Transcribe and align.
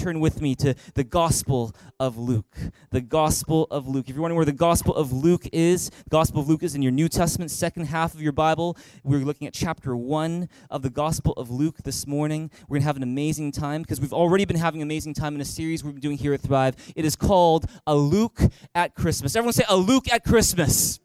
turn 0.00 0.18
with 0.18 0.40
me 0.40 0.54
to 0.54 0.74
the 0.94 1.04
Gospel 1.04 1.74
of 1.98 2.16
Luke. 2.16 2.56
The 2.90 3.02
Gospel 3.02 3.66
of 3.70 3.86
Luke. 3.86 4.08
If 4.08 4.14
you're 4.14 4.22
wondering 4.22 4.36
where 4.36 4.46
the 4.46 4.52
Gospel 4.52 4.94
of 4.94 5.12
Luke 5.12 5.46
is, 5.52 5.90
the 5.90 6.10
Gospel 6.10 6.40
of 6.40 6.48
Luke 6.48 6.62
is 6.62 6.74
in 6.74 6.80
your 6.80 6.90
New 6.90 7.06
Testament, 7.06 7.50
second 7.50 7.84
half 7.84 8.14
of 8.14 8.22
your 8.22 8.32
Bible. 8.32 8.78
We're 9.04 9.18
looking 9.18 9.46
at 9.46 9.52
chapter 9.52 9.94
one 9.94 10.48
of 10.70 10.80
the 10.80 10.88
Gospel 10.88 11.34
of 11.34 11.50
Luke 11.50 11.82
this 11.84 12.06
morning. 12.06 12.50
We're 12.66 12.76
going 12.76 12.82
to 12.82 12.86
have 12.86 12.96
an 12.96 13.02
amazing 13.02 13.52
time 13.52 13.82
because 13.82 14.00
we've 14.00 14.14
already 14.14 14.46
been 14.46 14.56
having 14.56 14.80
an 14.80 14.88
amazing 14.88 15.12
time 15.12 15.34
in 15.34 15.42
a 15.42 15.44
series 15.44 15.84
we've 15.84 15.92
been 15.92 16.00
doing 16.00 16.16
here 16.16 16.32
at 16.32 16.40
Thrive. 16.40 16.76
It 16.96 17.04
is 17.04 17.14
called 17.14 17.66
A 17.86 17.94
Luke 17.94 18.40
at 18.74 18.94
Christmas. 18.94 19.36
Everyone 19.36 19.52
say, 19.52 19.64
A 19.68 19.76
Luke 19.76 20.10
at 20.10 20.24
Christmas. 20.24 20.98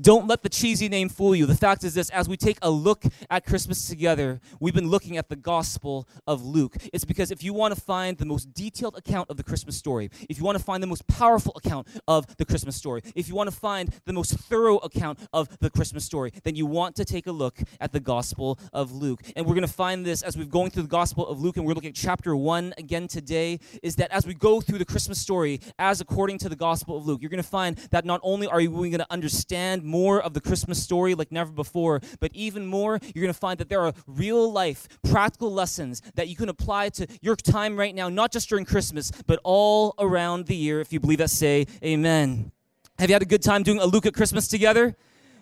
Don't 0.00 0.26
let 0.26 0.42
the 0.42 0.48
cheesy 0.48 0.88
name 0.88 1.08
fool 1.08 1.34
you. 1.34 1.46
The 1.46 1.56
fact 1.56 1.82
is 1.82 1.94
this 1.94 2.10
as 2.10 2.28
we 2.28 2.36
take 2.36 2.58
a 2.62 2.70
look 2.70 3.04
at 3.30 3.44
Christmas 3.44 3.88
together, 3.88 4.40
we've 4.60 4.74
been 4.74 4.88
looking 4.88 5.16
at 5.16 5.28
the 5.28 5.36
Gospel 5.36 6.06
of 6.26 6.44
Luke. 6.44 6.76
It's 6.92 7.04
because 7.04 7.30
if 7.30 7.42
you 7.42 7.52
want 7.52 7.74
to 7.74 7.80
find 7.80 8.16
the 8.18 8.26
most 8.26 8.52
detailed 8.52 8.96
account 8.96 9.30
of 9.30 9.36
the 9.36 9.42
Christmas 9.42 9.76
story, 9.76 10.10
if 10.28 10.38
you 10.38 10.44
want 10.44 10.58
to 10.58 10.64
find 10.64 10.82
the 10.82 10.86
most 10.86 11.06
powerful 11.06 11.52
account 11.56 11.88
of 12.06 12.26
the 12.36 12.44
Christmas 12.44 12.76
story, 12.76 13.02
if 13.14 13.28
you 13.28 13.34
want 13.34 13.50
to 13.50 13.56
find 13.56 13.92
the 14.04 14.12
most 14.12 14.32
thorough 14.32 14.76
account 14.78 15.18
of 15.32 15.48
the 15.58 15.70
Christmas 15.70 16.04
story, 16.04 16.32
then 16.44 16.54
you 16.54 16.66
want 16.66 16.94
to 16.96 17.04
take 17.04 17.26
a 17.26 17.32
look 17.32 17.58
at 17.80 17.92
the 17.92 18.00
Gospel 18.00 18.58
of 18.72 18.92
Luke. 18.92 19.22
And 19.36 19.46
we're 19.46 19.54
going 19.54 19.66
to 19.66 19.72
find 19.72 20.04
this 20.04 20.22
as 20.22 20.36
we're 20.36 20.44
going 20.44 20.70
through 20.70 20.82
the 20.84 20.88
Gospel 20.88 21.26
of 21.26 21.40
Luke, 21.40 21.56
and 21.56 21.66
we're 21.66 21.74
looking 21.74 21.90
at 21.90 21.96
chapter 21.96 22.36
1 22.36 22.74
again 22.78 23.08
today, 23.08 23.58
is 23.82 23.96
that 23.96 24.10
as 24.12 24.26
we 24.26 24.34
go 24.34 24.60
through 24.60 24.78
the 24.78 24.84
Christmas 24.84 25.18
story, 25.18 25.60
as 25.78 26.00
according 26.00 26.38
to 26.38 26.48
the 26.48 26.56
Gospel 26.56 26.96
of 26.96 27.06
Luke, 27.06 27.20
you're 27.22 27.30
going 27.30 27.42
to 27.42 27.48
find 27.48 27.76
that 27.90 28.04
not 28.04 28.20
only 28.22 28.46
are 28.46 28.58
we 28.58 28.90
going 28.90 28.92
to 28.92 29.06
understand 29.10 29.87
more 29.88 30.20
of 30.20 30.34
the 30.34 30.40
Christmas 30.40 30.82
story 30.82 31.14
like 31.14 31.32
never 31.32 31.50
before, 31.50 32.00
but 32.20 32.30
even 32.34 32.66
more, 32.66 33.00
you're 33.14 33.22
going 33.22 33.34
to 33.34 33.38
find 33.38 33.58
that 33.58 33.68
there 33.68 33.80
are 33.80 33.92
real 34.06 34.52
life, 34.52 34.86
practical 35.02 35.52
lessons 35.52 36.02
that 36.14 36.28
you 36.28 36.36
can 36.36 36.48
apply 36.48 36.90
to 36.90 37.06
your 37.20 37.34
time 37.34 37.76
right 37.76 37.94
now, 37.94 38.08
not 38.08 38.30
just 38.30 38.48
during 38.48 38.64
Christmas, 38.64 39.10
but 39.26 39.40
all 39.42 39.94
around 39.98 40.46
the 40.46 40.56
year. 40.56 40.80
If 40.80 40.92
you 40.92 41.00
believe 41.00 41.18
that, 41.18 41.30
say 41.30 41.66
amen. 41.82 42.52
Have 42.98 43.10
you 43.10 43.14
had 43.14 43.22
a 43.22 43.26
good 43.26 43.42
time 43.42 43.62
doing 43.62 43.78
a 43.78 43.86
Luke 43.86 44.06
at 44.06 44.14
Christmas 44.14 44.48
together? 44.48 44.96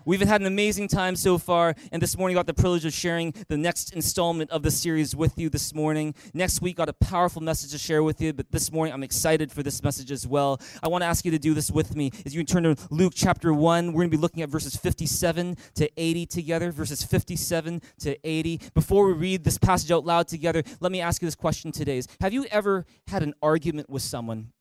We've 0.07 0.21
had 0.21 0.41
an 0.41 0.47
amazing 0.47 0.87
time 0.87 1.17
so 1.17 1.37
far, 1.37 1.75
and 1.91 2.01
this 2.01 2.17
morning 2.17 2.37
got 2.37 2.47
the 2.47 2.55
privilege 2.55 2.85
of 2.85 2.95
sharing 2.95 3.35
the 3.49 3.57
next 3.57 3.93
installment 3.93 4.53
of 4.53 4.63
the 4.63 4.71
series 4.71 5.17
with 5.17 5.37
you 5.37 5.51
this 5.51 5.75
morning. 5.75 6.15
Next 6.33 6.63
week, 6.63 6.77
got 6.77 6.89
a 6.89 6.93
powerful 6.93 7.43
message 7.43 7.73
to 7.73 7.79
share 7.79 8.05
with 8.05 8.21
you, 8.21 8.33
but 8.33 8.53
this 8.53 8.71
morning 8.71 8.95
I'm 8.95 9.03
excited 9.03 9.51
for 9.51 9.65
this 9.65 9.83
message 9.83 10.13
as 10.13 10.25
well. 10.25 10.61
I 10.81 10.87
want 10.87 11.03
to 11.03 11.07
ask 11.07 11.25
you 11.25 11.33
to 11.33 11.41
do 11.41 11.55
this 11.55 11.73
with 11.73 11.97
me. 11.97 12.13
As 12.25 12.37
you 12.37 12.45
turn 12.45 12.63
to 12.63 12.77
Luke 12.89 13.15
chapter 13.17 13.53
1, 13.53 13.89
we're 13.89 14.03
going 14.03 14.11
to 14.13 14.17
be 14.17 14.21
looking 14.21 14.45
at 14.45 14.49
verses 14.49 14.77
57 14.77 15.57
to 15.75 15.91
80 15.97 16.27
together, 16.27 16.71
verses 16.71 17.03
57 17.03 17.83
to 18.03 18.17
80. 18.23 18.61
Before 18.75 19.09
we 19.09 19.13
read 19.13 19.43
this 19.43 19.59
passage 19.59 19.91
out 19.91 20.05
loud 20.05 20.29
together, 20.29 20.63
let 20.79 20.93
me 20.93 21.01
ask 21.01 21.21
you 21.21 21.27
this 21.27 21.35
question 21.35 21.73
today. 21.73 21.99
Is, 21.99 22.07
have 22.21 22.33
you 22.33 22.45
ever 22.53 22.87
had 23.09 23.25
an 23.25 23.35
argument 23.43 23.91
with 23.91 24.03
someone 24.03 24.53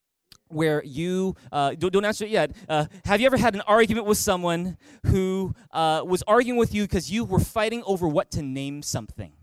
where 0.55 0.81
you 0.83 1.35
uh, 1.51 1.75
don't, 1.75 2.05
answer 2.05 2.23
it 2.25 2.31
yet. 2.31 2.55
Uh, 2.69 2.85
have 3.03 3.19
you 3.19 3.25
ever 3.25 3.37
had 3.37 3.55
an 3.55 3.61
argument 3.61 4.05
with 4.05 4.17
someone 4.17 4.77
who 5.07 5.53
uh, 5.71 6.01
was 6.05 6.23
arguing 6.27 6.57
with 6.57 6.73
you 6.73 6.83
because 6.83 7.11
you 7.11 7.25
were 7.25 7.39
fighting 7.39 7.83
over 7.85 8.07
what 8.07 8.31
to 8.31 8.41
name 8.41 8.81
something? 8.81 9.33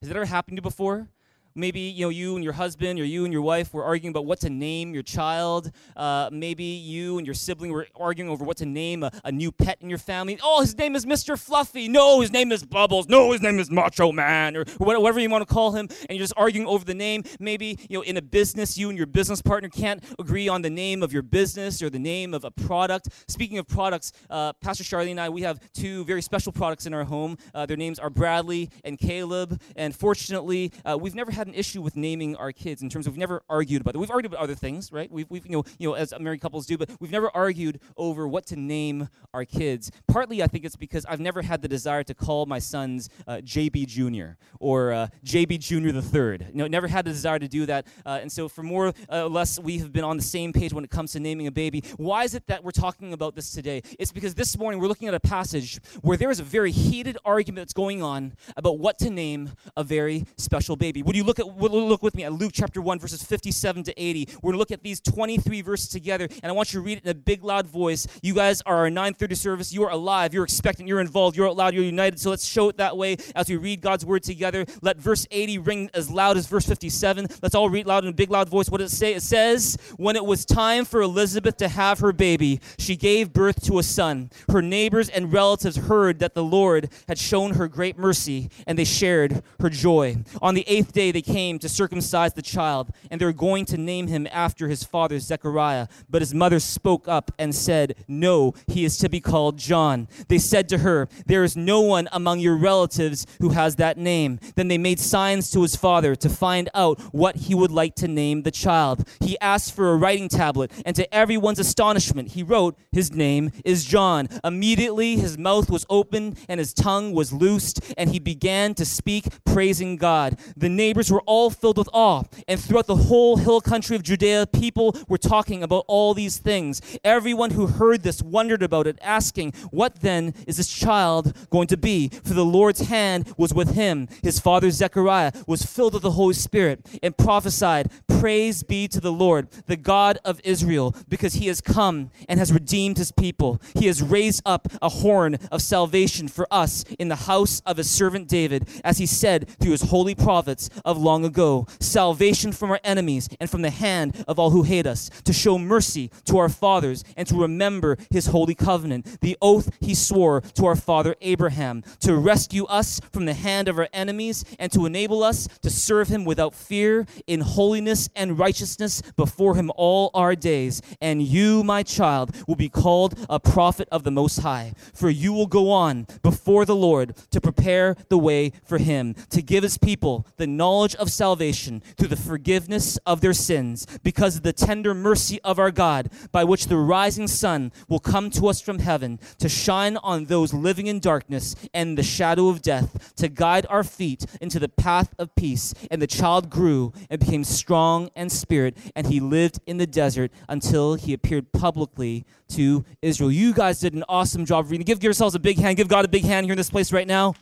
Has 0.00 0.08
that 0.08 0.16
ever 0.16 0.26
happened 0.26 0.56
to 0.56 0.58
you 0.60 0.62
before 0.62 1.08
maybe 1.54 1.80
you 1.80 2.06
know 2.06 2.10
you 2.10 2.34
and 2.34 2.44
your 2.44 2.52
husband 2.52 2.98
or 2.98 3.04
you 3.04 3.24
and 3.24 3.32
your 3.32 3.42
wife 3.42 3.72
were 3.74 3.84
arguing 3.84 4.12
about 4.12 4.26
what 4.26 4.40
to 4.40 4.50
name 4.50 4.94
your 4.94 5.02
child. 5.02 5.70
Uh, 5.96 6.28
maybe 6.32 6.64
you 6.64 7.18
and 7.18 7.26
your 7.26 7.34
sibling 7.34 7.72
were 7.72 7.86
arguing 7.96 8.30
over 8.30 8.44
what 8.44 8.56
to 8.58 8.66
name 8.66 9.02
a, 9.02 9.12
a, 9.24 9.32
new 9.32 9.50
pet 9.50 9.78
in 9.80 9.88
your 9.88 9.98
family. 9.98 10.38
Oh 10.42 10.60
his 10.60 10.76
name 10.76 10.94
is 10.94 11.06
mr 11.06 11.38
fluffy. 11.38 11.88
No 11.88 12.20
his 12.20 12.32
name 12.32 12.52
is 12.52 12.64
bubbles. 12.64 13.08
No 13.08 13.32
his 13.32 13.40
name 13.40 13.58
is 13.58 13.70
macho 13.70 14.12
man 14.12 14.56
or 14.56 14.64
whatever 14.78 15.20
you 15.20 15.28
want 15.30 15.46
to 15.46 15.52
call 15.52 15.72
him. 15.72 15.88
And 16.08 16.16
you're 16.16 16.24
just 16.24 16.34
arguing 16.36 16.66
over 16.66 16.84
the 16.84 16.94
name. 16.94 17.24
Maybe 17.40 17.78
you 17.88 17.98
know 17.98 18.02
in 18.02 18.16
a 18.16 18.22
business 18.22 18.76
you 18.78 18.88
and 18.88 18.96
your 18.96 19.06
business 19.06 19.42
partner 19.42 19.68
can't 19.68 20.02
agree 20.18 20.48
on 20.48 20.62
the 20.62 20.70
name 20.70 21.02
of 21.02 21.12
your 21.12 21.22
business 21.22 21.82
or 21.82 21.90
the 21.90 21.98
name 21.98 22.34
of 22.34 22.44
a 22.44 22.50
product. 22.50 23.08
Speaking 23.28 23.58
of 23.58 23.66
products 23.66 24.12
uh, 24.30 24.52
pastor 24.54 24.84
charlie 24.84 25.10
and 25.10 25.20
i 25.20 25.28
we 25.28 25.42
have 25.42 25.60
two 25.72 26.04
very 26.04 26.22
special 26.22 26.52
products 26.52 26.86
in 26.86 26.94
our 26.94 27.04
home. 27.04 27.36
Uh, 27.54 27.66
their 27.66 27.76
names 27.76 27.98
are 27.98 28.10
bradley 28.10 28.70
and 28.84 28.98
caleb. 28.98 29.60
And 29.76 29.94
fortunately 29.94 30.72
uh, 30.84 30.98
we've 31.00 31.14
never 31.14 31.30
had 31.30 31.41
had 31.42 31.48
an 31.48 31.54
issue 31.54 31.82
with 31.82 31.96
naming 31.96 32.36
our 32.36 32.52
kids 32.52 32.82
in 32.82 32.88
terms 32.88 33.04
of 33.08 33.14
we've 33.14 33.18
never 33.18 33.42
argued 33.50 33.80
about 33.80 33.96
it. 33.96 33.98
We've 33.98 34.12
argued 34.12 34.32
about 34.32 34.44
other 34.44 34.54
things, 34.54 34.92
right? 34.92 35.10
We've, 35.10 35.28
we've 35.28 35.44
you 35.44 35.50
know, 35.50 35.64
you 35.76 35.88
know, 35.88 35.94
as 35.94 36.14
married 36.20 36.40
couples 36.40 36.66
do, 36.66 36.78
but 36.78 36.88
we've 37.00 37.10
never 37.10 37.34
argued 37.34 37.80
over 37.96 38.28
what 38.28 38.46
to 38.46 38.56
name 38.56 39.08
our 39.34 39.44
kids. 39.44 39.90
Partly, 40.06 40.40
I 40.40 40.46
think 40.46 40.64
it's 40.64 40.76
because 40.76 41.04
I've 41.06 41.18
never 41.18 41.42
had 41.42 41.60
the 41.60 41.66
desire 41.66 42.04
to 42.04 42.14
call 42.14 42.46
my 42.46 42.60
sons 42.60 43.08
uh, 43.26 43.38
JB 43.38 43.88
Jr. 43.88 44.36
or 44.60 44.92
uh, 44.92 45.08
JB 45.24 45.58
Jr. 45.58 45.90
the 45.90 46.00
third. 46.00 46.46
You 46.52 46.58
know, 46.58 46.68
never 46.68 46.86
had 46.86 47.06
the 47.06 47.10
desire 47.10 47.40
to 47.40 47.48
do 47.48 47.66
that. 47.66 47.88
Uh, 48.06 48.20
and 48.22 48.30
so, 48.30 48.48
for 48.48 48.62
more 48.62 48.92
uh, 49.10 49.24
or 49.24 49.28
less, 49.28 49.58
we 49.58 49.78
have 49.78 49.92
been 49.92 50.04
on 50.04 50.16
the 50.16 50.22
same 50.22 50.52
page 50.52 50.72
when 50.72 50.84
it 50.84 50.90
comes 50.90 51.10
to 51.12 51.20
naming 51.20 51.48
a 51.48 51.52
baby. 51.52 51.82
Why 51.96 52.22
is 52.22 52.36
it 52.36 52.46
that 52.46 52.62
we're 52.62 52.70
talking 52.70 53.12
about 53.12 53.34
this 53.34 53.50
today? 53.50 53.82
It's 53.98 54.12
because 54.12 54.36
this 54.36 54.56
morning 54.56 54.80
we're 54.80 54.86
looking 54.86 55.08
at 55.08 55.14
a 55.14 55.20
passage 55.20 55.80
where 56.02 56.16
there 56.16 56.30
is 56.30 56.38
a 56.38 56.44
very 56.44 56.70
heated 56.70 57.18
argument 57.24 57.62
that's 57.62 57.72
going 57.72 58.00
on 58.00 58.34
about 58.56 58.78
what 58.78 58.96
to 59.00 59.10
name 59.10 59.50
a 59.76 59.82
very 59.82 60.24
special 60.36 60.76
baby. 60.76 61.02
Would 61.02 61.16
you 61.16 61.24
look 61.24 61.31
look 61.32 61.38
at 61.38 61.72
look 61.72 62.02
with 62.02 62.14
me 62.14 62.24
at 62.24 62.32
Luke 62.32 62.52
chapter 62.54 62.82
1 62.82 62.98
verses 62.98 63.22
57 63.22 63.84
to 63.84 63.94
80. 63.96 64.28
We're 64.42 64.48
going 64.48 64.52
to 64.54 64.58
look 64.58 64.70
at 64.70 64.82
these 64.82 65.00
23 65.00 65.62
verses 65.62 65.88
together 65.88 66.28
and 66.42 66.50
I 66.50 66.52
want 66.52 66.72
you 66.72 66.80
to 66.80 66.84
read 66.84 66.98
it 66.98 67.04
in 67.04 67.10
a 67.10 67.14
big 67.14 67.42
loud 67.42 67.66
voice. 67.66 68.06
You 68.22 68.34
guys 68.34 68.60
are 68.62 68.76
our 68.76 68.90
9:30 68.90 69.36
service. 69.36 69.72
You 69.72 69.84
are 69.84 69.90
alive. 69.90 70.34
You're 70.34 70.44
expectant. 70.44 70.88
You're 70.88 71.00
involved. 71.00 71.36
You're 71.36 71.48
out 71.48 71.56
loud. 71.56 71.74
You're 71.74 71.84
united. 71.84 72.20
So 72.20 72.30
let's 72.30 72.44
show 72.44 72.68
it 72.68 72.76
that 72.76 72.96
way 72.96 73.16
as 73.34 73.48
we 73.48 73.56
read 73.56 73.80
God's 73.80 74.04
word 74.04 74.22
together. 74.22 74.66
Let 74.82 74.98
verse 74.98 75.26
80 75.30 75.58
ring 75.58 75.90
as 75.94 76.10
loud 76.10 76.36
as 76.36 76.46
verse 76.46 76.66
57. 76.66 77.28
Let's 77.42 77.54
all 77.54 77.70
read 77.70 77.86
loud 77.86 78.04
in 78.04 78.10
a 78.10 78.14
big 78.14 78.30
loud 78.30 78.48
voice. 78.48 78.68
What 78.68 78.78
does 78.78 78.92
it 78.92 78.96
say? 78.96 79.14
It 79.14 79.22
says, 79.22 79.78
"When 79.96 80.16
it 80.16 80.24
was 80.24 80.44
time 80.44 80.84
for 80.84 81.00
Elizabeth 81.00 81.56
to 81.58 81.68
have 81.68 82.00
her 82.00 82.12
baby, 82.12 82.60
she 82.78 82.96
gave 82.96 83.32
birth 83.32 83.64
to 83.64 83.78
a 83.78 83.82
son. 83.82 84.30
Her 84.50 84.60
neighbors 84.60 85.08
and 85.08 85.32
relatives 85.32 85.76
heard 85.76 86.18
that 86.18 86.34
the 86.34 86.44
Lord 86.44 86.90
had 87.08 87.18
shown 87.18 87.54
her 87.54 87.68
great 87.68 87.96
mercy, 87.96 88.50
and 88.66 88.78
they 88.78 88.84
shared 88.84 89.42
her 89.60 89.70
joy. 89.70 90.16
On 90.42 90.54
the 90.54 90.64
8th 90.68 90.92
day 90.92 91.10
they 91.10 91.21
came 91.22 91.58
to 91.60 91.68
circumcise 91.68 92.34
the 92.34 92.42
child, 92.42 92.90
and 93.10 93.20
they 93.20 93.24
were 93.24 93.32
going 93.32 93.64
to 93.66 93.76
name 93.76 94.08
him 94.08 94.26
after 94.30 94.68
his 94.68 94.84
father 94.84 95.18
Zechariah. 95.18 95.88
But 96.10 96.22
his 96.22 96.34
mother 96.34 96.60
spoke 96.60 97.08
up 97.08 97.30
and 97.38 97.54
said, 97.54 97.94
No, 98.08 98.54
he 98.66 98.84
is 98.84 98.96
to 98.98 99.08
be 99.08 99.20
called 99.20 99.58
John. 99.58 100.08
They 100.28 100.38
said 100.38 100.68
to 100.70 100.78
her, 100.78 101.08
There 101.26 101.44
is 101.44 101.56
no 101.56 101.80
one 101.80 102.08
among 102.12 102.40
your 102.40 102.56
relatives 102.56 103.26
who 103.40 103.50
has 103.50 103.76
that 103.76 103.96
name. 103.96 104.40
Then 104.56 104.68
they 104.68 104.78
made 104.78 104.98
signs 104.98 105.50
to 105.52 105.62
his 105.62 105.76
father 105.76 106.14
to 106.16 106.28
find 106.28 106.68
out 106.74 107.00
what 107.14 107.36
he 107.36 107.54
would 107.54 107.70
like 107.70 107.94
to 107.96 108.08
name 108.08 108.42
the 108.42 108.50
child. 108.50 109.08
He 109.20 109.38
asked 109.40 109.74
for 109.74 109.92
a 109.92 109.96
writing 109.96 110.28
tablet, 110.28 110.72
and 110.84 110.96
to 110.96 111.14
everyone's 111.14 111.58
astonishment, 111.58 112.32
he 112.32 112.42
wrote, 112.42 112.76
His 112.90 113.12
name 113.12 113.52
is 113.64 113.84
John. 113.84 114.28
Immediately 114.42 115.16
his 115.16 115.38
mouth 115.38 115.70
was 115.70 115.86
opened 115.88 116.38
and 116.48 116.58
his 116.58 116.74
tongue 116.74 117.12
was 117.12 117.32
loosed, 117.32 117.80
and 117.96 118.10
he 118.10 118.18
began 118.18 118.74
to 118.74 118.84
speak, 118.84 119.26
praising 119.44 119.96
God. 119.96 120.38
The 120.56 120.68
neighbors 120.68 121.10
were 121.12 121.22
all 121.22 121.50
filled 121.50 121.78
with 121.78 121.88
awe. 121.92 122.24
And 122.48 122.60
throughout 122.60 122.86
the 122.86 122.96
whole 122.96 123.36
hill 123.36 123.60
country 123.60 123.96
of 123.96 124.02
Judea, 124.02 124.46
people 124.46 124.96
were 125.08 125.18
talking 125.18 125.62
about 125.62 125.84
all 125.86 126.14
these 126.14 126.38
things. 126.38 126.80
Everyone 127.04 127.50
who 127.50 127.66
heard 127.66 128.02
this 128.02 128.22
wondered 128.22 128.62
about 128.62 128.86
it, 128.86 128.98
asking, 129.02 129.52
What 129.70 130.00
then 130.00 130.34
is 130.46 130.56
this 130.56 130.68
child 130.68 131.36
going 131.50 131.68
to 131.68 131.76
be? 131.76 132.08
For 132.08 132.34
the 132.34 132.44
Lord's 132.44 132.88
hand 132.88 133.32
was 133.36 133.54
with 133.54 133.74
him. 133.74 134.08
His 134.22 134.40
father 134.40 134.70
Zechariah 134.70 135.32
was 135.46 135.64
filled 135.64 135.94
with 135.94 136.02
the 136.02 136.12
Holy 136.12 136.34
Spirit 136.34 136.86
and 137.02 137.16
prophesied, 137.16 137.90
Praise 138.08 138.62
be 138.62 138.88
to 138.88 139.00
the 139.00 139.12
Lord, 139.12 139.50
the 139.66 139.76
God 139.76 140.18
of 140.24 140.40
Israel, 140.44 140.94
because 141.08 141.34
he 141.34 141.48
has 141.48 141.60
come 141.60 142.10
and 142.28 142.38
has 142.38 142.52
redeemed 142.52 142.98
his 142.98 143.12
people. 143.12 143.60
He 143.74 143.86
has 143.86 144.02
raised 144.02 144.42
up 144.46 144.68
a 144.80 144.88
horn 144.88 145.38
of 145.50 145.60
salvation 145.62 146.28
for 146.28 146.46
us 146.50 146.84
in 146.98 147.08
the 147.08 147.16
house 147.16 147.60
of 147.66 147.76
his 147.76 147.90
servant 147.90 148.28
David, 148.28 148.68
as 148.84 148.98
he 148.98 149.06
said 149.06 149.48
through 149.60 149.72
his 149.72 149.82
holy 149.82 150.14
prophets 150.14 150.70
of 150.84 150.98
long 151.02 151.24
ago, 151.24 151.66
salvation 151.80 152.52
from 152.52 152.70
our 152.70 152.80
enemies 152.84 153.28
and 153.40 153.50
from 153.50 153.62
the 153.62 153.70
hand 153.70 154.24
of 154.28 154.38
all 154.38 154.50
who 154.50 154.62
hate 154.62 154.86
us, 154.86 155.10
to 155.24 155.32
show 155.32 155.58
mercy 155.58 156.10
to 156.24 156.38
our 156.38 156.48
fathers 156.48 157.04
and 157.16 157.26
to 157.28 157.34
remember 157.36 157.96
his 158.10 158.26
holy 158.26 158.54
covenant, 158.54 159.20
the 159.20 159.36
oath 159.42 159.70
he 159.80 159.94
swore 159.94 160.40
to 160.40 160.66
our 160.66 160.76
father 160.76 161.16
Abraham, 161.20 161.82
to 162.00 162.16
rescue 162.16 162.64
us 162.66 163.00
from 163.12 163.24
the 163.24 163.34
hand 163.34 163.68
of 163.68 163.78
our 163.78 163.88
enemies 163.92 164.44
and 164.58 164.70
to 164.72 164.86
enable 164.86 165.22
us 165.22 165.48
to 165.62 165.70
serve 165.70 166.08
him 166.08 166.24
without 166.24 166.54
fear 166.54 167.06
in 167.26 167.40
holiness 167.40 168.08
and 168.14 168.38
righteousness 168.38 169.02
before 169.16 169.56
him 169.56 169.70
all 169.76 170.10
our 170.14 170.34
days. 170.34 170.80
And 171.00 171.22
you, 171.22 171.62
my 171.64 171.82
child, 171.82 172.34
will 172.46 172.56
be 172.56 172.68
called 172.68 173.18
a 173.28 173.40
prophet 173.40 173.88
of 173.90 174.04
the 174.04 174.10
Most 174.10 174.38
High, 174.40 174.74
for 174.94 175.10
you 175.10 175.32
will 175.32 175.46
go 175.46 175.70
on 175.70 176.06
before 176.22 176.64
the 176.64 176.76
Lord 176.76 177.16
to 177.30 177.40
prepare 177.40 177.96
the 178.08 178.18
way 178.18 178.52
for 178.64 178.78
him, 178.78 179.14
to 179.30 179.42
give 179.42 179.62
his 179.62 179.78
people 179.78 180.26
the 180.36 180.46
knowledge 180.46 180.91
knowledge 180.92 181.02
of 181.02 181.12
salvation 181.12 181.82
through 181.96 182.08
the 182.08 182.16
forgiveness 182.16 182.98
of 183.06 183.20
their 183.20 183.32
sins, 183.32 183.86
because 184.02 184.36
of 184.36 184.42
the 184.42 184.52
tender 184.52 184.94
mercy 184.94 185.40
of 185.42 185.58
our 185.58 185.70
God, 185.70 186.10
by 186.30 186.44
which 186.44 186.66
the 186.66 186.76
rising 186.76 187.28
sun 187.28 187.72
will 187.88 187.98
come 187.98 188.30
to 188.30 188.48
us 188.48 188.60
from 188.60 188.78
heaven 188.78 189.18
to 189.38 189.48
shine 189.48 189.96
on 189.98 190.26
those 190.26 190.52
living 190.52 190.86
in 190.86 191.00
darkness 191.00 191.54
and 191.72 191.96
the 191.96 192.02
shadow 192.02 192.48
of 192.48 192.62
death, 192.62 193.14
to 193.16 193.28
guide 193.28 193.66
our 193.68 193.84
feet 193.84 194.26
into 194.40 194.58
the 194.58 194.68
path 194.68 195.14
of 195.18 195.34
peace. 195.34 195.74
And 195.90 196.00
the 196.00 196.06
child 196.06 196.50
grew 196.50 196.92
and 197.10 197.20
became 197.20 197.44
strong 197.44 198.10
and 198.14 198.30
spirit, 198.30 198.76
and 198.94 199.06
he 199.06 199.20
lived 199.20 199.60
in 199.66 199.78
the 199.78 199.86
desert 199.86 200.30
until 200.48 200.94
he 200.94 201.12
appeared 201.12 201.52
publicly 201.52 202.24
to 202.50 202.84
Israel. 203.00 203.32
You 203.32 203.54
guys 203.54 203.80
did 203.80 203.94
an 203.94 204.04
awesome 204.08 204.44
job 204.44 204.70
reading. 204.70 204.84
Give 204.84 205.02
yourselves 205.02 205.34
a 205.34 205.40
big 205.40 205.58
hand. 205.58 205.76
Give 205.76 205.88
God 205.88 206.04
a 206.04 206.08
big 206.08 206.24
hand 206.24 206.46
here 206.46 206.52
in 206.52 206.58
this 206.58 206.70
place 206.70 206.92
right 206.92 207.06
now. 207.06 207.34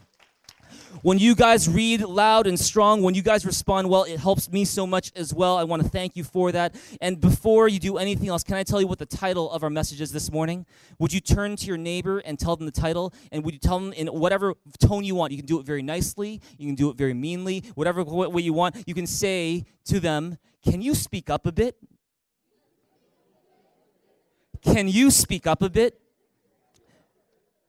When 1.03 1.19
you 1.19 1.35
guys 1.35 1.69
read 1.69 2.03
loud 2.03 2.47
and 2.47 2.61
strong, 2.61 3.03
when 3.03 3.15
you 3.15 3.23
guys 3.23 3.47
respond 3.47 3.89
well, 3.89 4.03
it 4.05 4.21
helps 4.21 4.51
me 4.51 4.67
so 4.67 4.87
much 4.87 5.13
as 5.17 5.33
well. 5.33 5.57
I 5.57 5.65
want 5.65 5.83
to 5.83 5.89
thank 5.89 6.15
you 6.15 6.25
for 6.25 6.53
that. 6.53 6.75
And 7.01 7.21
before 7.21 7.69
you 7.69 7.79
do 7.79 7.97
anything 7.97 8.29
else, 8.29 8.43
can 8.43 8.57
I 8.57 8.65
tell 8.65 8.81
you 8.81 8.87
what 8.87 8.99
the 8.99 9.07
title 9.07 9.51
of 9.51 9.63
our 9.63 9.71
message 9.71 10.01
is 10.01 10.13
this 10.13 10.31
morning? 10.31 10.67
Would 10.99 11.13
you 11.13 11.21
turn 11.21 11.57
to 11.57 11.67
your 11.67 11.79
neighbor 11.79 12.19
and 12.19 12.39
tell 12.39 12.55
them 12.55 12.67
the 12.67 12.73
title? 12.73 13.15
And 13.33 13.45
would 13.45 13.55
you 13.55 13.61
tell 13.61 13.81
them 13.81 13.93
in 13.95 14.09
whatever 14.09 14.55
tone 14.79 15.05
you 15.05 15.15
want? 15.15 15.33
You 15.33 15.39
can 15.39 15.47
do 15.47 15.59
it 15.59 15.65
very 15.65 15.83
nicely, 15.83 16.43
you 16.59 16.67
can 16.67 16.75
do 16.75 16.91
it 16.91 16.97
very 16.97 17.15
meanly, 17.15 17.65
whatever 17.75 18.05
way 18.05 18.43
you 18.43 18.53
want. 18.53 18.77
You 18.87 18.95
can 18.95 19.07
say 19.07 19.65
to 19.87 20.01
them, 20.01 20.37
Can 20.63 20.83
you 20.83 20.95
speak 20.95 21.31
up 21.31 21.47
a 21.47 21.53
bit? 21.53 21.77
Can 24.61 24.89
you 24.89 25.11
speak 25.11 25.47
up 25.47 25.63
a 25.63 25.71
bit? 25.71 25.99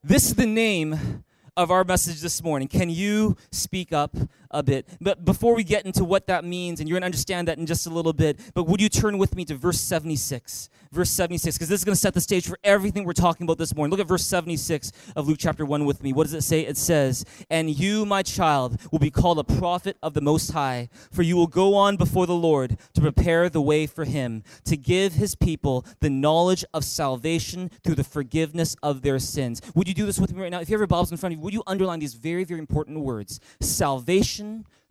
This 0.04 0.26
is 0.26 0.34
the 0.34 0.46
name 0.46 1.24
of 1.56 1.70
our 1.70 1.84
message 1.84 2.20
this 2.20 2.42
morning. 2.42 2.66
Can 2.66 2.88
you 2.88 3.36
speak 3.50 3.92
up 3.92 4.16
a 4.52 4.62
bit? 4.62 4.88
But 5.00 5.24
before 5.24 5.54
we 5.54 5.64
get 5.64 5.84
into 5.84 6.04
what 6.04 6.26
that 6.26 6.44
means, 6.44 6.80
and 6.80 6.88
you're 6.88 6.96
going 6.96 7.02
to 7.02 7.06
understand 7.06 7.48
that 7.48 7.58
in 7.58 7.66
just 7.66 7.86
a 7.86 7.90
little 7.90 8.12
bit, 8.12 8.38
but 8.54 8.64
would 8.64 8.80
you 8.80 8.88
turn 8.88 9.18
with 9.18 9.34
me 9.34 9.44
to 9.46 9.54
verse 9.54 9.80
76? 9.80 10.68
Verse 10.92 11.10
76, 11.10 11.56
because 11.56 11.68
this 11.70 11.80
is 11.80 11.84
going 11.84 11.94
to 11.94 12.00
set 12.00 12.12
the 12.12 12.20
stage 12.20 12.46
for 12.46 12.58
everything 12.62 13.04
we're 13.04 13.14
talking 13.14 13.44
about 13.44 13.56
this 13.56 13.74
morning. 13.74 13.90
Look 13.90 14.00
at 14.00 14.06
verse 14.06 14.26
76 14.26 14.92
of 15.16 15.26
Luke 15.26 15.38
chapter 15.40 15.64
1 15.64 15.86
with 15.86 16.02
me. 16.02 16.12
What 16.12 16.24
does 16.24 16.34
it 16.34 16.42
say? 16.42 16.60
It 16.66 16.76
says, 16.76 17.24
And 17.48 17.70
you, 17.70 18.04
my 18.04 18.22
child, 18.22 18.78
will 18.90 18.98
be 18.98 19.10
called 19.10 19.38
a 19.38 19.44
prophet 19.44 19.96
of 20.02 20.12
the 20.12 20.20
Most 20.20 20.50
High, 20.50 20.90
for 21.10 21.22
you 21.22 21.36
will 21.36 21.46
go 21.46 21.74
on 21.74 21.96
before 21.96 22.26
the 22.26 22.34
Lord 22.34 22.76
to 22.92 23.00
prepare 23.00 23.48
the 23.48 23.62
way 23.62 23.86
for 23.86 24.04
him, 24.04 24.42
to 24.64 24.76
give 24.76 25.14
his 25.14 25.34
people 25.34 25.86
the 26.00 26.10
knowledge 26.10 26.62
of 26.74 26.84
salvation 26.84 27.70
through 27.82 27.94
the 27.94 28.04
forgiveness 28.04 28.76
of 28.82 29.00
their 29.00 29.18
sins. 29.18 29.62
Would 29.74 29.88
you 29.88 29.94
do 29.94 30.04
this 30.04 30.18
with 30.18 30.34
me 30.34 30.42
right 30.42 30.50
now? 30.50 30.60
If 30.60 30.68
you 30.68 30.74
have 30.74 30.80
your 30.80 30.86
Bibles 30.86 31.10
in 31.10 31.16
front 31.16 31.32
of 31.32 31.38
you, 31.38 31.44
would 31.44 31.54
you 31.54 31.62
underline 31.66 32.00
these 32.00 32.14
very, 32.14 32.44
very 32.44 32.60
important 32.60 33.00
words? 33.00 33.40
Salvation 33.60 34.41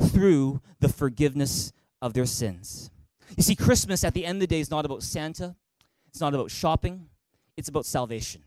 through 0.01 0.62
the 0.80 0.89
forgiveness 0.89 1.71
of 2.01 2.13
their 2.13 2.25
sins. 2.25 2.92
You 3.38 3.44
see, 3.44 3.56
Christmas 3.56 4.03
at 4.03 4.13
the 4.13 4.25
end 4.25 4.38
of 4.38 4.42
the 4.42 4.48
day 4.48 4.59
is 4.59 4.71
not 4.71 4.86
about 4.86 5.03
Santa, 5.03 5.56
it's 6.07 6.19
not 6.19 6.33
about 6.33 6.51
shopping, 6.51 7.07
it's 7.56 7.69
about 7.69 7.86
salvation. 7.86 8.42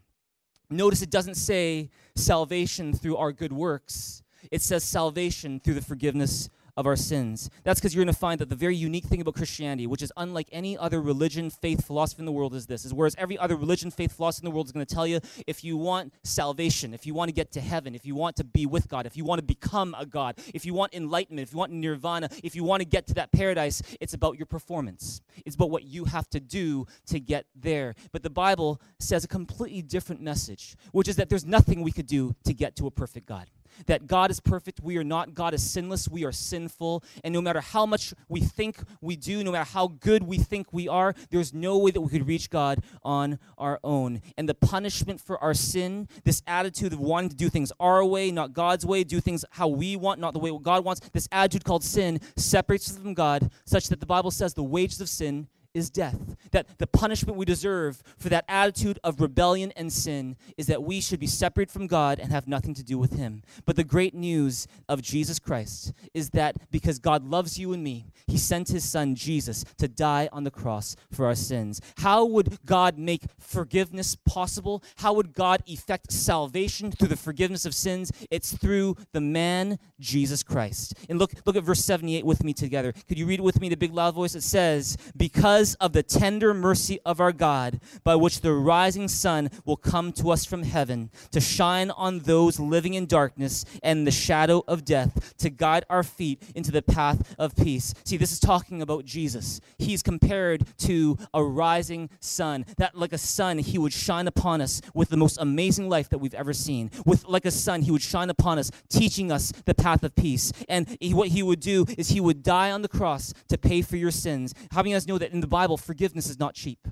Notice 0.70 1.02
it 1.02 1.10
doesn't 1.10 1.36
say 1.36 1.90
salvation 2.14 2.92
through 2.92 3.16
our 3.16 3.32
good 3.32 3.52
works, 3.52 4.22
it 4.50 4.60
says 4.60 4.84
salvation 4.84 5.60
through 5.60 5.74
the 5.74 5.82
forgiveness 5.82 6.50
of 6.76 6.86
our 6.86 6.96
sins. 6.96 7.50
That's 7.62 7.80
because 7.80 7.94
you're 7.94 8.04
going 8.04 8.12
to 8.12 8.18
find 8.18 8.40
that 8.40 8.48
the 8.48 8.56
very 8.56 8.76
unique 8.76 9.04
thing 9.04 9.20
about 9.20 9.34
Christianity, 9.34 9.86
which 9.86 10.02
is 10.02 10.12
unlike 10.16 10.48
any 10.50 10.76
other 10.76 11.00
religion, 11.00 11.50
faith, 11.50 11.86
philosophy 11.86 12.20
in 12.20 12.26
the 12.26 12.32
world, 12.32 12.54
is 12.54 12.66
this: 12.66 12.84
is 12.84 12.92
whereas 12.92 13.14
every 13.18 13.38
other 13.38 13.56
religion, 13.56 13.90
faith, 13.90 14.12
philosophy 14.12 14.46
in 14.46 14.50
the 14.50 14.54
world 14.54 14.66
is 14.66 14.72
going 14.72 14.84
to 14.84 14.94
tell 14.94 15.06
you 15.06 15.20
if 15.46 15.62
you 15.64 15.76
want 15.76 16.12
salvation, 16.22 16.94
if 16.94 17.06
you 17.06 17.14
want 17.14 17.28
to 17.28 17.32
get 17.32 17.52
to 17.52 17.60
heaven, 17.60 17.94
if 17.94 18.04
you 18.04 18.14
want 18.14 18.36
to 18.36 18.44
be 18.44 18.66
with 18.66 18.88
God, 18.88 19.06
if 19.06 19.16
you 19.16 19.24
want 19.24 19.38
to 19.38 19.44
become 19.44 19.94
a 19.98 20.06
God, 20.06 20.38
if 20.52 20.66
you 20.66 20.74
want 20.74 20.94
enlightenment, 20.94 21.46
if 21.46 21.52
you 21.52 21.58
want 21.58 21.72
nirvana, 21.72 22.28
if 22.42 22.54
you 22.54 22.64
want 22.64 22.80
to 22.80 22.86
get 22.86 23.06
to 23.06 23.14
that 23.14 23.32
paradise, 23.32 23.82
it's 24.00 24.14
about 24.14 24.36
your 24.38 24.46
performance. 24.46 25.20
It's 25.44 25.56
about 25.56 25.70
what 25.70 25.84
you 25.84 26.04
have 26.06 26.28
to 26.30 26.40
do 26.40 26.86
to 27.06 27.20
get 27.20 27.46
there. 27.54 27.94
But 28.12 28.22
the 28.22 28.30
Bible 28.30 28.80
says 28.98 29.24
a 29.24 29.28
completely 29.28 29.82
different 29.82 30.20
message, 30.20 30.76
which 30.92 31.08
is 31.08 31.16
that 31.16 31.28
there's 31.28 31.44
nothing 31.44 31.82
we 31.82 31.92
could 31.92 32.06
do 32.06 32.34
to 32.44 32.54
get 32.54 32.76
to 32.76 32.86
a 32.86 32.90
perfect 32.90 33.26
God 33.26 33.48
that 33.86 34.06
God 34.06 34.30
is 34.30 34.40
perfect. 34.40 34.80
We 34.80 34.96
are 34.96 35.04
not. 35.04 35.34
God 35.34 35.54
is 35.54 35.62
sinless. 35.62 36.08
We 36.08 36.24
are 36.24 36.32
sinful. 36.32 37.04
And 37.22 37.32
no 37.32 37.40
matter 37.40 37.60
how 37.60 37.86
much 37.86 38.14
we 38.28 38.40
think 38.40 38.78
we 39.00 39.16
do, 39.16 39.42
no 39.44 39.52
matter 39.52 39.70
how 39.70 39.88
good 39.88 40.22
we 40.22 40.38
think 40.38 40.72
we 40.72 40.88
are, 40.88 41.14
there's 41.30 41.52
no 41.52 41.78
way 41.78 41.90
that 41.90 42.00
we 42.00 42.08
could 42.08 42.26
reach 42.26 42.50
God 42.50 42.82
on 43.02 43.38
our 43.58 43.80
own. 43.84 44.22
And 44.36 44.48
the 44.48 44.54
punishment 44.54 45.20
for 45.20 45.38
our 45.42 45.54
sin, 45.54 46.08
this 46.24 46.42
attitude 46.46 46.92
of 46.92 47.00
wanting 47.00 47.30
to 47.30 47.36
do 47.36 47.48
things 47.48 47.72
our 47.80 48.04
way, 48.04 48.30
not 48.30 48.52
God's 48.52 48.84
way, 48.86 49.04
do 49.04 49.20
things 49.20 49.44
how 49.50 49.68
we 49.68 49.96
want, 49.96 50.20
not 50.20 50.32
the 50.32 50.38
way 50.38 50.56
God 50.62 50.84
wants, 50.84 51.00
this 51.12 51.28
attitude 51.32 51.64
called 51.64 51.84
sin 51.84 52.20
separates 52.36 52.90
us 52.90 52.98
from 52.98 53.14
God, 53.14 53.50
such 53.64 53.88
that 53.88 54.00
the 54.00 54.06
Bible 54.06 54.30
says 54.30 54.54
the 54.54 54.62
wages 54.62 55.00
of 55.00 55.08
sin 55.08 55.48
is 55.74 55.90
death. 55.90 56.36
That 56.52 56.78
the 56.78 56.86
punishment 56.86 57.36
we 57.36 57.44
deserve 57.44 58.02
for 58.16 58.28
that 58.28 58.44
attitude 58.48 58.98
of 59.04 59.20
rebellion 59.20 59.72
and 59.76 59.92
sin 59.92 60.36
is 60.56 60.68
that 60.68 60.82
we 60.82 61.00
should 61.00 61.20
be 61.20 61.26
separate 61.26 61.70
from 61.70 61.88
God 61.88 62.18
and 62.20 62.30
have 62.30 62.46
nothing 62.46 62.74
to 62.74 62.84
do 62.84 62.96
with 62.96 63.16
Him. 63.16 63.42
But 63.66 63.76
the 63.76 63.84
great 63.84 64.14
news 64.14 64.68
of 64.88 65.02
Jesus 65.02 65.38
Christ 65.38 65.92
is 66.14 66.30
that 66.30 66.70
because 66.70 66.98
God 66.98 67.24
loves 67.24 67.58
you 67.58 67.72
and 67.72 67.82
me, 67.82 68.06
He 68.26 68.38
sent 68.38 68.68
His 68.68 68.84
Son 68.84 69.14
Jesus 69.14 69.64
to 69.78 69.88
die 69.88 70.28
on 70.32 70.44
the 70.44 70.50
cross 70.50 70.96
for 71.10 71.26
our 71.26 71.34
sins. 71.34 71.80
How 71.98 72.24
would 72.24 72.58
God 72.64 72.96
make 72.96 73.22
forgiveness 73.38 74.14
possible? 74.14 74.82
How 74.96 75.12
would 75.14 75.34
God 75.34 75.62
effect 75.66 76.12
salvation 76.12 76.92
through 76.92 77.08
the 77.08 77.16
forgiveness 77.16 77.66
of 77.66 77.74
sins? 77.74 78.12
It's 78.30 78.56
through 78.56 78.96
the 79.12 79.20
man 79.20 79.78
Jesus 79.98 80.42
Christ. 80.42 80.94
And 81.08 81.18
look, 81.18 81.32
look 81.44 81.56
at 81.56 81.64
verse 81.64 81.84
78 81.84 82.24
with 82.24 82.44
me 82.44 82.52
together. 82.52 82.92
Could 83.08 83.18
you 83.18 83.26
read 83.26 83.40
it 83.40 83.42
with 83.42 83.60
me 83.60 83.66
in 83.66 83.72
a 83.72 83.76
big 83.76 83.92
loud 83.92 84.14
voice? 84.14 84.34
It 84.34 84.42
says, 84.42 84.96
Because 85.16 85.63
because 85.64 85.76
of 85.76 85.94
the 85.94 86.02
tender 86.02 86.52
mercy 86.52 86.98
of 87.06 87.20
our 87.20 87.32
God, 87.32 87.80
by 88.02 88.14
which 88.14 88.42
the 88.42 88.52
rising 88.52 89.08
sun 89.08 89.48
will 89.64 89.78
come 89.78 90.12
to 90.12 90.30
us 90.30 90.44
from 90.44 90.62
heaven, 90.62 91.10
to 91.30 91.40
shine 91.40 91.90
on 91.92 92.18
those 92.18 92.60
living 92.60 92.92
in 92.92 93.06
darkness 93.06 93.64
and 93.82 94.06
the 94.06 94.10
shadow 94.10 94.62
of 94.68 94.84
death, 94.84 95.34
to 95.38 95.48
guide 95.48 95.86
our 95.88 96.02
feet 96.02 96.42
into 96.54 96.70
the 96.70 96.82
path 96.82 97.34
of 97.38 97.56
peace. 97.56 97.94
See, 98.04 98.18
this 98.18 98.30
is 98.30 98.40
talking 98.40 98.82
about 98.82 99.06
Jesus. 99.06 99.62
He's 99.78 100.02
compared 100.02 100.66
to 100.80 101.16
a 101.32 101.42
rising 101.42 102.10
sun. 102.20 102.66
That, 102.76 102.94
like 102.94 103.14
a 103.14 103.18
sun, 103.18 103.56
he 103.56 103.78
would 103.78 103.94
shine 103.94 104.26
upon 104.26 104.60
us 104.60 104.82
with 104.92 105.08
the 105.08 105.16
most 105.16 105.38
amazing 105.40 105.88
life 105.88 106.10
that 106.10 106.18
we've 106.18 106.34
ever 106.34 106.52
seen. 106.52 106.90
With, 107.06 107.24
like 107.26 107.46
a 107.46 107.50
sun, 107.50 107.80
he 107.80 107.90
would 107.90 108.02
shine 108.02 108.28
upon 108.28 108.58
us, 108.58 108.70
teaching 108.90 109.32
us 109.32 109.50
the 109.64 109.74
path 109.74 110.02
of 110.02 110.14
peace. 110.14 110.52
And 110.68 110.94
he, 111.00 111.14
what 111.14 111.28
he 111.28 111.42
would 111.42 111.60
do 111.60 111.86
is 111.96 112.10
he 112.10 112.20
would 112.20 112.42
die 112.42 112.70
on 112.70 112.82
the 112.82 112.88
cross 112.88 113.32
to 113.48 113.56
pay 113.56 113.80
for 113.80 113.96
your 113.96 114.10
sins. 114.10 114.52
Having 114.70 114.92
us 114.92 115.06
know 115.06 115.16
that 115.16 115.32
in 115.32 115.40
the 115.40 115.53
Bible, 115.54 115.76
forgiveness 115.76 116.28
is 116.28 116.40
not 116.40 116.56
cheap. 116.56 116.88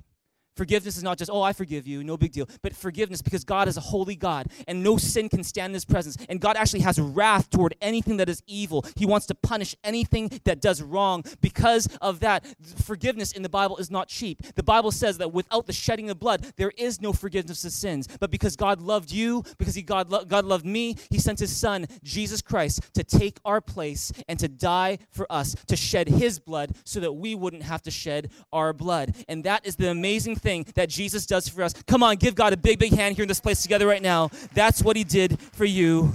Forgiveness 0.55 0.97
is 0.97 1.03
not 1.03 1.17
just, 1.17 1.31
oh, 1.31 1.41
I 1.41 1.53
forgive 1.53 1.87
you, 1.87 2.03
no 2.03 2.17
big 2.17 2.31
deal. 2.31 2.47
But 2.61 2.75
forgiveness 2.75 3.21
because 3.21 3.43
God 3.43 3.67
is 3.67 3.77
a 3.77 3.81
holy 3.81 4.15
God 4.15 4.47
and 4.67 4.83
no 4.83 4.97
sin 4.97 5.29
can 5.29 5.43
stand 5.43 5.71
in 5.71 5.73
his 5.73 5.85
presence. 5.85 6.17
And 6.29 6.39
God 6.39 6.55
actually 6.55 6.81
has 6.81 6.99
wrath 6.99 7.49
toward 7.49 7.75
anything 7.81 8.17
that 8.17 8.29
is 8.29 8.41
evil. 8.47 8.85
He 8.95 9.05
wants 9.05 9.25
to 9.27 9.35
punish 9.35 9.75
anything 9.83 10.29
that 10.43 10.61
does 10.61 10.81
wrong. 10.81 11.23
Because 11.41 11.87
of 12.01 12.19
that, 12.19 12.45
forgiveness 12.83 13.31
in 13.31 13.41
the 13.41 13.49
Bible 13.49 13.77
is 13.77 13.89
not 13.89 14.07
cheap. 14.07 14.41
The 14.55 14.63
Bible 14.63 14.91
says 14.91 15.17
that 15.17 15.33
without 15.33 15.65
the 15.65 15.73
shedding 15.73 16.09
of 16.09 16.19
blood, 16.19 16.45
there 16.55 16.71
is 16.77 17.01
no 17.01 17.13
forgiveness 17.13 17.65
of 17.65 17.71
sins. 17.71 18.07
But 18.19 18.31
because 18.31 18.55
God 18.55 18.81
loved 18.81 19.11
you, 19.11 19.43
because 19.57 19.75
he, 19.75 19.81
God, 19.81 20.09
lo- 20.09 20.25
God 20.25 20.45
loved 20.45 20.65
me, 20.65 20.97
he 21.09 21.19
sent 21.19 21.39
his 21.39 21.55
son, 21.55 21.87
Jesus 22.03 22.41
Christ, 22.41 22.93
to 22.93 23.03
take 23.03 23.39
our 23.45 23.61
place 23.61 24.11
and 24.27 24.39
to 24.39 24.47
die 24.47 24.99
for 25.11 25.31
us, 25.31 25.55
to 25.67 25.75
shed 25.75 26.07
his 26.07 26.39
blood 26.39 26.75
so 26.83 26.99
that 26.99 27.13
we 27.13 27.35
wouldn't 27.35 27.63
have 27.63 27.81
to 27.83 27.91
shed 27.91 28.31
our 28.51 28.73
blood. 28.73 29.15
And 29.27 29.43
that 29.43 29.65
is 29.65 29.75
the 29.75 29.89
amazing 29.89 30.35
thing 30.43 30.65
that 30.75 30.89
Jesus 30.89 31.25
does 31.25 31.47
for 31.47 31.63
us. 31.63 31.73
Come 31.87 32.03
on, 32.03 32.17
give 32.17 32.35
God 32.35 32.53
a 32.53 32.57
big, 32.57 32.77
big 32.77 32.93
hand 32.93 33.15
here 33.15 33.23
in 33.23 33.27
this 33.27 33.39
place 33.39 33.63
together 33.63 33.87
right 33.87 34.01
now. 34.01 34.29
That's 34.53 34.83
what 34.83 34.95
He 34.95 35.03
did 35.03 35.39
for 35.39 35.65
you 35.65 36.13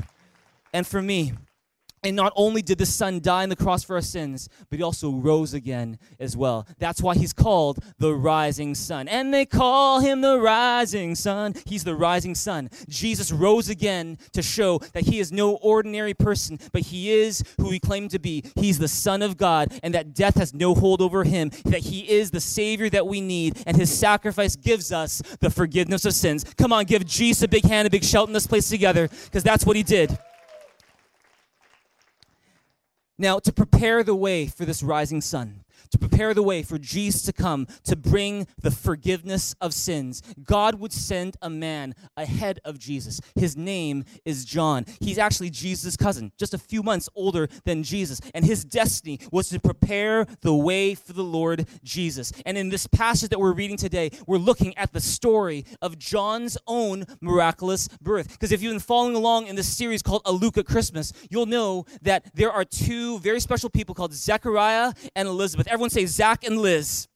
and 0.73 0.87
for 0.87 1.03
me. 1.03 1.33
And 2.03 2.15
not 2.15 2.33
only 2.37 2.63
did 2.63 2.79
the 2.79 2.87
Son 2.87 3.21
die 3.21 3.43
on 3.43 3.49
the 3.49 3.57
cross 3.57 3.83
for 3.83 3.97
our 3.97 4.03
sins, 4.03 4.49
but 4.71 4.79
he 4.79 4.83
also 4.83 5.11
rose 5.11 5.55
again 5.55 5.99
as 6.21 6.37
well. 6.37 6.67
That's 6.79 7.03
why 7.03 7.15
he's 7.15 7.33
called 7.33 7.79
the 7.99 8.15
rising 8.15 8.75
sun. 8.75 9.09
And 9.09 9.35
they 9.35 9.45
call 9.45 10.01
him 10.01 10.21
the 10.21 10.39
rising 10.39 11.15
sun. 11.15 11.55
He's 11.67 11.85
the 11.85 11.97
rising 11.97 12.35
sun. 12.35 12.71
Jesus 12.89 13.33
rose 13.33 13.69
again 13.69 14.19
to 14.33 14.43
show 14.43 14.79
that 14.93 15.05
he 15.05 15.19
is 15.19 15.33
no 15.33 15.57
ordinary 15.57 16.15
person, 16.15 16.59
but 16.73 16.83
he 16.83 17.11
is 17.11 17.43
who 17.59 17.71
he 17.71 17.81
claimed 17.81 18.11
to 18.13 18.19
be. 18.19 18.45
He's 18.55 18.79
the 18.79 18.89
Son 18.89 19.23
of 19.23 19.37
God, 19.37 19.79
and 19.83 19.95
that 19.95 20.15
death 20.15 20.37
has 20.37 20.55
no 20.55 20.75
hold 20.75 21.01
over 21.01 21.25
him, 21.25 21.51
that 21.65 21.81
he 21.81 22.09
is 22.11 22.31
the 22.31 22.41
Savior 22.41 22.89
that 22.91 23.07
we 23.07 23.21
need, 23.21 23.63
and 23.67 23.77
his 23.77 23.97
sacrifice 23.97 24.57
gives 24.57 24.93
us 24.93 25.23
the 25.41 25.51
forgiveness 25.51 26.05
of 26.05 26.15
sins. 26.15 26.45
Come 26.57 26.73
on, 26.73 26.85
give 26.85 27.05
Jesus 27.07 27.43
a 27.43 27.49
big 27.49 27.65
hand, 27.65 27.87
a 27.87 27.91
big 27.91 28.05
shout 28.05 28.29
in 28.29 28.33
this 28.33 28.47
place 28.47 28.69
together, 28.69 29.09
because 29.25 29.43
that's 29.43 29.67
what 29.67 29.77
he 29.77 29.83
did. 29.83 30.17
Now, 33.21 33.41
to 33.41 33.53
prepare 33.53 34.05
the 34.05 34.15
way 34.15 34.47
for 34.47 34.65
this 34.65 34.81
rising 34.81 35.21
sun, 35.21 35.65
to 35.91 35.99
prepare 35.99 36.35
the 36.35 36.43
way 36.43 36.63
for 36.63 36.79
Jesus 36.79 37.23
to 37.23 37.33
come 37.33 37.67
to 37.85 37.97
bring 37.97 38.47
the 38.61 38.71
forgiveness 38.71 39.55
of 39.61 39.75
sins. 39.75 40.23
God 40.45 40.77
would 40.77 40.93
send 40.93 41.37
a 41.43 41.51
man 41.51 41.95
ahead 42.17 42.61
of 42.65 42.79
Jesus. 42.79 43.21
His 43.35 43.57
name 43.57 44.05
is 44.25 44.45
John. 44.45 44.85
He's 45.01 45.19
actually 45.19 45.51
Jesus' 45.51 45.97
cousin, 45.97 46.33
just 46.39 46.55
a 46.55 46.59
few 46.59 46.83
months 46.83 47.09
older 47.15 47.49
than 47.65 47.83
Jesus. 47.83 48.21
And 48.35 48.45
his 48.45 48.65
destiny 48.65 49.21
was 49.33 49.49
to 49.51 49.61
prepare 49.61 50.27
the 50.41 50.55
way 50.55 50.95
for 50.95 51.13
the 51.13 51.25
Lord 51.25 51.67
Jesus. 51.83 52.33
And 52.47 52.59
in 52.59 52.69
this 52.69 52.87
passage 52.87 53.31
that 53.31 53.41
we're 53.41 53.53
reading 53.53 53.77
today, 53.77 54.11
we're 54.27 54.39
looking 54.39 54.77
at 54.77 54.93
the 54.93 55.01
story 55.01 55.65
of 55.81 55.99
John's 55.99 56.59
own 56.67 57.05
miraculous 57.21 57.89
birth. 58.01 58.31
Because 58.31 58.53
if 58.53 58.63
you've 58.63 58.73
been 58.73 58.81
following 58.81 59.15
along 59.15 59.47
in 59.47 59.57
this 59.57 59.69
series 59.69 60.03
called 60.03 60.23
A 60.25 60.33
Luke 60.33 60.59
at 60.59 60.67
Christmas, 60.67 61.13
you'll 61.31 61.47
know 61.47 61.87
that 62.03 62.31
there 62.35 62.53
are 62.53 62.65
two 62.65 63.19
very 63.21 63.41
special 63.41 63.71
people 63.71 63.95
called 63.95 64.13
Zechariah 64.13 64.93
and 65.15 65.29
Elizabeth. 65.29 65.67
Everyone 65.79 65.91
say 65.91 66.07
Zach 66.07 66.43
and 66.43 66.59
Liz. 66.59 67.08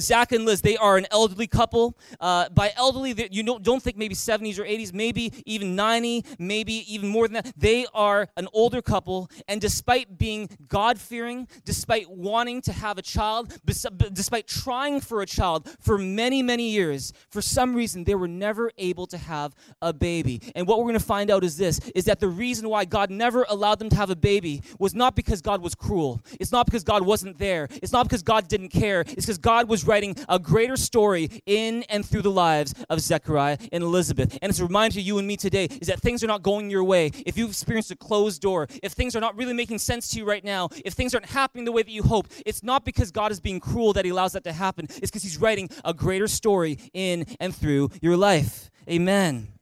Zach 0.00 0.32
and 0.32 0.44
Liz, 0.44 0.62
they 0.62 0.76
are 0.76 0.96
an 0.96 1.06
elderly 1.10 1.46
couple. 1.46 1.96
Uh, 2.20 2.48
by 2.50 2.72
elderly, 2.76 3.14
you 3.30 3.42
don't, 3.42 3.62
don't 3.62 3.82
think 3.82 3.96
maybe 3.96 4.14
70s 4.14 4.58
or 4.58 4.64
80s, 4.64 4.92
maybe 4.92 5.32
even 5.46 5.74
90, 5.76 6.24
maybe 6.38 6.92
even 6.92 7.08
more 7.08 7.26
than 7.26 7.34
that. 7.34 7.52
They 7.56 7.86
are 7.94 8.28
an 8.36 8.48
older 8.52 8.82
couple, 8.82 9.30
and 9.46 9.60
despite 9.60 10.18
being 10.18 10.48
God 10.68 10.98
fearing, 10.98 11.48
despite 11.64 12.10
wanting 12.10 12.60
to 12.62 12.72
have 12.72 12.98
a 12.98 13.02
child, 13.02 13.56
despite 13.64 14.46
trying 14.46 15.00
for 15.00 15.22
a 15.22 15.26
child 15.26 15.68
for 15.80 15.98
many, 15.98 16.42
many 16.42 16.70
years, 16.70 17.12
for 17.30 17.42
some 17.42 17.74
reason, 17.74 18.04
they 18.04 18.14
were 18.14 18.28
never 18.28 18.70
able 18.78 19.06
to 19.06 19.18
have 19.18 19.54
a 19.82 19.92
baby. 19.92 20.40
And 20.54 20.66
what 20.66 20.78
we're 20.78 20.84
going 20.84 20.94
to 20.94 21.00
find 21.00 21.30
out 21.30 21.44
is 21.44 21.56
this 21.56 21.78
is 21.94 22.04
that 22.04 22.20
the 22.20 22.28
reason 22.28 22.68
why 22.68 22.84
God 22.84 23.10
never 23.10 23.44
allowed 23.48 23.78
them 23.78 23.88
to 23.90 23.96
have 23.96 24.10
a 24.10 24.16
baby 24.16 24.62
was 24.78 24.94
not 24.94 25.16
because 25.16 25.40
God 25.40 25.62
was 25.62 25.74
cruel. 25.74 26.20
It's 26.38 26.52
not 26.52 26.66
because 26.66 26.84
God 26.84 27.02
wasn't 27.02 27.38
there. 27.38 27.68
It's 27.82 27.92
not 27.92 28.04
because 28.04 28.22
God 28.22 28.48
didn't 28.48 28.70
care. 28.70 29.00
It's 29.00 29.26
because 29.26 29.38
God 29.38 29.68
was 29.68 29.86
writing 29.88 30.14
a 30.28 30.38
greater 30.38 30.76
story 30.76 31.42
in 31.46 31.82
and 31.88 32.04
through 32.06 32.22
the 32.22 32.30
lives 32.30 32.74
of 32.88 33.00
Zechariah 33.00 33.58
and 33.72 33.82
Elizabeth. 33.82 34.38
And 34.40 34.50
it's 34.50 34.60
a 34.60 34.64
reminder 34.64 34.94
to 34.94 35.00
you 35.00 35.18
and 35.18 35.26
me 35.26 35.36
today 35.36 35.64
is 35.64 35.88
that 35.88 36.00
things 36.00 36.22
are 36.22 36.26
not 36.26 36.42
going 36.42 36.70
your 36.70 36.84
way. 36.84 37.10
If 37.26 37.36
you've 37.36 37.50
experienced 37.50 37.90
a 37.90 37.96
closed 37.96 38.40
door, 38.42 38.68
if 38.82 38.92
things 38.92 39.16
are 39.16 39.20
not 39.20 39.36
really 39.36 39.54
making 39.54 39.78
sense 39.78 40.10
to 40.10 40.18
you 40.18 40.24
right 40.24 40.44
now, 40.44 40.68
if 40.84 40.92
things 40.92 41.14
aren't 41.14 41.26
happening 41.26 41.64
the 41.64 41.72
way 41.72 41.82
that 41.82 41.90
you 41.90 42.02
hoped, 42.02 42.42
it's 42.46 42.62
not 42.62 42.84
because 42.84 43.10
God 43.10 43.32
is 43.32 43.40
being 43.40 43.60
cruel 43.60 43.92
that 43.94 44.04
He 44.04 44.10
allows 44.10 44.32
that 44.32 44.44
to 44.44 44.52
happen. 44.52 44.86
It's 44.88 45.10
because 45.10 45.22
He's 45.22 45.38
writing 45.38 45.70
a 45.84 45.94
greater 45.94 46.28
story 46.28 46.78
in 46.92 47.26
and 47.40 47.54
through 47.54 47.90
your 48.00 48.16
life. 48.16 48.70
Amen. 48.88 49.57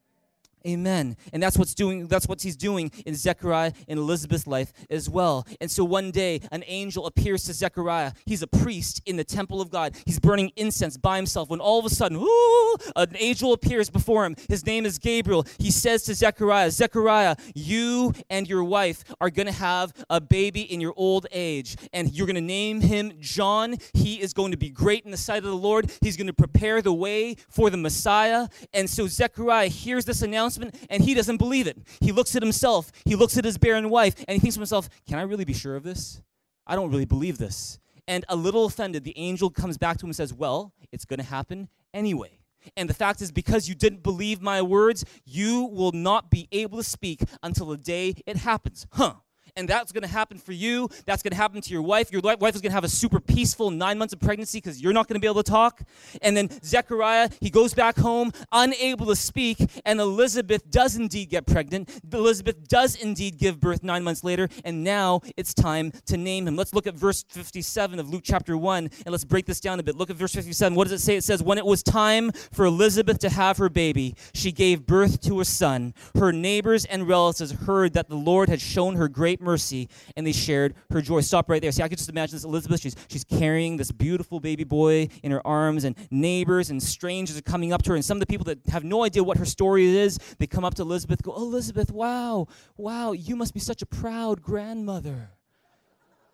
Amen. 0.67 1.17
And 1.33 1.43
that's 1.43 1.57
what's 1.57 1.75
doing 1.75 2.09
that's 2.09 2.27
what 2.27 2.43
he's 2.43 2.57
doing 2.57 2.91
in 3.05 3.15
Zechariah 3.15 3.73
and 3.89 3.99
Elizabeth's 3.99 4.47
life 4.47 4.73
as 4.91 5.09
well. 5.09 5.47
And 5.61 5.71
so 5.71 5.85
one 5.85 6.11
day 6.11 6.41
an 6.51 6.65
angel 6.67 7.07
appears 7.07 7.45
to 7.45 7.53
Zechariah. 7.53 8.13
He's 8.25 8.43
a 8.43 8.47
priest 8.47 9.01
in 9.07 9.17
the 9.17 9.25
temple 9.25 9.61
of 9.61 9.71
God. 9.71 9.95
He's 10.05 10.19
burning 10.19 10.51
incense 10.57 10.97
by 10.97 11.17
himself 11.17 11.51
when 11.51 11.61
all 11.61 11.79
of 11.79 11.85
a 11.85 11.91
sudden, 11.91 12.19
ooh, 12.19 12.77
an 12.97 13.17
angel 13.17 13.53
appears 13.53 13.91
before 13.91 14.25
him. 14.25 14.35
His 14.49 14.67
name 14.67 14.85
is 14.87 14.99
Gabriel. 14.99 15.47
He 15.59 15.71
says 15.71 16.03
to 16.05 16.15
Zechariah, 16.15 16.71
Zechariah, 16.73 17.37
you 17.55 18.13
and 18.29 18.49
your 18.49 18.65
wife 18.65 19.05
are 19.21 19.31
going 19.31 19.47
to 19.47 19.53
have 19.53 19.93
a 20.11 20.21
baby 20.21 20.63
in 20.63 20.81
your 20.81 20.95
old 20.97 21.27
age 21.31 21.77
and 21.93 22.13
you're 22.13 22.27
going 22.27 22.35
to 22.35 22.41
name 22.41 22.81
him 22.81 23.13
John. 23.21 23.77
He 23.95 24.21
is 24.21 24.33
going 24.33 24.51
to 24.51 24.57
be 24.57 24.71
great 24.71 25.05
in 25.05 25.13
the 25.13 25.17
sight 25.17 25.39
of 25.39 25.45
the 25.45 25.55
Lord. 25.55 25.93
He's 26.01 26.17
going 26.17 26.27
to 26.27 26.33
prepare 26.33 26.83
the 26.83 26.93
way 26.93 27.37
for 27.49 27.71
the 27.71 27.77
Messiah. 27.77 28.49
And 28.73 28.91
so 28.91 29.07
Zechariah 29.07 29.69
hears 29.69 30.05
this 30.05 30.23
announcement 30.23 30.56
announcement 30.57 30.87
and 30.91 31.03
he 31.03 31.15
doesn't 31.15 31.37
believe 31.37 31.67
it. 31.67 31.79
He 32.01 32.13
looks 32.13 32.35
at 32.37 32.43
himself, 32.43 32.93
he 33.05 33.15
looks 33.15 33.37
at 33.37 33.45
his 33.45 33.59
barren 33.59 33.91
wife, 33.91 34.15
and 34.27 34.35
he 34.35 34.41
thinks 34.41 34.55
to 34.57 34.61
himself, 34.61 34.89
Can 35.07 35.19
I 35.19 35.23
really 35.23 35.45
be 35.45 35.55
sure 35.55 35.77
of 35.77 35.83
this? 35.83 36.21
I 36.67 36.75
don't 36.77 36.91
really 36.91 37.05
believe 37.05 37.39
this. 37.39 37.79
And 38.09 38.25
a 38.29 38.37
little 38.37 38.67
offended, 38.67 39.05
the 39.05 39.19
angel 39.19 39.51
comes 39.51 39.79
back 39.79 39.99
to 39.99 40.07
him 40.07 40.11
and 40.11 40.17
says, 40.17 40.33
Well, 40.33 40.73
it's 40.93 41.05
going 41.05 41.19
to 41.19 41.25
happen 41.25 41.69
anyway. 41.93 42.39
And 42.77 42.91
the 42.91 42.95
fact 42.95 43.23
is, 43.23 43.31
because 43.31 43.69
you 43.69 43.77
didn't 43.77 44.03
believe 44.03 44.43
my 44.43 44.61
words, 44.61 45.05
you 45.25 45.67
will 45.67 45.93
not 45.93 46.31
be 46.31 46.49
able 46.51 46.79
to 46.79 46.85
speak 46.85 47.21
until 47.43 47.67
the 47.67 47.77
day 47.77 48.15
it 48.27 48.39
happens. 48.39 48.87
Huh 48.93 49.15
and 49.57 49.69
that's 49.69 49.93
going 49.93 50.03
to 50.03 50.09
happen 50.09 50.39
for 50.39 50.53
you. 50.53 50.89
That's 51.07 51.23
going 51.23 51.33
to 51.33 51.37
happen 51.37 51.61
to 51.61 51.71
your 51.71 51.83
wife. 51.83 52.13
Your 52.13 52.21
wife 52.21 52.55
is 52.55 52.61
going 52.61 52.71
to 52.71 52.75
have 52.75 52.85
a 52.85 52.89
super 52.89 53.21
peaceful 53.21 53.71
nine 53.71 53.99
months 53.99 54.13
of 54.13 54.21
pregnancy 54.21 54.59
because 54.59 54.81
you're 54.81 54.93
not 54.93 55.09
going 55.09 55.15
to 55.15 55.21
be 55.21 55.27
able 55.27 55.43
to 55.43 55.51
talk. 55.51 55.83
And 56.23 56.37
then 56.37 56.51
Zechariah, 56.63 57.31
he 57.41 57.51
goes 57.51 57.75
back 57.75 57.97
home, 57.97 58.33
unable 58.53 59.07
to 59.07 59.17
speak, 59.17 59.59
and 59.85 60.01
Elizabeth 60.01 60.71
does 60.71 60.97
indeed 60.97 61.31
get 61.31 61.47
pregnant. 61.47 61.91
Elizabeth 62.13 62.69
does 62.69 62.97
indeed 62.97 63.39
give 63.39 63.61
birth 63.61 63.83
nine 63.83 64.05
months 64.05 64.23
later, 64.23 64.49
and 64.65 64.85
now 64.85 65.21
it's 65.37 65.55
time 65.55 65.93
to 66.07 66.17
name 66.17 66.47
him. 66.47 66.57
Let's 66.57 66.75
look 66.75 66.87
at 66.87 66.95
verse 66.95 67.25
57 67.29 67.99
of 67.99 68.11
Luke 68.11 68.23
chapter 68.25 68.57
1, 68.57 68.91
and 69.05 69.13
let's 69.13 69.25
break 69.25 69.47
this 69.47 69.61
down 69.61 69.81
a 69.81 69.83
bit. 69.83 69.97
Look 69.97 70.11
at 70.11 70.17
verse 70.17 70.35
57. 70.35 70.75
What 70.75 70.85
does 70.85 71.01
it 71.01 71.05
say? 71.05 71.17
It 71.17 71.25
says, 71.25 71.43
When 71.43 71.59
it 71.59 71.65
was 71.65 71.83
time 71.83 72.33
for 72.53 72.65
Elizabeth 72.67 73.19
to 73.21 73.31
have 73.31 73.57
her 73.59 73.69
baby, 73.69 74.15
she 74.35 74.53
gave 74.53 74.87
birth 74.87 75.21
to 75.23 75.41
a 75.41 75.45
son. 75.45 75.95
Her 76.19 76.33
neighbors 76.33 76.85
and 76.85 77.09
relatives 77.09 77.53
heard 77.53 77.95
that 77.95 78.09
the 78.09 78.17
Lord 78.17 78.49
had 78.49 78.61
shown 78.61 78.97
her 78.97 79.09
great 79.09 79.41
mercy, 79.47 79.89
and 80.17 80.27
they 80.27 80.33
shared 80.33 80.75
her 80.91 81.01
joy. 81.01 81.23
Stop 81.23 81.49
right 81.49 81.63
there. 81.63 81.73
See, 81.73 81.83
I 81.83 81.89
could 81.89 81.97
just 81.99 82.11
imagine 82.11 82.37
this 82.37 82.45
Elizabeth. 82.45 82.81
She's, 82.81 82.97
she's 83.09 83.25
carrying 83.25 83.79
this 83.79 83.91
beautiful 83.91 84.41
baby 84.41 84.65
boy 84.65 85.09
in 85.23 85.31
her 85.33 85.47
arms, 85.47 85.85
and 85.85 85.97
neighbors 86.11 86.69
and 86.69 86.83
strangers 86.83 87.39
are 87.39 87.43
coming 87.43 87.73
up 87.73 87.83
to 87.85 87.91
her. 87.91 87.97
And 87.97 88.05
some 88.05 88.17
of 88.17 88.21
the 88.21 88.27
people 88.27 88.45
that 88.45 88.59
have 88.69 88.85
no 88.85 89.05
idea 89.05 89.25
what 89.25 89.39
her 89.39 89.47
story 89.47 89.97
is, 89.97 90.19
they 90.39 90.47
come 90.47 90.65
up 90.65 90.75
to 90.75 90.83
Elizabeth, 90.83 91.23
go, 91.23 91.35
Elizabeth, 91.35 91.91
wow, 91.91 92.49
wow, 92.77 93.13
you 93.13 93.37
must 93.37 93.55
be 93.55 93.61
such 93.61 93.81
a 93.81 93.87
proud 93.87 94.43
grandmother. 94.43 95.31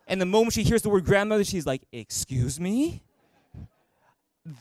And 0.07 0.19
the 0.19 0.25
moment 0.25 0.53
she 0.53 0.63
hears 0.63 0.81
the 0.81 0.89
word 0.89 1.05
grandmother, 1.05 1.43
she's 1.43 1.65
like, 1.65 1.83
Excuse 1.91 2.59
me? 2.59 3.03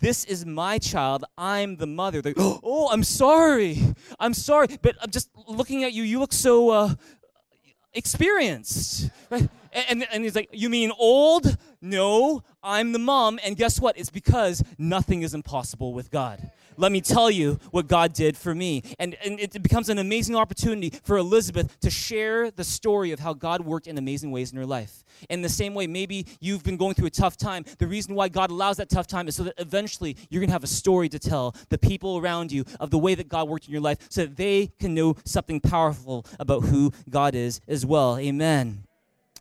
This 0.00 0.24
is 0.24 0.46
my 0.46 0.78
child. 0.78 1.24
I'm 1.36 1.76
the 1.76 1.86
mother. 1.86 2.22
Oh, 2.64 2.88
I'm 2.92 3.02
sorry. 3.02 3.78
I'm 4.20 4.34
sorry. 4.34 4.68
But 4.80 4.96
I'm 5.00 5.10
just 5.10 5.30
looking 5.48 5.82
at 5.84 5.92
you. 5.92 6.04
You 6.04 6.20
look 6.20 6.32
so 6.32 6.70
uh, 6.70 6.94
experienced. 7.94 9.10
Right? 9.30 9.48
And, 9.88 10.06
and 10.12 10.22
he's 10.24 10.34
like, 10.34 10.50
You 10.52 10.68
mean 10.68 10.92
old? 10.98 11.56
No, 11.80 12.42
I'm 12.62 12.92
the 12.92 12.98
mom. 12.98 13.38
And 13.44 13.56
guess 13.56 13.80
what? 13.80 13.96
It's 13.96 14.10
because 14.10 14.62
nothing 14.78 15.22
is 15.22 15.34
impossible 15.34 15.94
with 15.94 16.10
God. 16.10 16.50
Let 16.76 16.92
me 16.92 17.00
tell 17.00 17.30
you 17.30 17.58
what 17.70 17.86
God 17.86 18.12
did 18.12 18.36
for 18.36 18.54
me. 18.54 18.82
And, 18.98 19.16
and 19.24 19.38
it 19.40 19.62
becomes 19.62 19.88
an 19.88 19.98
amazing 19.98 20.36
opportunity 20.36 20.90
for 21.04 21.16
Elizabeth 21.16 21.78
to 21.80 21.90
share 21.90 22.50
the 22.50 22.64
story 22.64 23.12
of 23.12 23.20
how 23.20 23.34
God 23.34 23.64
worked 23.64 23.86
in 23.86 23.98
amazing 23.98 24.30
ways 24.30 24.52
in 24.52 24.58
her 24.58 24.66
life. 24.66 25.04
In 25.28 25.42
the 25.42 25.48
same 25.48 25.74
way, 25.74 25.86
maybe 25.86 26.26
you've 26.40 26.64
been 26.64 26.76
going 26.76 26.94
through 26.94 27.06
a 27.06 27.10
tough 27.10 27.36
time. 27.36 27.64
The 27.78 27.86
reason 27.86 28.14
why 28.14 28.28
God 28.28 28.50
allows 28.50 28.76
that 28.78 28.88
tough 28.88 29.06
time 29.06 29.28
is 29.28 29.36
so 29.36 29.44
that 29.44 29.54
eventually 29.58 30.16
you're 30.30 30.40
going 30.40 30.48
to 30.48 30.54
have 30.54 30.64
a 30.64 30.68
story 30.68 31.08
to 31.10 31.18
tell 31.18 31.54
the 31.68 31.78
people 31.78 32.18
around 32.18 32.52
you 32.52 32.64
of 32.80 32.90
the 32.90 32.98
way 32.98 33.14
that 33.14 33.28
God 33.28 33.48
worked 33.48 33.66
in 33.66 33.72
your 33.72 33.80
life 33.80 33.98
so 34.08 34.22
that 34.22 34.36
they 34.36 34.72
can 34.78 34.94
know 34.94 35.16
something 35.24 35.60
powerful 35.60 36.26
about 36.38 36.64
who 36.64 36.92
God 37.08 37.34
is 37.34 37.60
as 37.68 37.86
well. 37.86 38.18
Amen. 38.18 38.84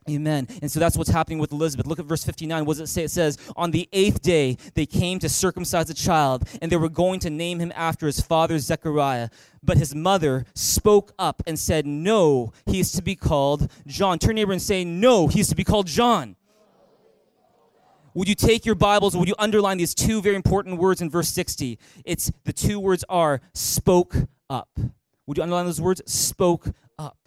Amen. 0.10 0.48
And 0.63 0.72
so 0.72 0.79
that's 0.79 0.98
what's 0.98 1.12
happening 1.12 1.38
with 1.38 1.51
Elizabeth. 1.51 1.86
Look 1.86 2.00
at 2.00 2.05
verse 2.05 2.24
59. 2.24 2.65
What 2.65 2.77
does 2.77 2.89
it 2.89 2.91
say? 2.91 3.03
It 3.03 3.12
says, 3.12 3.38
On 3.55 3.70
the 3.70 3.88
eighth 3.93 4.22
day, 4.22 4.58
they 4.74 4.88
came 4.88 5.20
to 5.20 5.29
circumcise 5.29 5.88
the 5.88 5.93
child, 5.93 6.48
and 6.60 6.72
they 6.72 6.75
were 6.75 6.89
going 6.89 7.20
to 7.20 7.29
name 7.29 7.60
him 7.60 7.72
after 7.75 8.08
his 8.08 8.20
father 8.20 8.58
Zechariah. 8.58 9.29
But 9.62 9.77
his 9.77 9.93
mother 9.93 10.46
spoke 10.55 11.13
up 11.20 11.43
and 11.46 11.60
said, 11.60 11.86
No, 11.86 12.51
he 12.65 12.79
is 12.79 12.91
to 12.93 13.03
be 13.03 13.15
called 13.15 13.72
John. 13.86 14.17
Turn 14.17 14.36
neighbor 14.36 14.51
and 14.51 14.62
say, 14.62 14.84
No, 14.84 15.27
he 15.27 15.39
is 15.39 15.50
to 15.50 15.55
be 15.55 15.63
called 15.63 15.86
John. 15.86 16.36
Would 18.15 18.27
you 18.27 18.36
take 18.36 18.65
your 18.65 18.75
Bibles? 18.75 19.15
Would 19.15 19.27
you 19.27 19.36
underline 19.38 19.77
these 19.77 19.93
two 19.93 20.22
very 20.22 20.36
important 20.36 20.79
words 20.79 21.00
in 21.00 21.10
verse 21.12 21.29
60? 21.29 21.77
It's 22.03 22.31
the 22.43 22.51
two 22.51 22.79
words 22.79 23.05
are 23.08 23.39
spoke 23.53 24.15
up. 24.50 24.70
Would 25.27 25.38
you 25.38 25.43
underline 25.43 25.65
those 25.65 25.79
words? 25.79 26.01
Spoke 26.12 26.65
up. 26.98 27.17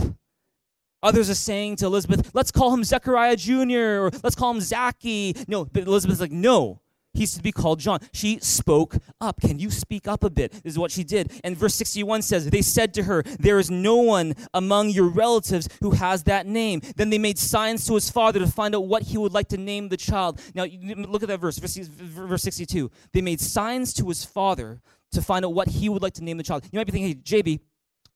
Others 1.05 1.29
are 1.29 1.35
saying 1.35 1.77
to 1.77 1.87
Elizabeth, 1.87 2.31
let's 2.35 2.51
call 2.51 2.73
him 2.73 2.83
Zechariah 2.83 3.37
Jr. 3.37 4.05
or 4.05 4.11
let's 4.23 4.35
call 4.35 4.51
him 4.51 4.61
Zachy. 4.61 5.37
No, 5.47 5.67
but 5.67 5.85
Elizabeth's 5.85 6.21
like, 6.21 6.33
no, 6.33 6.81
he's 7.13 7.35
to 7.35 7.43
be 7.43 7.53
called 7.53 7.79
John. 7.79 8.01
She 8.13 8.39
spoke 8.41 8.97
up. 9.21 9.41
Can 9.41 9.59
you 9.59 9.71
speak 9.71 10.09
up 10.09 10.25
a 10.25 10.31
bit? 10.31 10.53
This 10.53 10.73
is 10.73 10.79
what 10.79 10.91
she 10.91 11.05
did. 11.05 11.31
And 11.45 11.57
verse 11.57 11.75
61 11.75 12.23
says, 12.23 12.49
They 12.49 12.63
said 12.63 12.95
to 12.95 13.05
her, 13.05 13.23
There 13.23 13.59
is 13.59 13.71
no 13.71 13.97
one 13.97 14.35
among 14.55 14.91
your 14.91 15.09
relatives 15.09 15.69
who 15.83 15.93
has 15.93 16.25
that 16.25 16.47
name. 16.47 16.81
Then 16.97 17.11
they 17.11 17.19
made 17.19 17.39
signs 17.39 17.87
to 17.87 17.95
his 17.95 18.11
father 18.11 18.41
to 18.41 18.47
find 18.47 18.75
out 18.75 18.87
what 18.87 19.03
he 19.03 19.19
would 19.19 19.33
like 19.33 19.49
to 19.49 19.59
name 19.59 19.91
the 19.91 19.97
child. 19.97 20.41
Now, 20.55 20.65
look 20.65 21.23
at 21.23 21.29
that 21.29 21.41
verse, 21.41 21.59
verse 21.59 22.43
62. 22.43 22.91
They 23.13 23.21
made 23.21 23.41
signs 23.41 23.93
to 23.95 24.09
his 24.09 24.25
father 24.25 24.81
to 25.13 25.23
find 25.23 25.45
out 25.45 25.55
what 25.55 25.69
he 25.69 25.89
would 25.89 26.03
like 26.03 26.15
to 26.15 26.25
name 26.25 26.39
the 26.39 26.43
child. 26.43 26.65
You 26.73 26.79
might 26.79 26.87
be 26.87 26.93
thinking, 26.93 27.09
hey, 27.09 27.43
JB, 27.43 27.61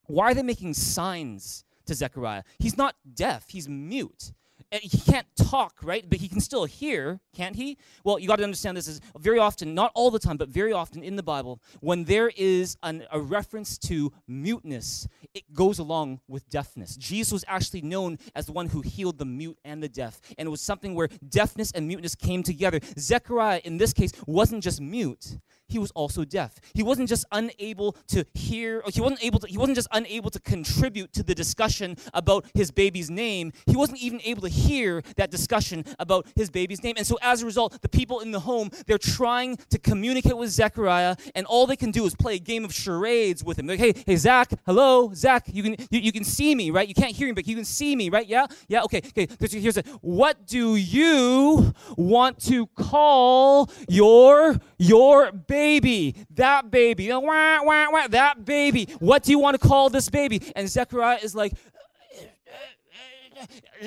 why 0.06 0.30
are 0.30 0.34
they 0.34 0.42
making 0.42 0.74
signs 0.74 1.64
to 1.88 1.94
Zechariah. 1.94 2.44
He's 2.58 2.76
not 2.76 2.94
deaf, 3.14 3.48
he's 3.48 3.68
mute. 3.68 4.32
He 4.72 4.98
can't 4.98 5.26
talk, 5.36 5.74
right? 5.82 6.04
But 6.08 6.18
he 6.18 6.28
can 6.28 6.40
still 6.40 6.64
hear, 6.64 7.20
can't 7.34 7.56
he? 7.56 7.78
Well, 8.04 8.18
you 8.18 8.28
got 8.28 8.36
to 8.36 8.44
understand 8.44 8.76
this 8.76 8.88
is 8.88 9.00
very 9.18 9.38
often, 9.38 9.74
not 9.74 9.92
all 9.94 10.10
the 10.10 10.18
time, 10.18 10.36
but 10.36 10.48
very 10.48 10.72
often 10.72 11.02
in 11.02 11.16
the 11.16 11.22
Bible, 11.22 11.60
when 11.80 12.04
there 12.04 12.30
is 12.36 12.76
an, 12.82 13.04
a 13.10 13.20
reference 13.20 13.78
to 13.78 14.12
muteness, 14.26 15.08
it 15.34 15.52
goes 15.54 15.78
along 15.78 16.20
with 16.28 16.48
deafness. 16.50 16.96
Jesus 16.96 17.32
was 17.32 17.44
actually 17.48 17.82
known 17.82 18.18
as 18.34 18.46
the 18.46 18.52
one 18.52 18.68
who 18.68 18.82
healed 18.82 19.18
the 19.18 19.24
mute 19.24 19.58
and 19.64 19.82
the 19.82 19.88
deaf, 19.88 20.20
and 20.36 20.46
it 20.46 20.50
was 20.50 20.60
something 20.60 20.94
where 20.94 21.08
deafness 21.28 21.72
and 21.72 21.88
muteness 21.88 22.14
came 22.14 22.42
together. 22.42 22.80
Zechariah, 22.98 23.60
in 23.64 23.78
this 23.78 23.92
case, 23.92 24.12
wasn't 24.26 24.62
just 24.62 24.80
mute; 24.80 25.38
he 25.68 25.78
was 25.78 25.90
also 25.92 26.24
deaf. 26.24 26.56
He 26.74 26.82
wasn't 26.82 27.08
just 27.08 27.24
unable 27.32 27.92
to 28.08 28.26
hear, 28.34 28.82
he 28.92 29.00
wasn't 29.00 29.22
able 29.24 29.38
to, 29.40 29.46
he 29.46 29.58
wasn't 29.58 29.76
just 29.76 29.88
unable 29.92 30.30
to 30.30 30.40
contribute 30.40 31.12
to 31.14 31.22
the 31.22 31.34
discussion 31.34 31.96
about 32.14 32.46
his 32.54 32.70
baby's 32.70 33.10
name. 33.10 33.52
He 33.66 33.76
wasn't 33.76 34.00
even 34.00 34.20
able 34.24 34.42
to 34.42 34.48
hear 34.58 35.02
that 35.16 35.30
discussion 35.30 35.84
about 35.98 36.26
his 36.34 36.50
baby's 36.50 36.82
name. 36.82 36.96
And 36.98 37.06
so 37.06 37.18
as 37.22 37.42
a 37.42 37.46
result, 37.46 37.80
the 37.80 37.88
people 37.88 38.20
in 38.20 38.30
the 38.32 38.40
home, 38.40 38.70
they're 38.86 38.98
trying 38.98 39.56
to 39.70 39.78
communicate 39.78 40.36
with 40.36 40.50
Zechariah, 40.50 41.16
and 41.34 41.46
all 41.46 41.66
they 41.66 41.76
can 41.76 41.90
do 41.90 42.04
is 42.04 42.14
play 42.14 42.34
a 42.34 42.38
game 42.38 42.64
of 42.64 42.74
charades 42.74 43.44
with 43.44 43.58
him. 43.58 43.66
They're 43.66 43.76
like, 43.76 43.96
hey, 43.96 44.02
hey, 44.06 44.16
Zach, 44.16 44.52
hello, 44.66 45.12
Zach, 45.14 45.46
you 45.52 45.62
can 45.62 45.76
you, 45.90 46.00
you 46.00 46.12
can 46.12 46.24
see 46.24 46.54
me, 46.54 46.70
right? 46.70 46.88
You 46.88 46.94
can't 46.94 47.14
hear 47.14 47.26
me, 47.28 47.32
but 47.32 47.46
you 47.46 47.54
can 47.54 47.64
see 47.64 47.96
me, 47.96 48.10
right? 48.10 48.26
Yeah? 48.26 48.46
Yeah, 48.68 48.82
okay, 48.82 48.98
okay. 48.98 49.28
Here's 49.40 49.76
a 49.76 49.82
what 50.00 50.46
do 50.46 50.76
you 50.76 51.74
want 51.96 52.40
to 52.44 52.66
call 52.66 53.70
your 53.88 54.56
your 54.78 55.32
baby? 55.32 56.14
That 56.34 56.70
baby. 56.70 57.08
Wah, 57.10 57.62
wah, 57.62 57.86
wah, 57.90 58.08
that 58.08 58.44
baby. 58.44 58.88
What 58.98 59.22
do 59.22 59.30
you 59.30 59.38
want 59.38 59.60
to 59.60 59.68
call 59.68 59.90
this 59.90 60.08
baby? 60.08 60.42
And 60.56 60.68
Zechariah 60.68 61.18
is 61.22 61.34
like, 61.34 61.52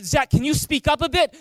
Zach, 0.01 0.29
can 0.29 0.43
you 0.43 0.53
speak 0.53 0.88
up 0.88 1.01
a 1.01 1.10
bit? 1.10 1.36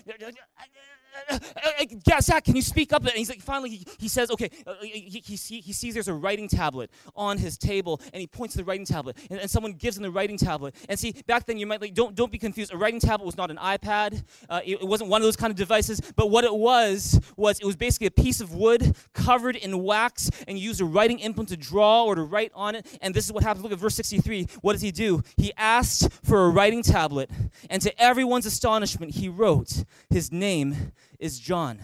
Uh, 1.29 2.21
Zach, 2.21 2.45
can 2.45 2.57
you 2.57 2.63
speak 2.63 2.93
up? 2.93 3.03
And 3.03 3.13
he's 3.13 3.29
like, 3.29 3.41
finally, 3.41 3.71
he, 3.71 3.87
he 3.99 4.09
says, 4.09 4.31
okay, 4.31 4.51
uh, 4.67 4.75
he, 4.83 5.23
he, 5.25 5.61
he, 5.61 5.73
sees 5.73 5.95
there's 5.95 6.09
a 6.09 6.15
writing 6.15 6.49
tablet 6.49 6.91
on 7.17 7.39
his 7.39 7.57
table, 7.57 8.01
and 8.13 8.21
he 8.21 8.27
points 8.27 8.55
to 8.55 8.59
the 8.59 8.65
writing 8.65 8.87
tablet, 8.87 9.17
and, 9.31 9.41
and 9.41 9.51
someone 9.51 9.73
gives 9.73 9.97
him 9.97 10.03
the 10.03 10.11
writing 10.11 10.37
tablet. 10.37 10.75
And 10.89 10.99
see, 10.99 11.15
back 11.27 11.47
then, 11.47 11.59
you 11.59 11.67
might 11.67 11.81
like, 11.81 11.95
don't, 11.95 12.15
don't 12.15 12.33
be 12.33 12.39
confused. 12.39 12.73
A 12.73 12.77
writing 12.77 13.01
tablet 13.01 13.27
was 13.27 13.37
not 13.37 13.51
an 13.51 13.57
iPad. 13.57 14.23
Uh, 14.49 14.61
it, 14.65 14.81
it 14.81 14.87
wasn't 14.87 15.11
one 15.11 15.21
of 15.21 15.27
those 15.27 15.37
kind 15.37 15.51
of 15.51 15.57
devices, 15.57 16.01
but 16.17 16.31
what 16.31 16.45
it 16.45 16.55
was, 16.55 17.21
was 17.37 17.59
it 17.61 17.67
was 17.67 17.77
basically 17.77 18.07
a 18.07 18.11
piece 18.11 18.41
of 18.41 18.55
wood 18.55 18.97
covered 19.13 19.57
in 19.57 19.83
wax, 19.83 20.31
and 20.47 20.59
you 20.59 20.69
used 20.69 20.81
a 20.81 20.85
writing 20.85 21.19
implement 21.21 21.51
to 21.51 21.57
draw 21.57 22.05
or 22.05 22.15
to 22.15 22.23
write 22.23 22.53
on 22.55 22.75
it. 22.75 22.87
And 23.01 23.15
this 23.15 23.27
is 23.27 23.33
what 23.33 23.43
happens. 23.43 23.63
Look 23.63 23.73
at 23.73 23.79
verse 23.79 23.95
63. 23.95 24.49
What 24.61 24.73
does 24.73 24.83
he 24.83 24.91
do? 24.91 25.23
He 25.37 25.53
asked 25.57 26.13
for 26.25 26.45
a 26.47 26.51
writing 26.51 26.83
tablet, 26.83 27.31
and 27.69 27.81
to 27.83 28.03
everyone's 28.03 28.47
astonishment, 28.47 29.15
he 29.15 29.29
wrote 29.29 29.85
his 30.09 30.33
name 30.33 30.93
is 31.21 31.39
John. 31.39 31.81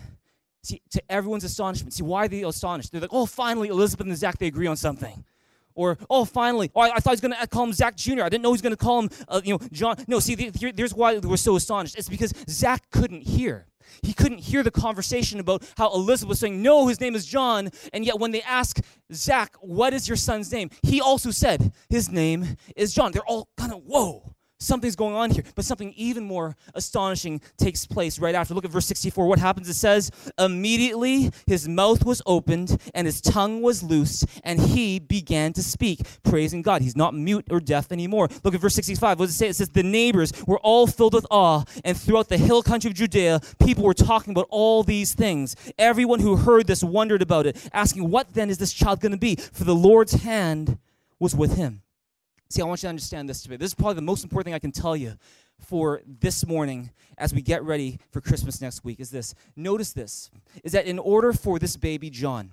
See, 0.62 0.83
to 0.90 1.02
everyone's 1.09 1.45
astonishment. 1.45 1.93
See, 1.93 2.02
why 2.02 2.25
are 2.25 2.28
they 2.28 2.43
astonished? 2.43 2.90
They're 2.90 3.00
like, 3.00 3.12
oh, 3.12 3.26
finally, 3.26 3.69
Elizabeth 3.69 4.07
and 4.07 4.16
Zach, 4.16 4.38
they 4.38 4.49
agree 4.49 4.66
on 4.66 4.76
something. 4.76 5.25
Or, 5.76 5.99
oh, 6.11 6.25
finally, 6.25 6.73
oh, 6.75 6.81
I, 6.81 6.97
I 6.97 6.99
thought 6.99 7.11
he 7.11 7.12
was 7.12 7.21
going 7.21 7.35
to 7.35 7.47
call 7.47 7.64
him 7.64 7.73
Zach 7.73 7.95
Jr. 7.97 8.23
I 8.23 8.28
didn't 8.28 8.43
know 8.43 8.49
he 8.49 8.55
was 8.55 8.62
going 8.62 8.75
to 8.75 8.76
call 8.76 9.00
him, 9.00 9.11
uh, 9.28 9.43
you 9.45 9.52
know, 9.52 9.61
John. 9.71 9.97
No, 10.09 10.19
see, 10.19 10.35
the, 10.35 10.93
why 10.97 11.19
we're 11.19 11.37
so 11.37 11.55
astonished. 11.55 11.97
It's 11.97 12.09
because 12.09 12.33
Zach 12.49 12.90
couldn't 12.90 13.23
hear. 13.23 13.66
He 14.02 14.12
couldn't 14.12 14.38
hear 14.38 14.64
the 14.64 14.71
conversation 14.71 15.38
about 15.38 15.62
how 15.76 15.95
Elizabeth 15.95 16.31
was 16.31 16.40
saying, 16.40 16.61
no, 16.61 16.88
his 16.88 17.00
name 17.00 17.14
is 17.14 17.26
John. 17.26 17.71
And 17.93 18.05
yet, 18.05 18.19
when 18.19 18.33
they 18.33 18.43
ask 18.43 18.81
Zach, 19.12 19.55
what 19.61 19.93
is 19.93 20.09
your 20.09 20.16
son's 20.16 20.50
name? 20.50 20.71
He 20.83 21.00
also 21.00 21.31
said, 21.31 21.73
his 21.88 22.11
name 22.11 22.57
is 22.75 22.93
John. 22.93 23.12
They're 23.12 23.23
all 23.23 23.49
kind 23.57 23.73
of, 23.73 23.83
whoa 23.85 24.36
something's 24.59 24.97
going 24.97 25.15
on 25.15 25.31
here. 25.31 25.45
But 25.55 25.65
something 25.65 25.93
even 25.97 26.25
more 26.25 26.57
astonishing 26.75 27.41
takes 27.57 27.87
place 27.87 28.19
right 28.19 28.35
after. 28.35 28.55
Look 28.55 28.65
at 28.65 28.71
verse 28.71 28.87
64. 28.87 29.27
What 29.27 29.39
happens? 29.39 29.69
It 29.69 29.75
says, 29.75 30.11
Immediately 30.39 31.31
his 31.47 31.69
mouth 31.69 32.05
was 32.05 32.23
opened 32.27 32.81
and 32.95 33.07
his 33.07 33.21
tongue 33.21 33.63
was 33.63 33.83
loosed, 33.83 34.27
and 34.45 34.61
he 34.61 34.99
began 34.99 35.53
to 35.55 35.63
speak, 35.63 36.01
praising 36.23 36.63
God. 36.63 36.83
He's 36.83 36.97
not 36.97 37.15
mute 37.15 37.47
or 37.51 37.61
deaf 37.61 37.93
anymore. 37.93 38.29
Look 38.45 38.55
at 38.55 38.61
verse 38.61 38.75
65. 38.75 39.19
What 39.19 39.27
does 39.27 39.35
it 39.35 39.39
say? 39.39 39.49
It 39.49 39.57
says, 39.57 39.71
The 39.71 39.83
neighbors 39.83 40.33
were 40.47 40.59
all 40.59 40.87
filled 40.87 41.15
with 41.15 41.27
awe, 41.31 41.65
and 41.85 41.97
throughout 41.97 42.29
the 42.29 42.39
hill 42.39 42.63
country 42.63 42.91
of 42.91 42.95
Judea, 42.95 43.41
people 43.59 43.85
were 43.85 43.95
talking 43.95 44.33
about 44.33 44.47
all 44.51 44.83
these 44.83 45.15
things. 45.15 45.57
Everyone 45.79 46.21
who 46.21 46.37
heard 46.37 46.67
this 46.67 46.83
wondered 46.83 47.23
about 47.23 47.47
it, 47.47 47.57
asking, 47.73 48.11
What 48.11 48.35
then 48.35 48.51
is 48.51 48.59
this 48.59 48.73
child 48.73 49.01
going 49.01 49.13
to 49.13 49.19
be? 49.19 49.37
For 49.37 49.65
the 49.65 49.75
Lord's 49.75 50.13
hand 50.13 50.79
was 51.19 51.35
with 51.35 51.57
him. 51.57 51.83
See, 52.49 52.62
I 52.62 52.65
want 52.65 52.81
you 52.81 52.87
to 52.87 52.91
understand 52.91 53.29
this 53.29 53.43
today. 53.43 53.57
This 53.57 53.71
is 53.71 53.75
probably 53.75 53.95
the 53.95 54.03
most 54.03 54.23
important 54.23 54.47
thing 54.47 54.55
I 54.55 54.61
can 54.61 54.71
tell 54.71 54.97
you 54.97 55.15
for 55.59 56.03
this 56.07 56.47
morning 56.47 56.91
as 57.19 57.35
we 57.35 57.43
get 57.43 57.65
ready 57.65 57.99
for 58.12 58.21
Christmas 58.21 58.61
next 58.61 58.85
week 58.85 59.00
is 59.00 59.11
this. 59.11 59.35
Notice 59.57 59.93
this 59.93 60.31
is 60.62 60.73
that 60.73 60.87
in 60.87 61.00
order 61.00 61.33
for 61.33 61.59
this 61.59 61.76
baby 61.76 62.09
John 62.09 62.53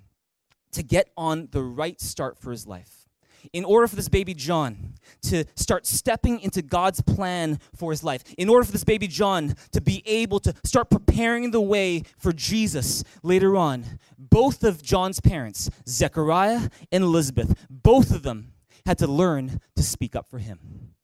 to 0.72 0.82
get 0.82 1.10
on 1.16 1.48
the 1.52 1.62
right 1.62 2.00
start 2.00 2.38
for 2.38 2.50
his 2.50 2.66
life, 2.66 3.08
in 3.52 3.64
order 3.64 3.86
for 3.86 3.94
this 3.94 4.08
baby 4.08 4.34
John 4.34 4.94
to 5.22 5.44
start 5.54 5.86
stepping 5.86 6.40
into 6.40 6.60
God's 6.60 7.00
plan 7.00 7.60
for 7.76 7.92
his 7.92 8.02
life, 8.02 8.24
in 8.36 8.48
order 8.48 8.64
for 8.64 8.72
this 8.72 8.84
baby 8.84 9.06
John 9.06 9.54
to 9.70 9.80
be 9.80 10.02
able 10.06 10.40
to 10.40 10.54
start 10.64 10.90
preparing 10.90 11.52
the 11.52 11.60
way 11.60 12.02
for 12.18 12.32
Jesus 12.32 13.04
later 13.22 13.56
on, 13.56 13.84
both 14.18 14.64
of 14.64 14.82
John's 14.82 15.20
parents, 15.20 15.70
Zechariah 15.86 16.68
and 16.90 17.04
Elizabeth, 17.04 17.66
both 17.70 18.10
of 18.10 18.24
them 18.24 18.53
had 18.86 18.98
to 18.98 19.06
learn 19.06 19.60
to 19.76 19.82
speak 19.82 20.14
up 20.14 20.28
for 20.28 20.38
him. 20.38 20.94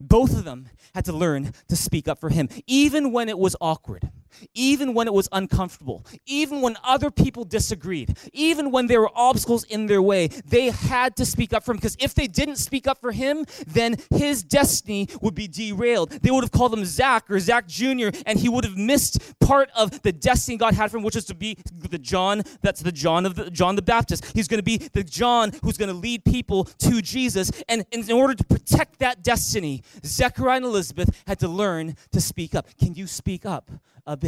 Both 0.00 0.36
of 0.36 0.44
them 0.44 0.68
had 0.94 1.06
to 1.06 1.12
learn 1.12 1.52
to 1.68 1.76
speak 1.76 2.06
up 2.06 2.20
for 2.20 2.28
him, 2.28 2.48
even 2.66 3.12
when 3.12 3.28
it 3.28 3.38
was 3.38 3.56
awkward 3.60 4.10
even 4.54 4.94
when 4.94 5.06
it 5.06 5.14
was 5.14 5.28
uncomfortable, 5.32 6.04
even 6.26 6.60
when 6.60 6.76
other 6.84 7.10
people 7.10 7.44
disagreed, 7.44 8.16
even 8.32 8.70
when 8.70 8.86
there 8.86 9.00
were 9.00 9.10
obstacles 9.14 9.64
in 9.64 9.86
their 9.86 10.02
way, 10.02 10.28
they 10.28 10.70
had 10.70 11.16
to 11.16 11.24
speak 11.24 11.52
up 11.52 11.64
for 11.64 11.72
him 11.72 11.76
because 11.76 11.96
if 12.00 12.14
they 12.14 12.26
didn't 12.26 12.56
speak 12.56 12.86
up 12.86 13.00
for 13.00 13.12
him, 13.12 13.44
then 13.66 13.96
his 14.14 14.42
destiny 14.42 15.08
would 15.20 15.34
be 15.34 15.48
derailed. 15.48 16.10
They 16.10 16.30
would 16.30 16.44
have 16.44 16.52
called 16.52 16.72
him 16.72 16.84
Zach 16.84 17.30
or 17.30 17.38
Zach 17.38 17.66
Jr., 17.66 18.08
and 18.26 18.38
he 18.38 18.48
would 18.48 18.64
have 18.64 18.76
missed 18.76 19.38
part 19.40 19.70
of 19.74 20.02
the 20.02 20.12
destiny 20.12 20.56
God 20.56 20.74
had 20.74 20.90
for 20.90 20.98
him, 20.98 21.02
which 21.02 21.16
is 21.16 21.24
to 21.26 21.34
be 21.34 21.56
the 21.90 21.98
John, 21.98 22.42
that's 22.62 22.80
the 22.80 22.92
John 22.92 23.26
of 23.26 23.34
the, 23.34 23.50
John 23.50 23.76
the 23.76 23.82
Baptist. 23.82 24.24
He's 24.34 24.48
going 24.48 24.58
to 24.58 24.64
be 24.64 24.78
the 24.78 25.04
John 25.04 25.52
who's 25.62 25.76
going 25.76 25.88
to 25.88 25.94
lead 25.94 26.24
people 26.24 26.64
to 26.64 27.02
Jesus. 27.02 27.50
And 27.68 27.84
in 27.90 28.10
order 28.10 28.34
to 28.34 28.44
protect 28.44 28.98
that 29.00 29.22
destiny, 29.22 29.82
Zechariah 30.04 30.56
and 30.56 30.64
Elizabeth 30.64 31.22
had 31.26 31.38
to 31.40 31.48
learn 31.48 31.96
to 32.12 32.20
speak 32.20 32.54
up. 32.54 32.66
Can 32.78 32.94
you 32.94 33.06
speak 33.06 33.46
up? 33.46 33.70
a 34.06 34.16
bit. 34.16 34.25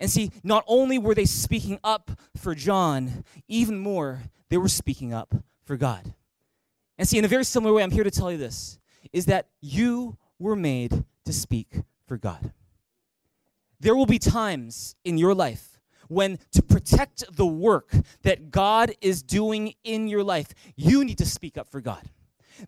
And 0.00 0.10
see, 0.10 0.30
not 0.42 0.64
only 0.66 0.98
were 0.98 1.14
they 1.14 1.24
speaking 1.24 1.78
up 1.82 2.10
for 2.36 2.54
John, 2.54 3.24
even 3.48 3.78
more, 3.78 4.22
they 4.48 4.56
were 4.56 4.68
speaking 4.68 5.12
up 5.12 5.34
for 5.64 5.76
God. 5.76 6.14
And 6.98 7.08
see, 7.08 7.18
in 7.18 7.24
a 7.24 7.28
very 7.28 7.44
similar 7.44 7.74
way, 7.74 7.82
I'm 7.82 7.90
here 7.90 8.04
to 8.04 8.10
tell 8.10 8.30
you 8.30 8.38
this 8.38 8.78
is 9.12 9.26
that 9.26 9.48
you 9.60 10.16
were 10.38 10.56
made 10.56 11.04
to 11.24 11.32
speak 11.32 11.82
for 12.06 12.16
God. 12.16 12.52
There 13.80 13.94
will 13.94 14.06
be 14.06 14.18
times 14.18 14.96
in 15.04 15.18
your 15.18 15.34
life 15.34 15.76
when 16.08 16.38
to 16.52 16.62
protect 16.62 17.24
the 17.36 17.46
work 17.46 17.92
that 18.22 18.50
God 18.50 18.92
is 19.00 19.22
doing 19.22 19.74
in 19.84 20.08
your 20.08 20.22
life, 20.22 20.54
you 20.76 21.04
need 21.04 21.18
to 21.18 21.26
speak 21.26 21.58
up 21.58 21.68
for 21.68 21.80
God. 21.80 22.02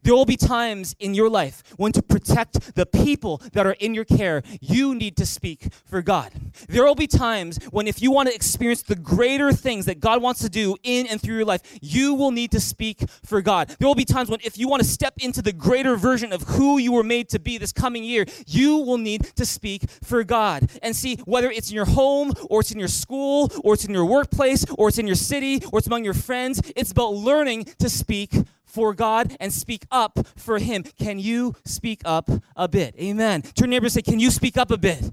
There 0.02 0.14
will 0.14 0.24
be 0.24 0.36
times 0.36 0.94
in 0.98 1.14
your 1.14 1.28
life 1.28 1.62
when 1.76 1.92
to 1.92 2.02
protect 2.02 2.74
the 2.74 2.86
people 2.86 3.42
that 3.52 3.66
are 3.66 3.76
in 3.78 3.94
your 3.94 4.04
care, 4.04 4.42
you 4.60 4.94
need 4.94 5.16
to 5.16 5.26
speak 5.26 5.68
for 5.84 6.02
God. 6.02 6.32
There 6.68 6.84
will 6.84 6.94
be 6.94 7.06
times 7.06 7.58
when 7.70 7.86
if 7.86 8.02
you 8.02 8.10
want 8.10 8.28
to 8.28 8.34
experience 8.34 8.82
the 8.82 8.96
greater 8.96 9.52
things 9.52 9.86
that 9.86 10.00
God 10.00 10.22
wants 10.22 10.40
to 10.42 10.48
do 10.48 10.76
in 10.82 11.06
and 11.06 11.20
through 11.20 11.36
your 11.36 11.44
life, 11.44 11.62
you 11.80 12.14
will 12.14 12.30
need 12.30 12.50
to 12.52 12.60
speak 12.60 13.02
for 13.24 13.40
God. 13.40 13.74
There 13.78 13.88
will 13.88 13.94
be 13.94 14.04
times 14.04 14.28
when 14.28 14.40
if 14.44 14.58
you 14.58 14.68
want 14.68 14.82
to 14.82 14.88
step 14.88 15.14
into 15.18 15.42
the 15.42 15.52
greater 15.52 15.96
version 15.96 16.32
of 16.32 16.42
who 16.42 16.78
you 16.78 16.92
were 16.92 17.02
made 17.02 17.28
to 17.30 17.38
be 17.38 17.58
this 17.58 17.72
coming 17.72 18.04
year, 18.04 18.24
you 18.46 18.78
will 18.78 18.98
need 18.98 19.24
to 19.36 19.44
speak 19.44 19.88
for 20.02 20.24
God. 20.24 20.70
And 20.82 20.94
see, 20.94 21.16
whether 21.24 21.50
it's 21.50 21.70
in 21.70 21.76
your 21.76 21.86
home 21.86 22.32
or 22.50 22.60
it's 22.60 22.72
in 22.72 22.78
your 22.78 22.88
school 22.88 23.50
or 23.64 23.74
it's 23.74 23.84
in 23.84 23.92
your 23.92 24.04
workplace 24.04 24.64
or 24.76 24.88
it's 24.88 24.98
in 24.98 25.06
your 25.06 25.16
city 25.16 25.62
or 25.72 25.78
it's 25.78 25.86
among 25.86 26.04
your 26.04 26.14
friends, 26.14 26.60
it's 26.76 26.90
about 26.90 27.14
learning 27.14 27.64
to 27.78 27.88
speak 27.88 28.34
for 28.68 28.94
God 28.94 29.36
and 29.40 29.52
speak 29.52 29.86
up 29.90 30.26
for 30.36 30.58
Him. 30.58 30.84
Can 30.84 31.18
you 31.18 31.56
speak 31.64 32.02
up 32.04 32.30
a 32.54 32.68
bit? 32.68 32.94
Amen. 33.00 33.42
Turn 33.42 33.70
neighbor 33.70 33.88
say, 33.88 34.02
Can 34.02 34.20
you 34.20 34.30
speak 34.30 34.56
up 34.56 34.70
a 34.70 34.78
bit? 34.78 35.12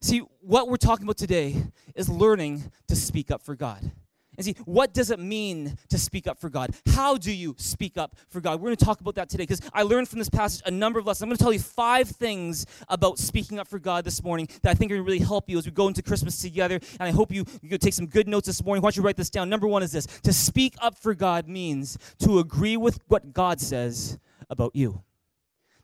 See, 0.00 0.18
what 0.40 0.68
we're 0.68 0.76
talking 0.76 1.04
about 1.04 1.16
today 1.16 1.62
is 1.94 2.08
learning 2.08 2.70
to 2.88 2.96
speak 2.96 3.30
up 3.30 3.42
for 3.42 3.54
God. 3.54 3.92
And 4.38 4.46
see, 4.46 4.56
what 4.64 4.94
does 4.94 5.10
it 5.10 5.18
mean 5.18 5.76
to 5.90 5.98
speak 5.98 6.26
up 6.26 6.38
for 6.38 6.48
God? 6.48 6.70
How 6.94 7.18
do 7.18 7.30
you 7.30 7.54
speak 7.58 7.98
up 7.98 8.16
for 8.28 8.40
God? 8.40 8.60
We're 8.60 8.68
going 8.68 8.76
to 8.76 8.84
talk 8.84 9.00
about 9.00 9.14
that 9.16 9.28
today 9.28 9.42
because 9.42 9.60
I 9.74 9.82
learned 9.82 10.08
from 10.08 10.20
this 10.20 10.30
passage 10.30 10.62
a 10.64 10.70
number 10.70 10.98
of 10.98 11.06
lessons. 11.06 11.22
I'm 11.22 11.28
going 11.28 11.36
to 11.36 11.42
tell 11.42 11.52
you 11.52 11.58
five 11.58 12.08
things 12.08 12.64
about 12.88 13.18
speaking 13.18 13.58
up 13.58 13.68
for 13.68 13.78
God 13.78 14.04
this 14.04 14.22
morning 14.22 14.48
that 14.62 14.70
I 14.70 14.74
think 14.74 14.90
are 14.90 14.94
going 14.96 15.04
to 15.04 15.12
really 15.12 15.24
help 15.24 15.50
you 15.50 15.58
as 15.58 15.66
we 15.66 15.72
go 15.72 15.86
into 15.86 16.02
Christmas 16.02 16.40
together. 16.40 16.76
And 16.98 17.08
I 17.08 17.10
hope 17.10 17.30
you, 17.30 17.44
you 17.60 17.76
take 17.76 17.92
some 17.92 18.06
good 18.06 18.26
notes 18.26 18.46
this 18.46 18.64
morning. 18.64 18.80
Why 18.82 18.86
don't 18.86 18.96
you 18.96 19.02
write 19.02 19.16
this 19.16 19.28
down? 19.28 19.50
Number 19.50 19.66
one 19.66 19.82
is 19.82 19.92
this 19.92 20.06
to 20.06 20.32
speak 20.32 20.76
up 20.80 20.96
for 20.96 21.14
God 21.14 21.46
means 21.46 21.98
to 22.20 22.38
agree 22.38 22.78
with 22.78 23.00
what 23.08 23.34
God 23.34 23.60
says 23.60 24.18
about 24.48 24.74
you 24.74 25.02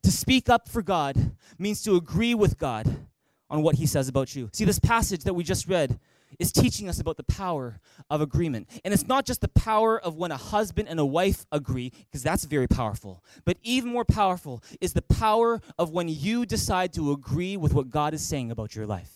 To 0.05 0.11
speak 0.11 0.49
up 0.49 0.69
for 0.69 0.83
God 0.83 1.37
means 1.59 1.83
to 1.83 1.97
agree 1.97 2.35
with 2.35 2.59
God 2.59 3.07
on 3.51 3.63
what 3.63 3.77
he 3.77 3.87
says 3.87 4.09
about 4.09 4.35
you. 4.35 4.49
See, 4.53 4.65
this 4.65 4.79
passage 4.79 5.25
that 5.25 5.35
we 5.35 5.45
just 5.45 5.69
read 5.69 5.99
is 6.39 6.53
teaching 6.53 6.89
us 6.89 7.01
about 7.01 7.17
the 7.17 7.25
power 7.25 7.81
of 8.11 8.21
agreement. 8.21 8.69
And 8.85 8.93
it's 8.95 9.07
not 9.07 9.27
just 9.27 9.41
the 9.41 9.49
power 9.49 10.01
of 10.01 10.17
when 10.17 10.31
a 10.31 10.37
husband 10.37 10.89
and 10.89 11.01
a 11.01 11.07
wife 11.07 11.47
agree, 11.53 11.93
because 12.07 12.23
that's 12.23 12.45
very 12.45 12.67
powerful. 12.67 13.23
But 13.45 13.59
even 13.63 13.93
more 13.93 14.05
powerful 14.05 14.63
is 14.81 14.93
the 14.93 15.03
power 15.03 15.61
of 15.79 15.91
when 15.91 16.09
you 16.09 16.47
decide 16.47 16.93
to 16.95 17.13
agree 17.13 17.57
with 17.57 17.75
what 17.75 17.91
God 17.91 18.15
is 18.15 18.27
saying 18.27 18.51
about 18.51 18.75
your 18.75 18.87
life. 18.87 19.13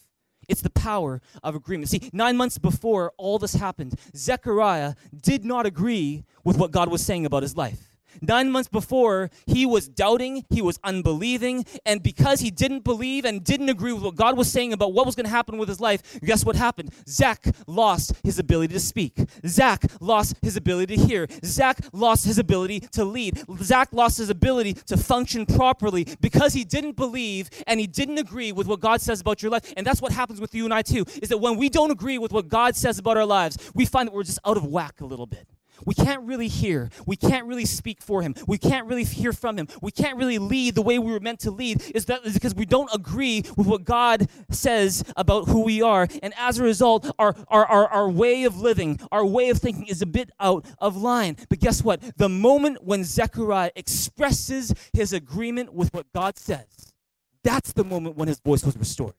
It's 0.48 0.62
the 0.62 0.70
power 0.70 1.20
of 1.42 1.54
agreement. 1.54 1.88
See, 1.88 2.10
nine 2.12 2.36
months 2.36 2.58
before 2.58 3.12
all 3.16 3.38
this 3.38 3.54
happened, 3.54 3.94
Zechariah 4.16 4.94
did 5.16 5.44
not 5.44 5.66
agree 5.66 6.24
with 6.44 6.58
what 6.58 6.72
God 6.72 6.90
was 6.90 7.04
saying 7.04 7.26
about 7.26 7.42
his 7.42 7.56
life. 7.56 7.91
Nine 8.20 8.50
months 8.50 8.68
before, 8.68 9.30
he 9.46 9.66
was 9.66 9.88
doubting, 9.88 10.44
he 10.50 10.62
was 10.62 10.78
unbelieving, 10.84 11.64
and 11.86 12.02
because 12.02 12.40
he 12.40 12.50
didn't 12.50 12.84
believe 12.84 13.24
and 13.24 13.42
didn't 13.42 13.68
agree 13.68 13.92
with 13.92 14.02
what 14.02 14.16
God 14.16 14.36
was 14.36 14.50
saying 14.50 14.72
about 14.72 14.92
what 14.92 15.06
was 15.06 15.14
going 15.14 15.24
to 15.24 15.30
happen 15.30 15.58
with 15.58 15.68
his 15.68 15.80
life, 15.80 16.20
guess 16.20 16.44
what 16.44 16.56
happened? 16.56 16.92
Zach 17.08 17.44
lost 17.66 18.12
his 18.22 18.38
ability 18.38 18.74
to 18.74 18.80
speak. 18.80 19.18
Zach 19.46 19.84
lost 20.00 20.36
his 20.42 20.56
ability 20.56 20.96
to 20.96 21.02
hear. 21.02 21.26
Zach 21.44 21.78
lost 21.92 22.24
his 22.24 22.38
ability 22.38 22.80
to 22.80 23.04
lead. 23.04 23.42
Zach 23.62 23.88
lost 23.92 24.18
his 24.18 24.30
ability 24.30 24.74
to 24.74 24.96
function 24.96 25.46
properly 25.46 26.06
because 26.20 26.52
he 26.52 26.64
didn't 26.64 26.96
believe 26.96 27.50
and 27.66 27.80
he 27.80 27.86
didn't 27.86 28.18
agree 28.18 28.52
with 28.52 28.66
what 28.66 28.80
God 28.80 29.00
says 29.00 29.20
about 29.20 29.42
your 29.42 29.50
life. 29.50 29.72
And 29.76 29.86
that's 29.86 30.02
what 30.02 30.12
happens 30.12 30.40
with 30.40 30.54
you 30.54 30.64
and 30.64 30.74
I 30.74 30.82
too, 30.82 31.04
is 31.20 31.28
that 31.28 31.38
when 31.38 31.56
we 31.56 31.68
don't 31.68 31.90
agree 31.90 32.18
with 32.18 32.32
what 32.32 32.48
God 32.48 32.76
says 32.76 32.98
about 32.98 33.16
our 33.16 33.26
lives, 33.26 33.58
we 33.74 33.84
find 33.84 34.08
that 34.08 34.14
we're 34.14 34.24
just 34.24 34.38
out 34.44 34.56
of 34.56 34.64
whack 34.66 35.00
a 35.00 35.06
little 35.06 35.26
bit. 35.26 35.46
We 35.86 35.94
can't 35.94 36.22
really 36.22 36.48
hear. 36.48 36.90
We 37.06 37.16
can't 37.16 37.46
really 37.46 37.64
speak 37.64 38.02
for 38.02 38.22
him. 38.22 38.34
We 38.46 38.58
can't 38.58 38.86
really 38.86 39.04
hear 39.04 39.32
from 39.32 39.58
him. 39.58 39.68
We 39.80 39.90
can't 39.90 40.16
really 40.16 40.38
lead 40.38 40.74
the 40.74 40.82
way 40.82 40.98
we 40.98 41.12
were 41.12 41.20
meant 41.20 41.40
to 41.40 41.50
lead 41.50 41.82
is 41.94 42.06
that 42.06 42.24
is 42.24 42.34
because 42.34 42.54
we 42.54 42.66
don't 42.66 42.90
agree 42.94 43.44
with 43.56 43.66
what 43.66 43.84
God 43.84 44.28
says 44.50 45.04
about 45.16 45.48
who 45.48 45.62
we 45.62 45.82
are. 45.82 46.08
And 46.22 46.32
as 46.36 46.58
a 46.58 46.62
result, 46.62 47.10
our, 47.18 47.34
our, 47.48 47.66
our, 47.66 47.88
our 47.88 48.10
way 48.10 48.44
of 48.44 48.58
living, 48.58 49.00
our 49.10 49.24
way 49.24 49.50
of 49.50 49.58
thinking 49.58 49.86
is 49.86 50.02
a 50.02 50.06
bit 50.06 50.30
out 50.40 50.66
of 50.78 50.96
line. 50.96 51.36
But 51.48 51.60
guess 51.60 51.82
what? 51.82 52.00
The 52.16 52.28
moment 52.28 52.84
when 52.84 53.04
Zechariah 53.04 53.70
expresses 53.76 54.74
his 54.92 55.12
agreement 55.12 55.72
with 55.72 55.92
what 55.92 56.12
God 56.12 56.38
says, 56.38 56.92
that's 57.44 57.72
the 57.72 57.84
moment 57.84 58.16
when 58.16 58.28
his 58.28 58.38
voice 58.40 58.64
was 58.64 58.76
restored. 58.76 59.14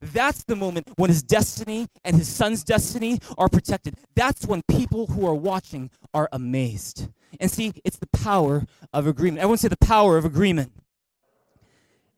That's 0.00 0.44
the 0.44 0.56
moment 0.56 0.88
when 0.96 1.10
his 1.10 1.22
destiny 1.22 1.88
and 2.04 2.16
his 2.16 2.28
son's 2.28 2.62
destiny 2.62 3.18
are 3.36 3.48
protected. 3.48 3.96
That's 4.14 4.46
when 4.46 4.62
people 4.68 5.06
who 5.06 5.26
are 5.26 5.34
watching 5.34 5.90
are 6.14 6.28
amazed. 6.32 7.08
And 7.40 7.50
see, 7.50 7.72
it's 7.84 7.98
the 7.98 8.06
power 8.06 8.64
of 8.92 9.06
agreement. 9.06 9.40
Everyone 9.40 9.58
say 9.58 9.68
the 9.68 9.76
power 9.76 10.16
of 10.16 10.24
agreement. 10.24 10.72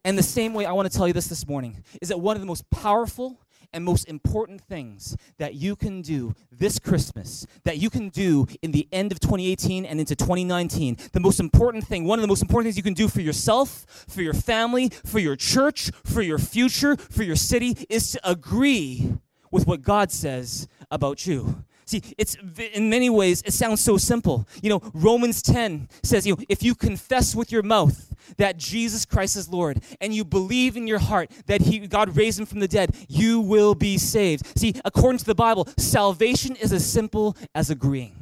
And 0.05 0.16
the 0.16 0.23
same 0.23 0.55
way 0.55 0.64
I 0.64 0.73
want 0.73 0.90
to 0.90 0.97
tell 0.97 1.07
you 1.07 1.12
this 1.12 1.27
this 1.27 1.47
morning 1.47 1.83
is 2.01 2.09
that 2.09 2.19
one 2.19 2.37
of 2.37 2.40
the 2.40 2.47
most 2.47 2.69
powerful 2.71 3.38
and 3.73 3.85
most 3.85 4.09
important 4.09 4.61
things 4.61 5.17
that 5.39 5.55
you 5.55 5.77
can 5.77 6.03
do 6.03 6.35
this 6.51 6.79
Christmas, 6.79 7.47
that 7.65 7.79
you 7.79 7.91
can 7.91 8.09
do 8.09 8.47
in 8.63 8.71
the 8.73 8.89
end 8.93 9.13
of 9.13 9.21
2018 9.21 9.85
and 9.85 10.01
into 10.01 10.17
2019, 10.17 10.97
the 11.13 11.21
most 11.21 11.41
important 11.41 11.87
thing, 11.87 12.05
one 12.05 12.19
of 12.19 12.23
the 12.23 12.29
most 12.29 12.43
important 12.43 12.67
things 12.67 12.77
you 12.77 12.83
can 12.83 12.95
do 12.95 13.09
for 13.09 13.21
yourself, 13.21 13.87
for 14.09 14.23
your 14.23 14.35
family, 14.35 14.89
for 15.05 15.19
your 15.19 15.37
church, 15.37 15.91
for 16.05 16.23
your 16.23 16.39
future, 16.39 16.97
for 16.97 17.23
your 17.23 17.37
city, 17.37 17.77
is 17.89 18.13
to 18.13 18.31
agree 18.31 19.15
with 19.51 19.67
what 19.67 19.83
God 19.83 20.11
says 20.11 20.69
about 20.91 21.27
you. 21.27 21.65
See, 21.90 22.03
it's 22.16 22.37
in 22.72 22.88
many 22.88 23.11
ways 23.11 23.42
it 23.44 23.53
sounds 23.53 23.83
so 23.83 23.96
simple. 23.96 24.46
You 24.62 24.70
know, 24.70 24.81
Romans 24.94 25.42
10 25.42 25.88
says, 26.05 26.24
you 26.24 26.37
know, 26.37 26.42
if 26.48 26.62
you 26.62 26.76
confess 26.76 27.35
with 27.35 27.50
your 27.50 27.64
mouth 27.64 28.14
that 28.37 28.57
Jesus 28.57 29.05
Christ 29.05 29.35
is 29.35 29.48
Lord 29.48 29.83
and 30.00 30.14
you 30.14 30.24
believe 30.24 30.76
in 30.76 30.87
your 30.87 31.00
heart 31.00 31.33
that 31.46 31.62
he 31.62 31.81
God 31.81 32.16
raised 32.16 32.38
him 32.38 32.46
from 32.46 32.61
the 32.61 32.68
dead, 32.68 32.94
you 33.09 33.40
will 33.40 33.74
be 33.74 33.98
saved. 33.98 34.57
See, 34.57 34.72
according 34.85 35.18
to 35.18 35.24
the 35.24 35.35
Bible, 35.35 35.66
salvation 35.79 36.55
is 36.55 36.72
as 36.72 36.88
simple 36.88 37.37
as 37.57 37.70
agreeing. 37.70 38.20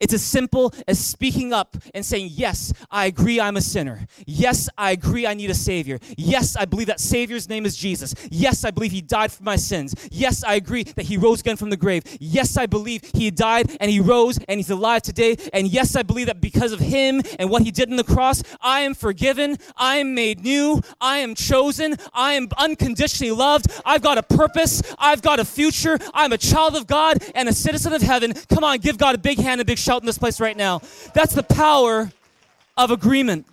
It's 0.00 0.14
as 0.14 0.22
simple 0.22 0.72
as 0.86 1.04
speaking 1.04 1.52
up 1.52 1.76
and 1.94 2.04
saying, 2.04 2.30
Yes, 2.32 2.72
I 2.90 3.06
agree 3.06 3.40
I'm 3.40 3.56
a 3.56 3.60
sinner. 3.60 4.06
Yes, 4.26 4.68
I 4.78 4.92
agree 4.92 5.26
I 5.26 5.34
need 5.34 5.50
a 5.50 5.54
Savior. 5.54 5.98
Yes, 6.16 6.56
I 6.56 6.64
believe 6.64 6.86
that 6.88 7.00
Savior's 7.00 7.48
name 7.48 7.66
is 7.66 7.76
Jesus. 7.76 8.14
Yes, 8.30 8.64
I 8.64 8.70
believe 8.70 8.92
He 8.92 9.00
died 9.00 9.32
for 9.32 9.42
my 9.42 9.56
sins. 9.56 9.94
Yes, 10.10 10.44
I 10.44 10.54
agree 10.54 10.84
that 10.84 11.06
He 11.06 11.16
rose 11.16 11.40
again 11.40 11.56
from 11.56 11.70
the 11.70 11.76
grave. 11.76 12.04
Yes, 12.20 12.56
I 12.56 12.66
believe 12.66 13.02
He 13.14 13.30
died 13.30 13.76
and 13.80 13.90
He 13.90 14.00
rose 14.00 14.38
and 14.48 14.58
He's 14.58 14.70
alive 14.70 15.02
today. 15.02 15.36
And 15.52 15.68
yes, 15.68 15.96
I 15.96 16.02
believe 16.02 16.26
that 16.26 16.40
because 16.40 16.72
of 16.72 16.80
Him 16.80 17.22
and 17.38 17.50
what 17.50 17.62
He 17.62 17.70
did 17.70 17.90
on 17.90 17.96
the 17.96 18.04
cross, 18.04 18.42
I 18.60 18.80
am 18.80 18.94
forgiven. 18.94 19.56
I 19.76 19.96
am 19.96 20.14
made 20.14 20.42
new. 20.44 20.80
I 21.00 21.18
am 21.18 21.34
chosen. 21.34 21.96
I 22.12 22.34
am 22.34 22.48
unconditionally 22.56 23.32
loved. 23.32 23.66
I've 23.84 24.02
got 24.02 24.18
a 24.18 24.22
purpose. 24.22 24.82
I've 24.98 25.22
got 25.22 25.40
a 25.40 25.44
future. 25.44 25.98
I'm 26.14 26.32
a 26.32 26.38
child 26.38 26.76
of 26.76 26.86
God 26.86 27.22
and 27.34 27.48
a 27.48 27.52
citizen 27.52 27.92
of 27.92 28.02
heaven. 28.02 28.34
Come 28.48 28.64
on, 28.64 28.78
give 28.78 28.98
God 28.98 29.14
a 29.14 29.18
big 29.18 29.38
hand, 29.38 29.60
a 29.60 29.64
big 29.64 29.78
shout 29.80 30.02
in 30.02 30.06
this 30.06 30.18
place 30.18 30.40
right 30.40 30.56
now. 30.56 30.80
That's 31.14 31.34
the 31.34 31.42
power 31.42 32.10
of 32.76 32.90
agreement. 32.90 33.46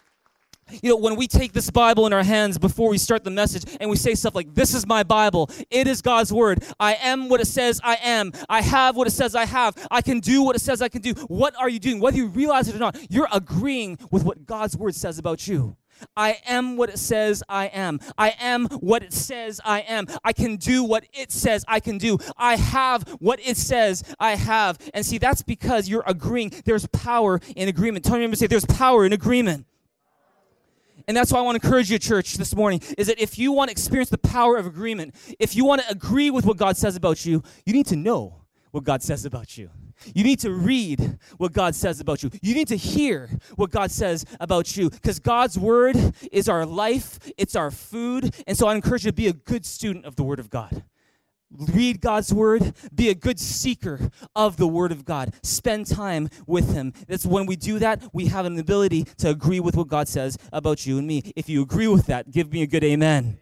You 0.70 0.90
know, 0.90 0.98
when 0.98 1.16
we 1.16 1.28
take 1.28 1.54
this 1.54 1.70
Bible 1.70 2.06
in 2.08 2.14
our 2.14 2.24
hands 2.24 2.58
before 2.58 2.90
we 2.90 2.98
start 2.98 3.24
the 3.24 3.32
message 3.32 3.64
and 3.80 3.90
we 3.90 3.96
say 3.96 4.16
stuff 4.16 4.36
like, 4.36 4.54
This 4.54 4.74
is 4.74 4.86
my 4.86 5.04
Bible, 5.04 5.50
it 5.70 5.88
is 5.88 6.02
God's 6.02 6.34
Word. 6.34 6.64
I 6.80 6.96
am 6.96 7.30
what 7.30 7.40
it 7.40 7.48
says 7.48 7.80
I 7.84 7.96
am. 8.04 8.34
I 8.50 8.62
have 8.62 8.96
what 8.96 9.08
it 9.08 9.12
says 9.12 9.34
I 9.34 9.46
have. 9.46 9.76
I 9.90 10.02
can 10.02 10.20
do 10.20 10.44
what 10.44 10.56
it 10.56 10.60
says 10.60 10.82
I 10.82 10.90
can 10.90 11.02
do. 11.02 11.14
What 11.28 11.56
are 11.56 11.70
you 11.70 11.80
doing? 11.80 12.00
Whether 12.00 12.18
you 12.18 12.28
realize 12.28 12.68
it 12.68 12.76
or 12.76 12.80
not, 12.80 12.98
you're 13.10 13.30
agreeing 13.32 13.98
with 14.12 14.24
what 14.24 14.46
God's 14.46 14.76
Word 14.76 14.96
says 14.96 15.18
about 15.18 15.48
you. 15.48 15.78
I 16.16 16.38
am 16.48 16.78
what 16.78 16.90
it 16.90 17.00
says 17.00 17.44
I 17.50 17.68
am. 17.68 18.00
I 18.18 18.36
am 18.40 18.66
what 18.66 19.04
it 19.04 19.14
says 19.14 19.60
I 19.64 19.82
am. 19.82 20.08
I 20.24 20.34
can 20.34 20.58
do 20.58 20.84
what 20.84 21.06
it 21.14 21.32
says 21.32 21.64
I 21.68 21.80
can 21.80 21.98
do. 21.98 22.18
I 22.38 22.56
have 22.56 23.04
what 23.20 23.40
it 23.40 23.58
says 23.58 24.04
I 24.20 24.36
have. 24.36 24.78
And 24.94 25.06
see, 25.06 25.18
that's 25.18 25.42
because 25.42 25.88
you're 25.88 26.04
agreeing. 26.06 26.52
There's 26.66 26.88
power 26.88 27.40
in 27.56 27.68
agreement. 27.70 28.06
Tell 28.06 28.18
me 28.18 28.28
to 28.28 28.36
say, 28.36 28.48
there's 28.48 28.66
power 28.66 29.06
in 29.06 29.14
agreement. 29.14 29.66
And 31.08 31.16
that's 31.16 31.32
why 31.32 31.40
I 31.40 31.42
want 31.42 31.62
to 31.62 31.66
encourage 31.66 31.90
you, 31.90 31.98
church, 32.00 32.34
this 32.34 32.54
morning, 32.54 32.82
is 32.98 33.08
that 33.08 33.20
if 33.22 33.40
you 33.40 33.54
want 33.54 33.70
to 33.70 33.72
experience 33.72 34.10
the 34.10 34.18
power 34.18 34.58
of 34.58 34.66
agreement, 34.66 35.16
if 35.40 35.56
you 35.56 35.64
want 35.64 35.82
to 35.82 35.90
agree 35.90 36.30
with 36.30 36.46
what 36.46 36.58
God 36.58 36.76
says 36.76 36.98
about 36.98 37.26
you, 37.26 37.44
you 37.66 37.72
need 37.72 37.86
to 37.88 37.96
know 37.96 38.42
what 38.72 38.84
God 38.84 39.02
says 39.02 39.24
about 39.24 39.58
you. 39.58 39.70
You 40.14 40.24
need 40.24 40.40
to 40.40 40.52
read 40.52 41.20
what 41.38 41.54
God 41.54 41.76
says 41.76 42.00
about 42.00 42.24
you. 42.24 42.30
You 42.42 42.54
need 42.54 42.68
to 42.70 42.78
hear 42.78 43.30
what 43.56 43.72
God 43.72 43.92
says 43.92 44.26
about 44.40 44.76
you 44.78 44.90
because 44.90 45.20
God's 45.20 45.58
word 45.58 45.98
is 46.32 46.50
our 46.50 46.66
life, 46.66 47.20
it's 47.38 47.56
our 47.56 47.72
food. 47.72 48.36
And 48.46 48.58
so 48.58 48.68
I 48.68 48.76
encourage 48.76 49.06
you 49.06 49.12
to 49.12 49.16
be 49.16 49.28
a 49.28 49.34
good 49.34 49.66
student 49.66 50.06
of 50.06 50.16
the 50.16 50.24
word 50.24 50.40
of 50.40 50.50
God. 50.50 50.84
Read 51.52 52.02
God's 52.02 52.34
word, 52.34 52.74
be 52.94 53.10
a 53.10 53.16
good 53.16 53.40
seeker 53.40 54.12
of 54.36 54.58
the 54.58 54.68
word 54.68 54.92
of 54.92 55.06
God. 55.06 55.34
Spend 55.44 55.88
time 55.88 56.30
with 56.46 56.74
him. 56.74 56.94
That's 57.08 57.26
when 57.26 57.46
we 57.46 57.56
do 57.56 57.80
that, 57.80 58.04
we 58.14 58.26
have 58.26 58.46
an 58.46 58.60
ability 58.60 59.06
to 59.20 59.30
agree 59.30 59.62
with 59.62 59.78
what 59.78 59.88
God 59.88 60.10
says 60.10 60.38
about 60.52 60.86
you 60.86 60.98
and 60.98 61.08
me. 61.08 61.24
If 61.38 61.48
you 61.48 61.62
agree 61.62 61.88
with 61.88 62.08
that, 62.08 62.32
give 62.32 62.52
me 62.52 62.64
a 62.64 62.68
good 62.68 62.84
amen. 62.84 63.38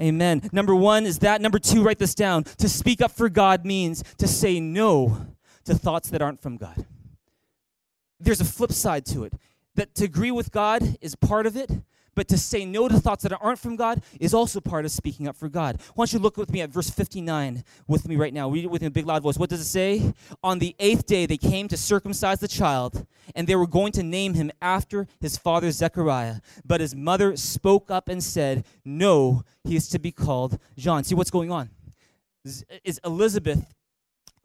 Amen. 0.00 0.48
Number 0.52 0.74
one 0.74 1.06
is 1.06 1.18
that. 1.20 1.40
Number 1.40 1.58
two, 1.58 1.82
write 1.82 1.98
this 1.98 2.14
down. 2.14 2.44
To 2.58 2.68
speak 2.68 3.00
up 3.00 3.10
for 3.10 3.28
God 3.28 3.64
means 3.64 4.04
to 4.18 4.28
say 4.28 4.60
no 4.60 5.26
to 5.68 5.74
thoughts 5.74 6.10
that 6.10 6.20
aren't 6.20 6.42
from 6.42 6.56
God. 6.56 6.86
There's 8.20 8.40
a 8.40 8.44
flip 8.44 8.72
side 8.72 9.06
to 9.06 9.24
it. 9.24 9.32
That 9.76 9.94
to 9.94 10.04
agree 10.04 10.32
with 10.32 10.50
God 10.50 10.96
is 11.00 11.14
part 11.14 11.46
of 11.46 11.56
it, 11.56 11.70
but 12.16 12.26
to 12.28 12.36
say 12.36 12.64
no 12.64 12.88
to 12.88 12.98
thoughts 12.98 13.22
that 13.22 13.32
aren't 13.40 13.60
from 13.60 13.76
God 13.76 14.02
is 14.18 14.34
also 14.34 14.60
part 14.60 14.84
of 14.84 14.90
speaking 14.90 15.28
up 15.28 15.36
for 15.36 15.48
God. 15.48 15.80
Why 15.94 16.02
don't 16.02 16.12
you 16.14 16.18
look 16.18 16.36
with 16.36 16.50
me 16.50 16.60
at 16.62 16.70
verse 16.70 16.90
59 16.90 17.62
with 17.86 18.08
me 18.08 18.16
right 18.16 18.34
now? 18.34 18.50
Read 18.50 18.64
it 18.64 18.70
with 18.72 18.82
me 18.82 18.86
in 18.86 18.90
a 18.90 18.94
big 18.94 19.06
loud 19.06 19.22
voice. 19.22 19.36
What 19.36 19.50
does 19.50 19.60
it 19.60 19.66
say? 19.66 20.14
On 20.42 20.58
the 20.58 20.74
eighth 20.80 21.06
day 21.06 21.26
they 21.26 21.36
came 21.36 21.68
to 21.68 21.76
circumcise 21.76 22.40
the 22.40 22.48
child, 22.48 23.06
and 23.36 23.46
they 23.46 23.54
were 23.54 23.68
going 23.68 23.92
to 23.92 24.02
name 24.02 24.34
him 24.34 24.50
after 24.60 25.06
his 25.20 25.38
father 25.38 25.70
Zechariah. 25.70 26.40
But 26.64 26.80
his 26.80 26.96
mother 26.96 27.36
spoke 27.36 27.88
up 27.88 28.08
and 28.08 28.20
said, 28.20 28.64
No, 28.84 29.44
he 29.62 29.76
is 29.76 29.88
to 29.90 30.00
be 30.00 30.10
called 30.10 30.58
John. 30.76 31.04
See 31.04 31.14
what's 31.14 31.30
going 31.30 31.52
on? 31.52 31.70
Is 32.82 32.98
Elizabeth 33.04 33.64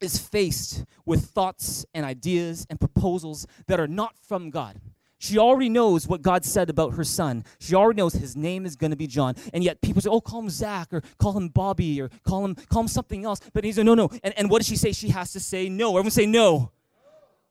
is 0.00 0.18
faced 0.18 0.84
with 1.04 1.26
thoughts 1.26 1.86
and 1.94 2.04
ideas 2.04 2.66
and 2.70 2.78
proposals 2.78 3.46
that 3.66 3.80
are 3.80 3.88
not 3.88 4.16
from 4.18 4.50
God. 4.50 4.80
She 5.18 5.38
already 5.38 5.70
knows 5.70 6.06
what 6.06 6.20
God 6.20 6.44
said 6.44 6.68
about 6.68 6.94
her 6.94 7.04
son. 7.04 7.44
She 7.58 7.74
already 7.74 7.96
knows 7.96 8.12
his 8.12 8.36
name 8.36 8.66
is 8.66 8.76
going 8.76 8.90
to 8.90 8.96
be 8.96 9.06
John. 9.06 9.34
And 9.54 9.64
yet 9.64 9.80
people 9.80 10.02
say, 10.02 10.10
oh, 10.10 10.20
call 10.20 10.40
him 10.40 10.50
Zach 10.50 10.92
or 10.92 11.02
call 11.18 11.32
him 11.32 11.48
Bobby 11.48 12.00
or 12.02 12.10
call 12.24 12.44
him, 12.44 12.54
call 12.54 12.82
him 12.82 12.88
something 12.88 13.24
else. 13.24 13.40
But 13.54 13.64
he's 13.64 13.78
like, 13.78 13.86
no, 13.86 13.94
no. 13.94 14.10
And, 14.22 14.34
and 14.36 14.50
what 14.50 14.58
does 14.58 14.68
she 14.68 14.76
say? 14.76 14.92
She 14.92 15.08
has 15.08 15.32
to 15.32 15.40
say 15.40 15.70
no. 15.70 15.90
Everyone 15.96 16.10
say 16.10 16.26
no. 16.26 16.72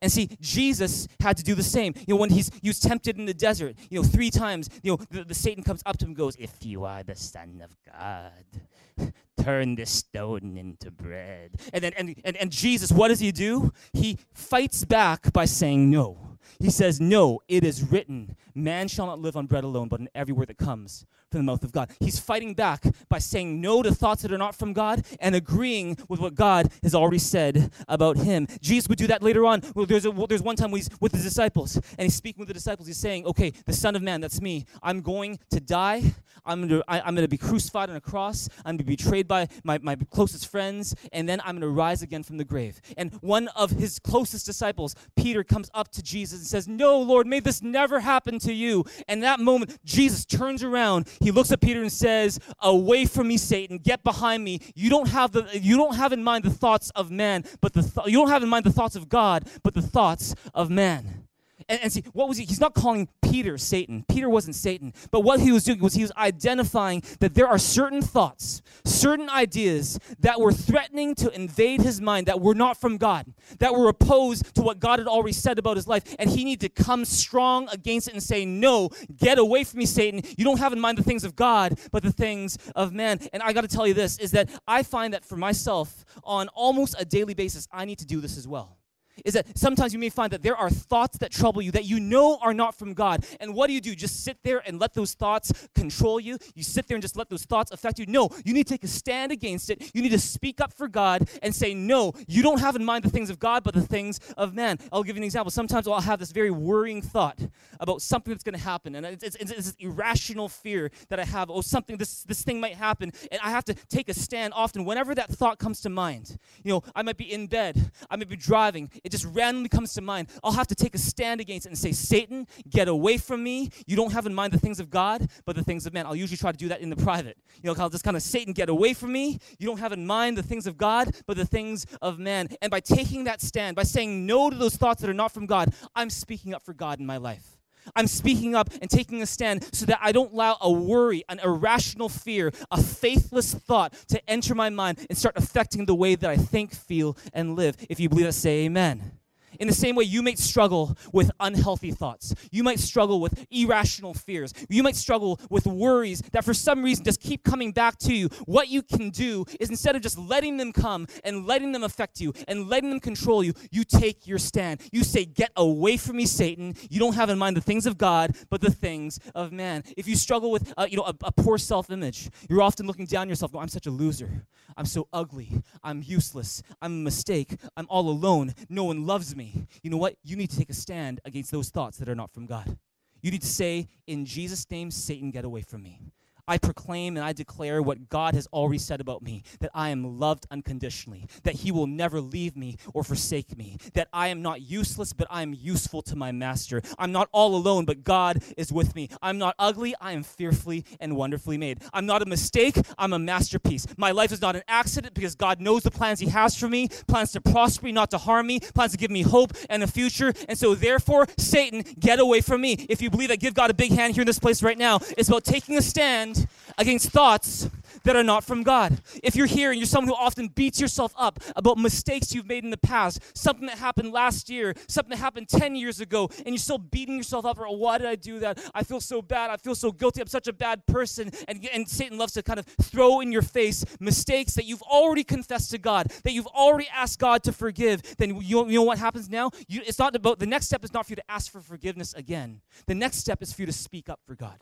And 0.00 0.12
see, 0.12 0.28
Jesus 0.40 1.08
had 1.18 1.36
to 1.38 1.42
do 1.42 1.54
the 1.54 1.62
same. 1.62 1.94
You 2.06 2.14
know, 2.14 2.16
when 2.16 2.30
he's 2.30 2.50
he 2.60 2.68
was 2.68 2.78
tempted 2.78 3.18
in 3.18 3.24
the 3.24 3.32
desert, 3.32 3.74
you 3.88 3.98
know, 3.98 4.06
three 4.06 4.30
times, 4.30 4.68
you 4.82 4.92
know, 4.92 4.98
the, 5.10 5.24
the 5.24 5.34
Satan 5.34 5.64
comes 5.64 5.82
up 5.86 5.96
to 5.96 6.04
him 6.04 6.10
and 6.10 6.16
goes, 6.16 6.36
If 6.36 6.52
you 6.60 6.84
are 6.84 7.02
the 7.02 7.16
Son 7.16 7.62
of 7.64 7.74
God, 7.90 9.12
turn 9.36 9.74
this 9.74 9.90
stone 9.90 10.56
into 10.56 10.90
bread. 10.90 11.52
And 11.72 11.84
then 11.84 11.92
and, 11.96 12.14
and, 12.24 12.36
and 12.36 12.50
Jesus, 12.50 12.90
what 12.90 13.08
does 13.08 13.20
he 13.20 13.32
do? 13.32 13.72
He 13.92 14.18
fights 14.32 14.84
back 14.84 15.32
by 15.32 15.44
saying 15.44 15.90
no. 15.90 16.33
He 16.58 16.70
says, 16.70 17.00
No, 17.00 17.40
it 17.48 17.64
is 17.64 17.82
written, 17.82 18.36
man 18.54 18.88
shall 18.88 19.06
not 19.06 19.20
live 19.20 19.36
on 19.36 19.46
bread 19.46 19.64
alone, 19.64 19.88
but 19.88 20.00
in 20.00 20.08
every 20.14 20.32
word 20.32 20.48
that 20.48 20.58
comes 20.58 21.06
from 21.34 21.44
the 21.44 21.50
mouth 21.50 21.64
of 21.64 21.72
God. 21.72 21.90
He's 21.98 22.18
fighting 22.18 22.54
back 22.54 22.84
by 23.08 23.18
saying 23.18 23.60
no 23.60 23.82
to 23.82 23.92
thoughts 23.92 24.22
that 24.22 24.32
are 24.32 24.38
not 24.38 24.54
from 24.54 24.72
God 24.72 25.04
and 25.18 25.34
agreeing 25.34 25.98
with 26.08 26.20
what 26.20 26.34
God 26.36 26.70
has 26.82 26.94
already 26.94 27.18
said 27.18 27.72
about 27.88 28.16
him. 28.16 28.46
Jesus 28.60 28.88
would 28.88 28.98
do 28.98 29.08
that 29.08 29.22
later 29.22 29.44
on. 29.44 29.62
Well, 29.74 29.84
there's, 29.84 30.06
a, 30.06 30.12
there's 30.28 30.42
one 30.42 30.54
time 30.54 30.70
he's 30.70 30.88
with 31.00 31.12
his 31.12 31.24
disciples, 31.24 31.74
and 31.76 32.06
he's 32.06 32.14
speaking 32.14 32.40
with 32.40 32.48
the 32.48 32.54
disciples. 32.54 32.86
He's 32.86 32.98
saying, 32.98 33.26
Okay, 33.26 33.52
the 33.66 33.72
Son 33.72 33.96
of 33.96 34.02
Man, 34.02 34.20
that's 34.20 34.40
me. 34.40 34.64
I'm 34.82 35.00
going 35.00 35.38
to 35.50 35.60
die. 35.60 36.14
I'm 36.46 36.60
going 36.60 36.80
to, 36.80 36.84
I, 36.86 37.00
I'm 37.00 37.14
going 37.14 37.24
to 37.24 37.28
be 37.28 37.38
crucified 37.38 37.90
on 37.90 37.96
a 37.96 38.00
cross. 38.00 38.48
I'm 38.58 38.76
going 38.76 38.78
to 38.78 38.84
be 38.84 38.96
betrayed 38.96 39.26
by 39.26 39.48
my, 39.64 39.78
my 39.78 39.96
closest 40.10 40.48
friends, 40.48 40.94
and 41.12 41.28
then 41.28 41.40
I'm 41.40 41.56
going 41.56 41.62
to 41.62 41.68
rise 41.68 42.02
again 42.02 42.22
from 42.22 42.36
the 42.36 42.44
grave. 42.44 42.80
And 42.96 43.12
one 43.22 43.48
of 43.48 43.70
his 43.70 43.98
closest 43.98 44.46
disciples, 44.46 44.94
Peter, 45.16 45.42
comes 45.42 45.70
up 45.74 45.90
to 45.92 46.02
Jesus 46.02 46.33
and 46.40 46.46
says, 46.46 46.68
No, 46.68 46.98
Lord, 47.00 47.26
may 47.26 47.40
this 47.40 47.62
never 47.62 48.00
happen 48.00 48.38
to 48.40 48.52
you. 48.52 48.84
And 49.08 49.22
that 49.22 49.40
moment, 49.40 49.78
Jesus 49.84 50.24
turns 50.24 50.62
around. 50.62 51.08
He 51.20 51.30
looks 51.30 51.52
at 51.52 51.60
Peter 51.60 51.80
and 51.80 51.92
says, 51.92 52.38
Away 52.60 53.06
from 53.06 53.28
me, 53.28 53.36
Satan. 53.36 53.78
Get 53.78 54.04
behind 54.04 54.44
me. 54.44 54.60
You 54.74 54.90
don't 54.90 55.08
have, 55.08 55.32
the, 55.32 55.48
you 55.52 55.76
don't 55.76 55.96
have 55.96 56.12
in 56.12 56.22
mind 56.22 56.44
the 56.44 56.50
thoughts 56.50 56.90
of 56.90 57.10
man, 57.10 57.44
but 57.60 57.72
the 57.72 57.82
th- 57.82 58.06
you 58.06 58.18
don't 58.18 58.28
have 58.28 58.42
in 58.42 58.48
mind 58.48 58.64
the 58.64 58.72
thoughts 58.72 58.96
of 58.96 59.08
God, 59.08 59.48
but 59.62 59.74
the 59.74 59.82
thoughts 59.82 60.34
of 60.54 60.70
man. 60.70 61.24
And, 61.68 61.80
and, 61.82 61.92
see, 61.92 62.04
what 62.12 62.28
was 62.28 62.38
he? 62.38 62.44
He's 62.44 62.60
not 62.60 62.74
calling 62.74 63.08
Peter 63.22 63.58
Satan. 63.58 64.04
Peter 64.08 64.28
wasn't 64.28 64.56
Satan. 64.56 64.92
But 65.10 65.20
what 65.20 65.40
he 65.40 65.52
was 65.52 65.64
doing 65.64 65.80
was 65.80 65.94
he 65.94 66.02
was 66.02 66.12
identifying 66.16 67.02
that 67.20 67.34
there 67.34 67.48
are 67.48 67.58
certain 67.58 68.02
thoughts, 68.02 68.62
certain 68.84 69.28
ideas 69.28 69.98
that 70.20 70.40
were 70.40 70.52
threatening 70.52 71.14
to 71.16 71.34
invade 71.34 71.80
his 71.80 72.00
mind 72.00 72.26
that 72.26 72.40
were 72.40 72.54
not 72.54 72.80
from 72.80 72.96
God, 72.96 73.26
that 73.58 73.72
were 73.72 73.88
opposed 73.88 74.54
to 74.54 74.62
what 74.62 74.78
God 74.78 74.98
had 74.98 75.08
already 75.08 75.32
said 75.32 75.58
about 75.58 75.76
his 75.76 75.88
life. 75.88 76.14
And 76.18 76.30
he 76.30 76.44
needed 76.44 76.74
to 76.74 76.82
come 76.82 77.04
strong 77.04 77.68
against 77.72 78.08
it 78.08 78.14
and 78.14 78.22
say, 78.22 78.44
No, 78.44 78.90
get 79.16 79.38
away 79.38 79.64
from 79.64 79.78
me, 79.78 79.86
Satan. 79.86 80.20
You 80.36 80.44
don't 80.44 80.58
have 80.58 80.72
in 80.72 80.80
mind 80.80 80.98
the 80.98 81.02
things 81.02 81.24
of 81.24 81.34
God, 81.34 81.78
but 81.90 82.02
the 82.02 82.12
things 82.12 82.58
of 82.76 82.92
man. 82.92 83.18
And 83.32 83.42
I 83.42 83.52
got 83.52 83.62
to 83.62 83.68
tell 83.68 83.86
you 83.86 83.94
this 83.94 84.18
is 84.18 84.30
that 84.32 84.48
I 84.66 84.82
find 84.82 85.14
that 85.14 85.24
for 85.24 85.36
myself, 85.36 86.04
on 86.22 86.48
almost 86.48 86.94
a 86.98 87.04
daily 87.04 87.34
basis, 87.34 87.66
I 87.72 87.84
need 87.84 87.98
to 87.98 88.06
do 88.06 88.20
this 88.20 88.36
as 88.36 88.46
well 88.46 88.78
is 89.24 89.34
that 89.34 89.56
sometimes 89.56 89.92
you 89.92 89.98
may 89.98 90.08
find 90.08 90.32
that 90.32 90.42
there 90.42 90.56
are 90.56 90.70
thoughts 90.70 91.18
that 91.18 91.30
trouble 91.30 91.62
you 91.62 91.70
that 91.72 91.84
you 91.84 92.00
know 92.00 92.38
are 92.40 92.54
not 92.54 92.74
from 92.74 92.94
God. 92.94 93.24
And 93.40 93.54
what 93.54 93.68
do 93.68 93.72
you 93.72 93.80
do? 93.80 93.94
Just 93.94 94.24
sit 94.24 94.38
there 94.42 94.62
and 94.66 94.78
let 94.78 94.94
those 94.94 95.14
thoughts 95.14 95.52
control 95.74 96.20
you? 96.20 96.38
You 96.54 96.62
sit 96.62 96.88
there 96.88 96.96
and 96.96 97.02
just 97.02 97.16
let 97.16 97.28
those 97.28 97.44
thoughts 97.44 97.70
affect 97.70 97.98
you? 97.98 98.06
No, 98.06 98.30
you 98.44 98.54
need 98.54 98.66
to 98.66 98.74
take 98.74 98.84
a 98.84 98.88
stand 98.88 99.32
against 99.32 99.70
it. 99.70 99.90
You 99.94 100.02
need 100.02 100.10
to 100.10 100.18
speak 100.18 100.60
up 100.60 100.72
for 100.72 100.88
God 100.88 101.28
and 101.42 101.54
say, 101.54 101.74
No, 101.74 102.12
you 102.26 102.42
don't 102.42 102.60
have 102.60 102.76
in 102.76 102.84
mind 102.84 103.04
the 103.04 103.10
things 103.10 103.30
of 103.30 103.38
God, 103.38 103.64
but 103.64 103.74
the 103.74 103.82
things 103.82 104.20
of 104.36 104.54
man. 104.54 104.78
I'll 104.92 105.02
give 105.02 105.16
you 105.16 105.20
an 105.20 105.24
example. 105.24 105.50
Sometimes 105.50 105.86
I'll 105.86 106.00
have 106.00 106.18
this 106.18 106.32
very 106.32 106.50
worrying 106.50 107.02
thought 107.02 107.38
about 107.80 108.02
something 108.02 108.32
that's 108.32 108.44
going 108.44 108.56
to 108.56 108.64
happen. 108.64 108.94
And 108.94 109.06
it's, 109.06 109.22
it's, 109.22 109.36
it's, 109.36 109.52
this 109.52 109.76
irrational 109.78 110.48
fear 110.48 110.90
that 111.08 111.20
I 111.20 111.24
have. 111.24 111.50
Oh, 111.50 111.60
something, 111.60 111.96
this, 111.96 112.22
this 112.24 112.42
thing 112.42 112.60
might 112.60 112.74
happen. 112.74 113.12
And 113.30 113.40
I 113.42 113.50
have 113.50 113.64
to 113.66 113.74
take 113.74 114.08
a 114.08 114.14
stand 114.14 114.52
often 114.54 114.84
whenever 114.84 115.14
that 115.14 115.30
thought 115.30 115.58
comes 115.58 115.80
to 115.82 115.88
mind. 115.88 116.38
You 116.62 116.72
know, 116.72 116.82
I 116.94 117.02
might 117.02 117.16
be 117.16 117.32
in 117.32 117.46
bed, 117.46 117.90
I 118.10 118.16
might 118.16 118.28
be 118.28 118.36
driving. 118.36 118.90
It 119.04 119.12
just 119.12 119.26
randomly 119.26 119.68
comes 119.68 119.92
to 119.94 120.00
mind, 120.00 120.28
I'll 120.42 120.52
have 120.52 120.66
to 120.68 120.74
take 120.74 120.94
a 120.94 120.98
stand 120.98 121.40
against 121.40 121.66
it 121.66 121.68
and 121.68 121.78
say, 121.78 121.92
Satan, 121.92 122.46
get 122.68 122.88
away 122.88 123.18
from 123.18 123.42
me. 123.42 123.70
You 123.86 123.96
don't 123.96 124.12
have 124.12 124.24
in 124.24 124.34
mind 124.34 124.54
the 124.54 124.58
things 124.58 124.80
of 124.80 124.88
God, 124.90 125.28
but 125.44 125.54
the 125.54 125.62
things 125.62 125.86
of 125.86 125.92
man. 125.92 126.06
I'll 126.06 126.16
usually 126.16 126.38
try 126.38 126.52
to 126.52 126.58
do 126.58 126.68
that 126.68 126.80
in 126.80 126.88
the 126.88 126.96
private. 126.96 127.36
You 127.62 127.70
know, 127.70 127.80
I'll 127.80 127.90
just 127.90 128.02
kind 128.02 128.16
of, 128.16 128.22
Satan, 128.22 128.54
get 128.54 128.70
away 128.70 128.94
from 128.94 129.12
me. 129.12 129.38
You 129.58 129.66
don't 129.66 129.78
have 129.78 129.92
in 129.92 130.06
mind 130.06 130.38
the 130.38 130.42
things 130.42 130.66
of 130.66 130.78
God, 130.78 131.14
but 131.26 131.36
the 131.36 131.44
things 131.44 131.86
of 132.00 132.18
man. 132.18 132.48
And 132.62 132.70
by 132.70 132.80
taking 132.80 133.24
that 133.24 133.42
stand, 133.42 133.76
by 133.76 133.82
saying 133.82 134.24
no 134.24 134.48
to 134.48 134.56
those 134.56 134.76
thoughts 134.76 135.02
that 135.02 135.10
are 135.10 135.14
not 135.14 135.32
from 135.32 135.46
God, 135.46 135.74
I'm 135.94 136.08
speaking 136.08 136.54
up 136.54 136.62
for 136.64 136.72
God 136.72 136.98
in 136.98 137.06
my 137.06 137.18
life. 137.18 137.53
I'm 137.96 138.06
speaking 138.06 138.54
up 138.54 138.70
and 138.80 138.90
taking 138.90 139.22
a 139.22 139.26
stand 139.26 139.68
so 139.72 139.86
that 139.86 139.98
I 140.02 140.12
don't 140.12 140.32
allow 140.32 140.56
a 140.60 140.70
worry, 140.70 141.24
an 141.28 141.38
irrational 141.40 142.08
fear, 142.08 142.52
a 142.70 142.82
faithless 142.82 143.54
thought 143.54 143.92
to 144.08 144.30
enter 144.30 144.54
my 144.54 144.70
mind 144.70 145.06
and 145.08 145.16
start 145.16 145.36
affecting 145.36 145.86
the 145.86 145.94
way 145.94 146.14
that 146.14 146.28
I 146.28 146.36
think, 146.36 146.74
feel, 146.74 147.16
and 147.32 147.56
live. 147.56 147.76
If 147.88 148.00
you 148.00 148.08
believe 148.08 148.26
that, 148.26 148.32
say 148.32 148.64
amen. 148.64 149.12
In 149.60 149.68
the 149.68 149.74
same 149.74 149.96
way, 149.96 150.04
you 150.04 150.22
might 150.22 150.38
struggle 150.38 150.96
with 151.12 151.30
unhealthy 151.40 151.90
thoughts. 151.90 152.34
You 152.50 152.62
might 152.62 152.80
struggle 152.80 153.20
with 153.20 153.46
irrational 153.50 154.14
fears. 154.14 154.52
You 154.68 154.82
might 154.82 154.96
struggle 154.96 155.40
with 155.50 155.66
worries 155.66 156.22
that 156.32 156.44
for 156.44 156.54
some 156.54 156.82
reason 156.82 157.04
just 157.04 157.20
keep 157.20 157.44
coming 157.44 157.72
back 157.72 157.98
to 158.00 158.14
you. 158.14 158.28
What 158.46 158.68
you 158.68 158.82
can 158.82 159.10
do 159.10 159.44
is 159.60 159.70
instead 159.70 159.96
of 159.96 160.02
just 160.02 160.18
letting 160.18 160.56
them 160.56 160.72
come 160.72 161.06
and 161.24 161.46
letting 161.46 161.72
them 161.72 161.82
affect 161.84 162.20
you 162.20 162.32
and 162.48 162.68
letting 162.68 162.90
them 162.90 163.00
control 163.00 163.42
you, 163.42 163.52
you 163.70 163.84
take 163.84 164.26
your 164.26 164.38
stand. 164.38 164.80
You 164.92 165.04
say, 165.04 165.24
Get 165.24 165.50
away 165.56 165.96
from 165.96 166.16
me, 166.16 166.26
Satan. 166.26 166.74
You 166.90 167.00
don't 167.00 167.14
have 167.14 167.30
in 167.30 167.38
mind 167.38 167.56
the 167.56 167.60
things 167.60 167.86
of 167.86 167.98
God, 167.98 168.36
but 168.50 168.60
the 168.60 168.70
things 168.70 169.18
of 169.34 169.52
man. 169.52 169.82
If 169.96 170.06
you 170.06 170.16
struggle 170.16 170.50
with 170.50 170.72
uh, 170.76 170.86
you 170.88 170.96
know, 170.96 171.04
a, 171.04 171.14
a 171.24 171.32
poor 171.32 171.58
self 171.58 171.90
image, 171.90 172.30
you're 172.48 172.62
often 172.62 172.86
looking 172.86 173.06
down 173.06 173.28
yourself, 173.28 173.52
going, 173.52 173.62
I'm 173.62 173.68
such 173.68 173.86
a 173.86 173.90
loser. 173.90 174.46
I'm 174.76 174.86
so 174.86 175.08
ugly. 175.12 175.62
I'm 175.82 176.02
useless. 176.02 176.62
I'm 176.82 176.92
a 176.92 177.04
mistake. 177.04 177.56
I'm 177.76 177.86
all 177.88 178.08
alone. 178.08 178.54
No 178.68 178.84
one 178.84 179.06
loves 179.06 179.36
me. 179.36 179.43
You 179.82 179.90
know 179.90 179.96
what? 179.96 180.16
You 180.22 180.36
need 180.36 180.50
to 180.50 180.56
take 180.56 180.70
a 180.70 180.74
stand 180.74 181.20
against 181.24 181.50
those 181.50 181.70
thoughts 181.70 181.98
that 181.98 182.08
are 182.08 182.14
not 182.14 182.32
from 182.32 182.46
God. 182.46 182.76
You 183.20 183.30
need 183.30 183.42
to 183.42 183.48
say, 183.48 183.88
In 184.06 184.24
Jesus' 184.24 184.70
name, 184.70 184.90
Satan, 184.90 185.30
get 185.30 185.44
away 185.44 185.62
from 185.62 185.82
me. 185.82 186.00
I 186.46 186.58
proclaim 186.58 187.16
and 187.16 187.24
I 187.24 187.32
declare 187.32 187.82
what 187.82 188.08
God 188.08 188.34
has 188.34 188.46
already 188.48 188.78
said 188.78 189.00
about 189.00 189.22
me 189.22 189.42
that 189.60 189.70
I 189.74 189.90
am 189.90 190.18
loved 190.18 190.46
unconditionally, 190.50 191.26
that 191.42 191.56
He 191.56 191.72
will 191.72 191.86
never 191.86 192.20
leave 192.20 192.56
me 192.56 192.76
or 192.92 193.04
forsake 193.04 193.56
me, 193.56 193.78
that 193.94 194.08
I 194.12 194.28
am 194.28 194.42
not 194.42 194.62
useless, 194.62 195.12
but 195.12 195.26
I 195.30 195.42
am 195.42 195.54
useful 195.54 196.02
to 196.02 196.16
my 196.16 196.32
Master. 196.32 196.82
I'm 196.98 197.12
not 197.12 197.28
all 197.32 197.54
alone, 197.54 197.84
but 197.84 198.04
God 198.04 198.42
is 198.56 198.72
with 198.72 198.94
me. 198.94 199.08
I'm 199.22 199.38
not 199.38 199.54
ugly, 199.58 199.94
I 200.00 200.12
am 200.12 200.22
fearfully 200.22 200.84
and 201.00 201.16
wonderfully 201.16 201.56
made. 201.56 201.82
I'm 201.92 202.06
not 202.06 202.22
a 202.22 202.26
mistake, 202.26 202.76
I'm 202.98 203.12
a 203.12 203.18
masterpiece. 203.18 203.86
My 203.96 204.10
life 204.10 204.32
is 204.32 204.40
not 204.40 204.56
an 204.56 204.62
accident 204.68 205.14
because 205.14 205.34
God 205.34 205.60
knows 205.60 205.82
the 205.82 205.90
plans 205.90 206.20
He 206.20 206.26
has 206.28 206.56
for 206.56 206.68
me 206.68 206.88
plans 207.06 207.32
to 207.32 207.40
prosper 207.40 207.86
me, 207.86 207.92
not 207.92 208.10
to 208.10 208.18
harm 208.18 208.46
me, 208.46 208.60
plans 208.60 208.92
to 208.92 208.98
give 208.98 209.10
me 209.10 209.22
hope 209.22 209.52
and 209.70 209.82
a 209.82 209.86
future. 209.86 210.32
And 210.48 210.58
so, 210.58 210.74
therefore, 210.74 211.26
Satan, 211.38 211.84
get 211.98 212.18
away 212.18 212.40
from 212.40 212.60
me. 212.60 212.72
If 212.88 213.00
you 213.00 213.10
believe 213.10 213.28
that, 213.28 213.40
give 213.40 213.54
God 213.54 213.70
a 213.70 213.74
big 213.74 213.92
hand 213.92 214.14
here 214.14 214.22
in 214.22 214.26
this 214.26 214.38
place 214.38 214.62
right 214.62 214.78
now. 214.78 215.00
It's 215.16 215.28
about 215.28 215.44
taking 215.44 215.76
a 215.76 215.82
stand 215.82 216.33
against 216.78 217.10
thoughts 217.10 217.68
that 218.04 218.16
are 218.16 218.22
not 218.22 218.44
from 218.44 218.62
God. 218.62 219.00
If 219.22 219.34
you're 219.34 219.46
here 219.46 219.70
and 219.70 219.80
you're 219.80 219.86
someone 219.86 220.08
who 220.08 220.14
often 220.14 220.48
beats 220.48 220.80
yourself 220.80 221.12
up 221.16 221.40
about 221.56 221.78
mistakes 221.78 222.34
you've 222.34 222.46
made 222.46 222.64
in 222.64 222.70
the 222.70 222.76
past, 222.76 223.20
something 223.36 223.66
that 223.66 223.78
happened 223.78 224.12
last 224.12 224.48
year, 224.48 224.74
something 224.88 225.10
that 225.10 225.18
happened 225.18 225.48
10 225.48 225.74
years 225.74 226.00
ago, 226.00 226.28
and 226.38 226.48
you're 226.48 226.58
still 226.58 226.78
beating 226.78 227.16
yourself 227.16 227.44
up, 227.44 227.58
or 227.58 227.66
oh, 227.66 227.72
why 227.72 227.98
did 227.98 228.06
I 228.06 228.14
do 228.14 228.38
that? 228.40 228.58
I 228.74 228.82
feel 228.82 229.00
so 229.00 229.22
bad. 229.22 229.50
I 229.50 229.56
feel 229.56 229.74
so 229.74 229.90
guilty. 229.90 230.20
I'm 230.20 230.26
such 230.26 230.48
a 230.48 230.52
bad 230.52 230.86
person. 230.86 231.30
And, 231.48 231.66
and 231.72 231.88
Satan 231.88 232.18
loves 232.18 232.34
to 232.34 232.42
kind 232.42 232.58
of 232.58 232.66
throw 232.82 233.20
in 233.20 233.32
your 233.32 233.42
face 233.42 233.84
mistakes 234.00 234.54
that 234.54 234.66
you've 234.66 234.82
already 234.82 235.24
confessed 235.24 235.70
to 235.70 235.78
God, 235.78 236.12
that 236.24 236.32
you've 236.32 236.46
already 236.48 236.88
asked 236.94 237.18
God 237.18 237.42
to 237.44 237.52
forgive. 237.52 238.16
Then 238.16 238.36
you, 238.40 238.66
you 238.66 238.78
know 238.78 238.82
what 238.82 238.98
happens 238.98 239.30
now? 239.30 239.50
You, 239.68 239.82
it's 239.86 239.98
not 239.98 240.14
about, 240.14 240.38
the 240.38 240.46
next 240.46 240.66
step 240.66 240.84
is 240.84 240.92
not 240.92 241.06
for 241.06 241.12
you 241.12 241.16
to 241.16 241.30
ask 241.30 241.50
for 241.50 241.60
forgiveness 241.60 242.12
again. 242.14 242.60
The 242.86 242.94
next 242.94 243.18
step 243.18 243.42
is 243.42 243.52
for 243.52 243.62
you 243.62 243.66
to 243.66 243.72
speak 243.72 244.08
up 244.08 244.20
for 244.26 244.34
God. 244.34 244.60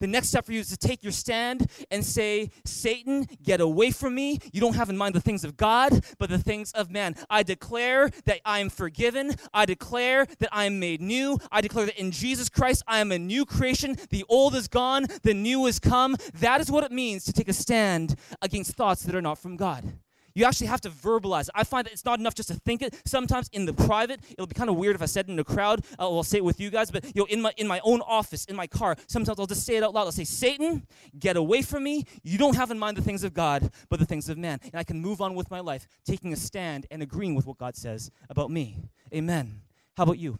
The 0.00 0.06
next 0.06 0.28
step 0.28 0.46
for 0.46 0.52
you 0.52 0.60
is 0.60 0.68
to 0.68 0.76
take 0.76 1.02
your 1.02 1.12
stand 1.12 1.70
and 1.90 2.04
say, 2.04 2.50
Satan, 2.64 3.26
get 3.42 3.60
away 3.60 3.90
from 3.90 4.14
me. 4.14 4.38
You 4.52 4.60
don't 4.60 4.76
have 4.76 4.90
in 4.90 4.96
mind 4.96 5.14
the 5.14 5.20
things 5.20 5.44
of 5.44 5.56
God, 5.56 6.04
but 6.18 6.30
the 6.30 6.38
things 6.38 6.72
of 6.72 6.90
man. 6.90 7.14
I 7.30 7.42
declare 7.42 8.10
that 8.24 8.40
I 8.44 8.60
am 8.60 8.70
forgiven. 8.70 9.34
I 9.52 9.66
declare 9.66 10.26
that 10.38 10.48
I 10.52 10.64
am 10.64 10.78
made 10.78 11.00
new. 11.00 11.38
I 11.50 11.60
declare 11.60 11.86
that 11.86 11.98
in 11.98 12.10
Jesus 12.10 12.48
Christ 12.48 12.82
I 12.86 13.00
am 13.00 13.12
a 13.12 13.18
new 13.18 13.44
creation. 13.44 13.96
The 14.10 14.24
old 14.28 14.54
is 14.54 14.68
gone, 14.68 15.06
the 15.22 15.34
new 15.34 15.66
is 15.66 15.78
come. 15.78 16.16
That 16.34 16.60
is 16.60 16.70
what 16.70 16.84
it 16.84 16.92
means 16.92 17.24
to 17.24 17.32
take 17.32 17.48
a 17.48 17.52
stand 17.52 18.16
against 18.42 18.72
thoughts 18.72 19.02
that 19.04 19.14
are 19.14 19.22
not 19.22 19.38
from 19.38 19.56
God. 19.56 19.94
You 20.34 20.44
actually 20.44 20.66
have 20.66 20.80
to 20.82 20.90
verbalize. 20.90 21.48
I 21.54 21.64
find 21.64 21.86
that 21.86 21.92
it's 21.92 22.04
not 22.04 22.18
enough 22.18 22.34
just 22.34 22.48
to 22.48 22.54
think 22.54 22.82
it. 22.82 22.94
Sometimes 23.04 23.48
in 23.52 23.66
the 23.66 23.72
private, 23.72 24.20
it'll 24.30 24.46
be 24.46 24.54
kind 24.54 24.68
of 24.68 24.76
weird 24.76 24.96
if 24.96 25.02
I 25.02 25.06
said 25.06 25.28
it 25.28 25.32
in 25.32 25.38
a 25.38 25.44
crowd. 25.44 25.84
Uh, 25.98 26.02
I'll 26.02 26.24
say 26.24 26.38
it 26.38 26.44
with 26.44 26.60
you 26.60 26.70
guys, 26.70 26.90
but 26.90 27.04
you 27.04 27.22
know, 27.22 27.26
in 27.26 27.40
my 27.40 27.52
in 27.56 27.66
my 27.66 27.80
own 27.84 28.00
office, 28.02 28.44
in 28.46 28.56
my 28.56 28.66
car, 28.66 28.96
sometimes 29.06 29.38
I'll 29.38 29.46
just 29.46 29.64
say 29.64 29.76
it 29.76 29.82
out 29.82 29.94
loud. 29.94 30.04
I'll 30.04 30.12
say, 30.12 30.24
"Satan, 30.24 30.86
get 31.18 31.36
away 31.36 31.62
from 31.62 31.84
me. 31.84 32.04
You 32.22 32.36
don't 32.36 32.56
have 32.56 32.70
in 32.70 32.78
mind 32.78 32.96
the 32.96 33.02
things 33.02 33.22
of 33.22 33.32
God, 33.32 33.70
but 33.88 34.00
the 34.00 34.06
things 34.06 34.28
of 34.28 34.36
man." 34.36 34.58
And 34.64 34.74
I 34.74 34.84
can 34.84 35.00
move 35.00 35.20
on 35.20 35.34
with 35.34 35.50
my 35.50 35.60
life, 35.60 35.86
taking 36.04 36.32
a 36.32 36.36
stand 36.36 36.86
and 36.90 37.02
agreeing 37.02 37.34
with 37.34 37.46
what 37.46 37.58
God 37.58 37.76
says 37.76 38.10
about 38.28 38.50
me. 38.50 38.78
Amen. 39.14 39.60
How 39.96 40.02
about 40.02 40.18
you? 40.18 40.38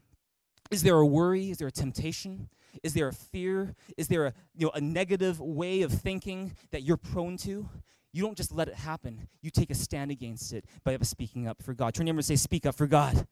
Is 0.71 0.83
there 0.83 0.97
a 0.97 1.07
worry? 1.07 1.51
Is 1.51 1.59
there 1.59 1.69
a 1.69 1.73
temptation? 1.73 2.49
Is 2.83 2.95
there 2.95 3.07
a 3.09 3.13
fear? 3.13 3.77
Is 3.97 4.09
there 4.09 4.27
a, 4.27 4.35
you 4.57 4.67
know, 4.67 4.73
a 4.75 4.81
negative 4.81 5.41
way 5.41 5.83
of 5.83 5.93
thinking 5.93 6.55
that 6.73 6.83
you're 6.83 6.97
prone 6.97 7.37
to? 7.39 7.69
You 8.15 8.23
don't 8.23 8.37
just 8.37 8.53
let 8.53 8.69
it 8.69 8.75
happen. 8.75 9.27
You 9.43 9.51
take 9.51 9.71
a 9.71 9.75
stand 9.75 10.13
against 10.13 10.53
it 10.53 10.65
by 10.85 10.97
speaking 11.03 11.49
up 11.49 11.61
for 11.61 11.75
God. 11.75 11.95
Turn 11.95 12.07
to 12.07 12.13
your 12.13 12.17
and 12.17 12.25
say, 12.25 12.37
Speak 12.37 12.65
up 12.65 12.77
for 12.77 12.87
God. 12.87 13.27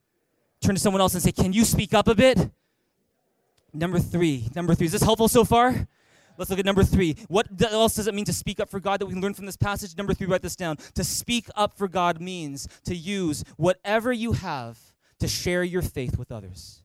Turn 0.61 0.75
to 0.75 0.81
someone 0.81 1.01
else 1.01 1.15
and 1.15 1.23
say, 1.23 1.31
Can 1.31 1.53
you 1.53 1.65
speak 1.65 1.95
up 1.95 2.09
a 2.09 2.17
bit? 2.17 2.51
Number 3.73 4.01
three. 4.01 4.49
Number 4.57 4.75
three. 4.75 4.87
Is 4.87 4.93
this 4.93 5.03
helpful 5.03 5.29
so 5.29 5.45
far? 5.45 5.87
Let's 6.37 6.51
look 6.51 6.59
at 6.59 6.65
number 6.65 6.83
three. 6.83 7.17
What 7.29 7.47
else 7.63 7.95
does 7.95 8.09
it 8.09 8.15
mean 8.15 8.25
to 8.25 8.33
speak 8.33 8.59
up 8.59 8.69
for 8.69 8.81
God 8.81 9.01
that 9.01 9.07
we 9.07 9.13
can 9.13 9.23
learn 9.23 9.35
from 9.35 9.47
this 9.47 9.57
passage? 9.57 9.97
Number 9.97 10.15
three, 10.15 10.27
write 10.27 10.43
this 10.43 10.57
down. 10.57 10.79
To 10.95 11.05
speak 11.05 11.47
up 11.55 11.79
for 11.79 11.87
God 11.87 12.21
means 12.21 12.67
to 12.85 12.97
use 12.97 13.45
whatever 13.57 14.13
you 14.13 14.33
have 14.33 14.81
to 15.21 15.29
share 15.29 15.63
your 15.63 15.83
faith 15.83 16.19
with 16.19 16.33
others. 16.33 16.83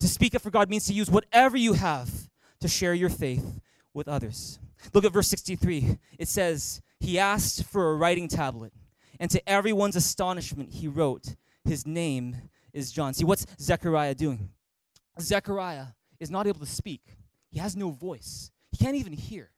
To 0.00 0.08
speak 0.08 0.34
up 0.34 0.40
for 0.40 0.50
God 0.50 0.70
means 0.70 0.86
to 0.86 0.94
use 0.94 1.10
whatever 1.10 1.58
you 1.58 1.74
have 1.74 2.30
to 2.60 2.68
share 2.68 2.94
your 2.94 3.10
faith 3.10 3.60
with 3.92 4.08
others. 4.08 4.58
Look 4.94 5.04
at 5.04 5.12
verse 5.12 5.28
63. 5.28 5.98
It 6.18 6.28
says, 6.28 6.80
He 7.00 7.18
asked 7.18 7.64
for 7.64 7.90
a 7.90 7.96
writing 7.96 8.28
tablet, 8.28 8.72
and 9.18 9.30
to 9.30 9.48
everyone's 9.48 9.96
astonishment, 9.96 10.72
he 10.74 10.86
wrote, 10.86 11.34
His 11.64 11.86
name 11.86 12.36
is 12.72 12.92
John. 12.92 13.14
See, 13.14 13.24
what's 13.24 13.46
Zechariah 13.58 14.14
doing? 14.14 14.50
Zechariah 15.18 15.86
is 16.20 16.30
not 16.30 16.46
able 16.46 16.60
to 16.60 16.66
speak, 16.66 17.16
he 17.50 17.58
has 17.58 17.74
no 17.74 17.90
voice, 17.90 18.50
he 18.70 18.76
can't 18.76 18.96
even 18.96 19.12
hear. 19.12 19.50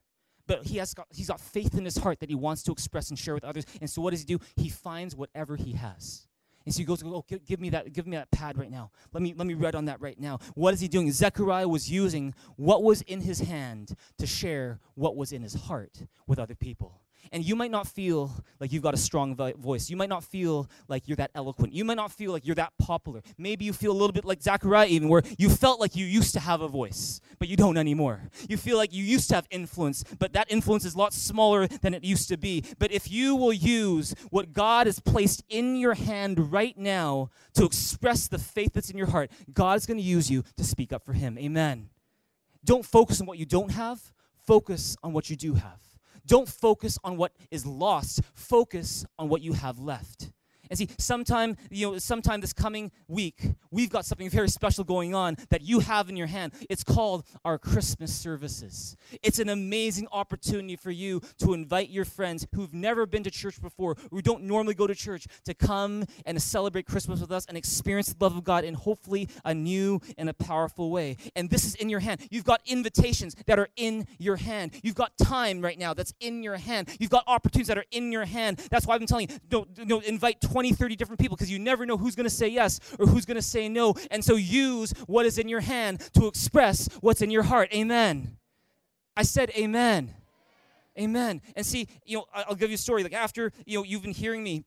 But 0.46 0.64
he 0.66 0.78
has 0.78 0.92
got, 0.92 1.06
he's 1.10 1.28
got 1.28 1.40
faith 1.40 1.78
in 1.78 1.84
his 1.84 1.96
heart 1.96 2.18
that 2.20 2.28
he 2.28 2.34
wants 2.34 2.64
to 2.64 2.72
express 2.72 3.10
and 3.10 3.18
share 3.18 3.34
with 3.34 3.44
others. 3.44 3.64
And 3.80 3.88
so 3.88 4.02
what 4.02 4.10
does 4.10 4.20
he 4.20 4.26
do? 4.26 4.40
He 4.56 4.68
finds 4.68 5.14
whatever 5.14 5.54
he 5.54 5.72
has. 5.72 6.26
And 6.64 6.74
so 6.74 6.78
he 6.78 6.84
goes, 6.84 7.02
oh, 7.04 7.24
give, 7.28 7.44
give, 7.44 7.60
me 7.60 7.70
that, 7.70 7.92
give 7.92 8.06
me 8.06 8.16
that 8.16 8.30
pad 8.30 8.56
right 8.56 8.70
now. 8.70 8.90
Let 9.12 9.22
me, 9.22 9.34
let 9.36 9.46
me 9.46 9.54
read 9.54 9.74
on 9.74 9.86
that 9.86 10.00
right 10.00 10.18
now. 10.18 10.38
What 10.54 10.74
is 10.74 10.80
he 10.80 10.88
doing? 10.88 11.10
Zechariah 11.10 11.68
was 11.68 11.90
using 11.90 12.34
what 12.56 12.82
was 12.82 13.02
in 13.02 13.20
his 13.20 13.40
hand 13.40 13.94
to 14.18 14.26
share 14.26 14.80
what 14.94 15.16
was 15.16 15.32
in 15.32 15.42
his 15.42 15.54
heart 15.54 16.06
with 16.26 16.38
other 16.38 16.54
people. 16.54 17.01
And 17.30 17.44
you 17.44 17.54
might 17.54 17.70
not 17.70 17.86
feel 17.86 18.32
like 18.58 18.72
you've 18.72 18.82
got 18.82 18.94
a 18.94 18.98
strong 18.98 19.36
voice. 19.36 19.88
You 19.88 19.96
might 19.96 20.08
not 20.08 20.24
feel 20.24 20.68
like 20.88 21.06
you're 21.06 21.16
that 21.16 21.30
eloquent. 21.34 21.72
You 21.72 21.84
might 21.84 21.96
not 21.96 22.10
feel 22.12 22.32
like 22.32 22.44
you're 22.44 22.56
that 22.56 22.72
popular. 22.78 23.22
Maybe 23.38 23.64
you 23.64 23.72
feel 23.72 23.92
a 23.92 23.94
little 23.94 24.12
bit 24.12 24.24
like 24.24 24.42
Zechariah, 24.42 24.88
even, 24.88 25.08
where 25.08 25.22
you 25.38 25.48
felt 25.48 25.80
like 25.80 25.94
you 25.94 26.04
used 26.04 26.34
to 26.34 26.40
have 26.40 26.60
a 26.60 26.68
voice, 26.68 27.20
but 27.38 27.48
you 27.48 27.56
don't 27.56 27.76
anymore. 27.76 28.20
You 28.48 28.56
feel 28.56 28.76
like 28.76 28.92
you 28.92 29.04
used 29.04 29.28
to 29.28 29.36
have 29.36 29.46
influence, 29.50 30.04
but 30.18 30.32
that 30.32 30.50
influence 30.50 30.84
is 30.84 30.94
a 30.94 30.98
lot 30.98 31.12
smaller 31.12 31.66
than 31.66 31.94
it 31.94 32.04
used 32.04 32.28
to 32.28 32.36
be. 32.36 32.64
But 32.78 32.92
if 32.92 33.10
you 33.10 33.36
will 33.36 33.52
use 33.52 34.14
what 34.30 34.52
God 34.52 34.86
has 34.86 34.98
placed 34.98 35.44
in 35.48 35.76
your 35.76 35.94
hand 35.94 36.52
right 36.52 36.76
now 36.76 37.30
to 37.54 37.64
express 37.64 38.28
the 38.28 38.38
faith 38.38 38.72
that's 38.74 38.90
in 38.90 38.98
your 38.98 39.08
heart, 39.08 39.30
God 39.52 39.76
is 39.76 39.86
going 39.86 39.98
to 39.98 40.02
use 40.02 40.30
you 40.30 40.44
to 40.56 40.64
speak 40.64 40.92
up 40.92 41.04
for 41.04 41.12
Him. 41.12 41.38
Amen. 41.38 41.88
Don't 42.64 42.84
focus 42.84 43.20
on 43.20 43.26
what 43.26 43.38
you 43.38 43.46
don't 43.46 43.72
have, 43.72 44.12
focus 44.46 44.96
on 45.02 45.12
what 45.12 45.30
you 45.30 45.36
do 45.36 45.54
have. 45.54 45.80
Don't 46.26 46.48
focus 46.48 46.98
on 47.04 47.16
what 47.16 47.32
is 47.50 47.64
lost. 47.64 48.22
Focus 48.34 49.04
on 49.18 49.28
what 49.28 49.42
you 49.42 49.52
have 49.52 49.78
left. 49.78 50.31
And 50.72 50.78
see, 50.78 50.88
sometime, 50.96 51.58
you 51.70 51.90
know, 51.90 51.98
sometime 51.98 52.40
this 52.40 52.54
coming 52.54 52.92
week, 53.06 53.42
we've 53.70 53.90
got 53.90 54.06
something 54.06 54.30
very 54.30 54.48
special 54.48 54.84
going 54.84 55.14
on 55.14 55.36
that 55.50 55.60
you 55.60 55.80
have 55.80 56.08
in 56.08 56.16
your 56.16 56.28
hand. 56.28 56.54
It's 56.70 56.82
called 56.82 57.26
our 57.44 57.58
Christmas 57.58 58.10
services. 58.10 58.96
It's 59.22 59.38
an 59.38 59.50
amazing 59.50 60.08
opportunity 60.12 60.76
for 60.76 60.90
you 60.90 61.20
to 61.40 61.52
invite 61.52 61.90
your 61.90 62.06
friends 62.06 62.46
who've 62.54 62.72
never 62.72 63.04
been 63.04 63.22
to 63.24 63.30
church 63.30 63.60
before, 63.60 63.98
who 64.10 64.22
don't 64.22 64.44
normally 64.44 64.72
go 64.72 64.86
to 64.86 64.94
church, 64.94 65.26
to 65.44 65.52
come 65.52 66.06
and 66.24 66.40
celebrate 66.40 66.86
Christmas 66.86 67.20
with 67.20 67.30
us 67.30 67.44
and 67.44 67.58
experience 67.58 68.10
the 68.10 68.24
love 68.24 68.34
of 68.34 68.42
God 68.42 68.64
in 68.64 68.72
hopefully 68.72 69.28
a 69.44 69.52
new 69.52 70.00
and 70.16 70.30
a 70.30 70.34
powerful 70.34 70.90
way. 70.90 71.18
And 71.36 71.50
this 71.50 71.66
is 71.66 71.74
in 71.74 71.90
your 71.90 72.00
hand. 72.00 72.26
You've 72.30 72.46
got 72.46 72.62
invitations 72.64 73.36
that 73.44 73.58
are 73.58 73.68
in 73.76 74.06
your 74.18 74.36
hand. 74.36 74.72
You've 74.82 74.94
got 74.94 75.18
time 75.18 75.60
right 75.60 75.78
now 75.78 75.92
that's 75.92 76.14
in 76.18 76.42
your 76.42 76.56
hand. 76.56 76.88
You've 76.98 77.10
got 77.10 77.24
opportunities 77.26 77.68
that 77.68 77.76
are 77.76 77.84
in 77.90 78.10
your 78.10 78.24
hand. 78.24 78.56
That's 78.70 78.86
why 78.86 78.94
I've 78.94 79.00
been 79.00 79.06
telling 79.06 79.28
you, 79.28 79.38
don't, 79.50 79.86
don't 79.86 80.04
invite 80.06 80.40
20 80.40 80.61
20, 80.62 80.74
30 80.74 80.94
different 80.94 81.18
people 81.18 81.36
because 81.36 81.50
you 81.50 81.58
never 81.58 81.84
know 81.84 81.96
who's 81.96 82.14
going 82.14 82.22
to 82.22 82.30
say 82.30 82.46
yes 82.46 82.78
or 83.00 83.06
who's 83.06 83.24
going 83.24 83.34
to 83.34 83.42
say 83.42 83.68
no. 83.68 83.94
And 84.12 84.24
so 84.24 84.36
use 84.36 84.92
what 85.08 85.26
is 85.26 85.36
in 85.36 85.48
your 85.48 85.58
hand 85.58 86.08
to 86.14 86.28
express 86.28 86.88
what's 87.00 87.20
in 87.20 87.32
your 87.32 87.42
heart. 87.42 87.74
Amen. 87.74 88.36
I 89.16 89.24
said 89.24 89.50
amen. 89.56 90.14
Amen. 90.96 91.42
And 91.56 91.66
see, 91.66 91.88
you 92.04 92.18
know, 92.18 92.26
I'll 92.32 92.54
give 92.54 92.70
you 92.70 92.76
a 92.76 92.78
story. 92.78 93.02
Like 93.02 93.12
after, 93.12 93.50
you 93.66 93.76
know, 93.76 93.82
you've 93.82 94.02
been 94.02 94.12
hearing 94.12 94.44
me 94.44 94.64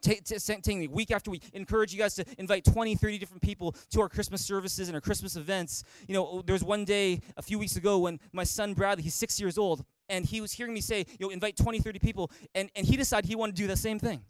taking 0.00 0.78
the 0.78 0.86
week 0.86 1.10
after 1.10 1.30
week 1.30 1.42
encourage 1.52 1.92
you 1.92 1.98
guys 1.98 2.14
to 2.14 2.24
invite 2.38 2.64
20 2.64 2.94
30 2.94 3.18
different 3.18 3.42
people 3.42 3.74
to 3.90 4.00
our 4.00 4.08
christmas 4.08 4.46
services 4.46 4.88
and 4.88 4.94
our 4.94 5.00
christmas 5.00 5.34
events 5.34 5.82
you 6.06 6.14
know 6.14 6.40
there 6.46 6.52
was 6.52 6.62
one 6.62 6.84
day 6.84 7.20
a 7.36 7.42
few 7.42 7.58
weeks 7.58 7.74
ago 7.74 7.98
when 7.98 8.20
my 8.32 8.44
son 8.44 8.74
bradley 8.74 9.02
he's 9.02 9.16
six 9.16 9.40
years 9.40 9.58
old 9.58 9.84
and 10.08 10.24
he 10.24 10.40
was 10.40 10.52
hearing 10.52 10.72
me 10.72 10.80
say 10.80 11.04
you 11.18 11.26
know 11.26 11.30
invite 11.30 11.56
20 11.56 11.80
30 11.80 11.98
people 11.98 12.30
and, 12.54 12.70
and 12.76 12.86
he 12.86 12.96
decided 12.96 13.26
he 13.26 13.34
wanted 13.34 13.56
to 13.56 13.62
do 13.62 13.66
the 13.66 13.76
same 13.76 13.98
thing 13.98 14.22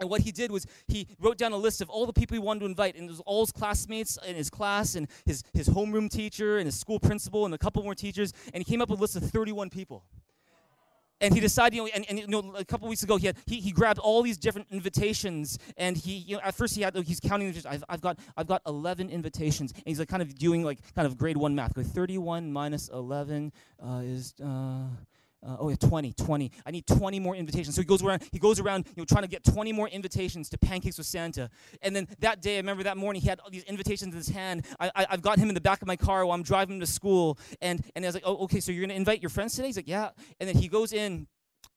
and 0.00 0.08
what 0.08 0.20
he 0.20 0.32
did 0.32 0.50
was 0.50 0.66
he 0.86 1.06
wrote 1.20 1.38
down 1.38 1.52
a 1.52 1.56
list 1.56 1.80
of 1.80 1.90
all 1.90 2.06
the 2.06 2.12
people 2.12 2.34
he 2.34 2.38
wanted 2.38 2.60
to 2.60 2.66
invite, 2.66 2.94
and 2.96 3.04
it 3.04 3.10
was 3.10 3.20
all 3.20 3.44
his 3.44 3.52
classmates 3.52 4.18
in 4.26 4.36
his 4.36 4.50
class, 4.50 4.94
and 4.94 5.08
his, 5.24 5.42
his 5.52 5.68
homeroom 5.68 6.10
teacher, 6.10 6.58
and 6.58 6.66
his 6.66 6.78
school 6.78 7.00
principal, 7.00 7.44
and 7.44 7.54
a 7.54 7.58
couple 7.58 7.82
more 7.82 7.94
teachers, 7.94 8.32
and 8.54 8.64
he 8.64 8.70
came 8.70 8.80
up 8.80 8.88
with 8.88 8.98
a 8.98 9.02
list 9.02 9.16
of 9.16 9.24
31 9.24 9.70
people. 9.70 10.04
And 11.20 11.34
he 11.34 11.40
decided, 11.40 11.74
you 11.74 11.82
know, 11.82 11.90
and, 11.92 12.06
and 12.08 12.18
you 12.20 12.26
know, 12.28 12.54
a 12.54 12.64
couple 12.64 12.86
weeks 12.86 13.02
ago, 13.02 13.16
he, 13.16 13.26
had, 13.26 13.36
he, 13.44 13.56
he 13.56 13.72
grabbed 13.72 13.98
all 13.98 14.22
these 14.22 14.38
different 14.38 14.68
invitations, 14.70 15.58
and 15.76 15.96
he, 15.96 16.12
you 16.18 16.36
know, 16.36 16.42
at 16.44 16.54
first 16.54 16.76
he 16.76 16.82
had, 16.82 16.96
he's 16.98 17.18
counting, 17.18 17.52
I've, 17.68 17.82
I've, 17.88 18.00
got, 18.00 18.20
I've 18.36 18.46
got 18.46 18.62
11 18.66 19.10
invitations, 19.10 19.72
and 19.72 19.82
he's 19.84 19.98
like 19.98 20.08
kind 20.08 20.22
of 20.22 20.38
doing 20.38 20.62
like 20.62 20.78
kind 20.94 21.06
of 21.06 21.18
grade 21.18 21.36
one 21.36 21.56
math. 21.56 21.76
Like 21.76 21.86
31 21.86 22.52
minus 22.52 22.88
11 22.90 23.52
uh, 23.84 24.00
is, 24.04 24.34
uh, 24.40 24.84
uh, 25.46 25.56
oh 25.60 25.68
yeah 25.68 25.76
20 25.76 26.12
20 26.12 26.50
i 26.66 26.70
need 26.70 26.86
20 26.86 27.20
more 27.20 27.36
invitations. 27.36 27.76
So 27.76 27.82
he 27.82 27.86
goes 27.86 28.02
around 28.02 28.22
he 28.32 28.38
goes 28.38 28.60
around 28.60 28.86
you 28.88 29.00
know 29.00 29.04
trying 29.04 29.22
to 29.22 29.28
get 29.28 29.44
20 29.44 29.72
more 29.72 29.88
invitations 29.88 30.48
to 30.50 30.58
pancakes 30.58 30.98
with 30.98 31.06
santa. 31.06 31.50
And 31.82 31.94
then 31.94 32.08
that 32.20 32.40
day 32.42 32.54
i 32.54 32.58
remember 32.58 32.82
that 32.84 32.96
morning 32.96 33.22
he 33.22 33.28
had 33.28 33.40
all 33.40 33.50
these 33.50 33.64
invitations 33.64 34.12
in 34.12 34.18
his 34.18 34.28
hand. 34.28 34.66
I, 34.80 34.90
I, 34.94 35.06
have 35.10 35.22
got 35.22 35.38
him 35.38 35.48
in 35.48 35.54
the 35.54 35.60
back 35.60 35.82
of 35.82 35.86
my 35.88 35.96
car 35.96 36.24
while 36.26 36.34
i'm 36.34 36.42
driving 36.42 36.76
him 36.76 36.80
to 36.80 36.86
school. 36.86 37.38
And 37.60 37.84
and 37.94 38.04
i 38.04 38.08
was 38.08 38.14
like 38.14 38.24
oh 38.26 38.36
okay 38.44 38.60
so 38.60 38.72
you're 38.72 38.82
going 38.82 38.90
to 38.90 38.96
invite 38.96 39.22
your 39.22 39.30
friends 39.30 39.54
today? 39.54 39.68
He's 39.68 39.76
like 39.76 39.88
yeah. 39.88 40.10
And 40.40 40.48
then 40.48 40.56
he 40.56 40.68
goes 40.68 40.92
in 40.92 41.26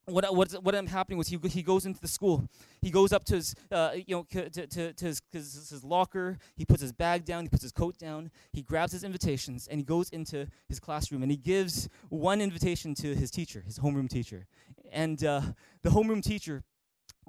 what 0.06 0.34
what 0.34 0.52
what 0.64 0.74
ended 0.74 0.92
happening 0.92 1.16
was 1.18 1.28
he 1.28 1.38
he 1.48 1.62
goes 1.62 1.86
into 1.86 2.00
the 2.00 2.08
school. 2.08 2.48
He 2.80 2.90
goes 2.90 3.12
up 3.12 3.24
to 3.26 3.36
his 3.36 3.54
uh, 3.70 3.92
you 3.94 4.16
know 4.16 4.26
to, 4.30 4.50
to, 4.50 4.92
to 4.92 5.04
his, 5.04 5.22
his, 5.30 5.70
his 5.70 5.84
locker. 5.84 6.38
He 6.56 6.64
puts 6.64 6.82
his 6.82 6.92
bag 6.92 7.24
down. 7.24 7.44
He 7.44 7.48
puts 7.48 7.62
his 7.62 7.72
coat 7.72 7.98
down. 7.98 8.30
He 8.52 8.62
grabs 8.62 8.92
his 8.92 9.04
invitations 9.04 9.68
and 9.68 9.78
he 9.78 9.84
goes 9.84 10.10
into 10.10 10.48
his 10.68 10.80
classroom 10.80 11.22
and 11.22 11.30
he 11.30 11.36
gives 11.36 11.88
one 12.08 12.40
invitation 12.40 12.94
to 12.96 13.14
his 13.14 13.30
teacher, 13.30 13.62
his 13.64 13.78
homeroom 13.78 14.08
teacher. 14.08 14.46
And 14.90 15.22
uh, 15.24 15.40
the 15.82 15.90
homeroom 15.90 16.22
teacher 16.22 16.64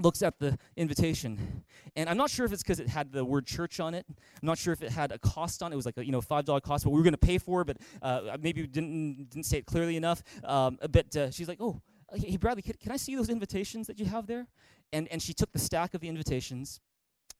looks 0.01 0.23
at 0.23 0.39
the 0.39 0.57
invitation 0.75 1.63
and 1.95 2.09
i'm 2.09 2.17
not 2.17 2.27
sure 2.27 2.47
if 2.47 2.51
it's 2.51 2.63
because 2.63 2.79
it 2.79 2.87
had 2.87 3.11
the 3.11 3.23
word 3.23 3.45
church 3.45 3.79
on 3.79 3.93
it 3.93 4.03
i'm 4.09 4.15
not 4.41 4.57
sure 4.57 4.73
if 4.73 4.81
it 4.81 4.91
had 4.91 5.11
a 5.11 5.19
cost 5.19 5.61
on 5.61 5.71
it 5.71 5.75
it 5.75 5.75
was 5.75 5.85
like 5.85 5.97
a 5.97 6.05
you 6.05 6.11
know 6.11 6.19
five 6.19 6.45
dollar 6.45 6.59
cost 6.59 6.83
but 6.83 6.89
we 6.89 6.97
were 6.97 7.03
going 7.03 7.13
to 7.13 7.17
pay 7.17 7.37
for 7.37 7.61
it 7.61 7.65
but 7.65 7.77
uh, 8.01 8.35
maybe 8.41 8.65
didn't 8.65 9.29
didn't 9.29 9.45
say 9.45 9.59
it 9.59 9.67
clearly 9.67 9.95
enough 9.95 10.23
um, 10.45 10.79
but 10.89 11.15
uh, 11.15 11.29
she's 11.29 11.47
like 11.47 11.59
oh 11.61 11.79
hey, 12.13 12.37
Bradley, 12.37 12.61
can, 12.61 12.75
can 12.79 12.91
I 12.91 12.97
see 12.97 13.15
those 13.15 13.29
invitations 13.29 13.87
that 13.87 13.99
you 13.99 14.05
have 14.05 14.27
there? 14.27 14.47
And, 14.91 15.07
and 15.09 15.21
she 15.21 15.33
took 15.33 15.51
the 15.51 15.59
stack 15.59 15.93
of 15.93 16.01
the 16.01 16.07
invitations. 16.07 16.79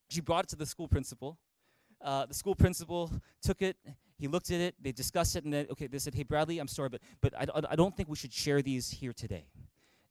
She 0.09 0.21
brought 0.21 0.45
it 0.45 0.49
to 0.49 0.55
the 0.55 0.65
school 0.65 0.87
principal. 0.87 1.37
Uh, 2.01 2.25
the 2.25 2.33
school 2.33 2.55
principal 2.55 3.11
took 3.41 3.61
it. 3.61 3.77
He 4.17 4.27
looked 4.27 4.51
at 4.51 4.59
it. 4.59 4.75
They 4.81 4.91
discussed 4.91 5.35
it, 5.35 5.43
and 5.43 5.53
then 5.53 5.67
okay, 5.71 5.87
they 5.87 5.99
said, 5.99 6.13
"Hey, 6.13 6.23
Bradley, 6.23 6.59
I'm 6.59 6.67
sorry, 6.67 6.89
but 6.89 7.01
but 7.21 7.33
I, 7.37 7.47
I 7.69 7.75
don't 7.75 7.95
think 7.95 8.09
we 8.09 8.15
should 8.15 8.33
share 8.33 8.61
these 8.61 8.89
here 8.89 9.13
today." 9.13 9.45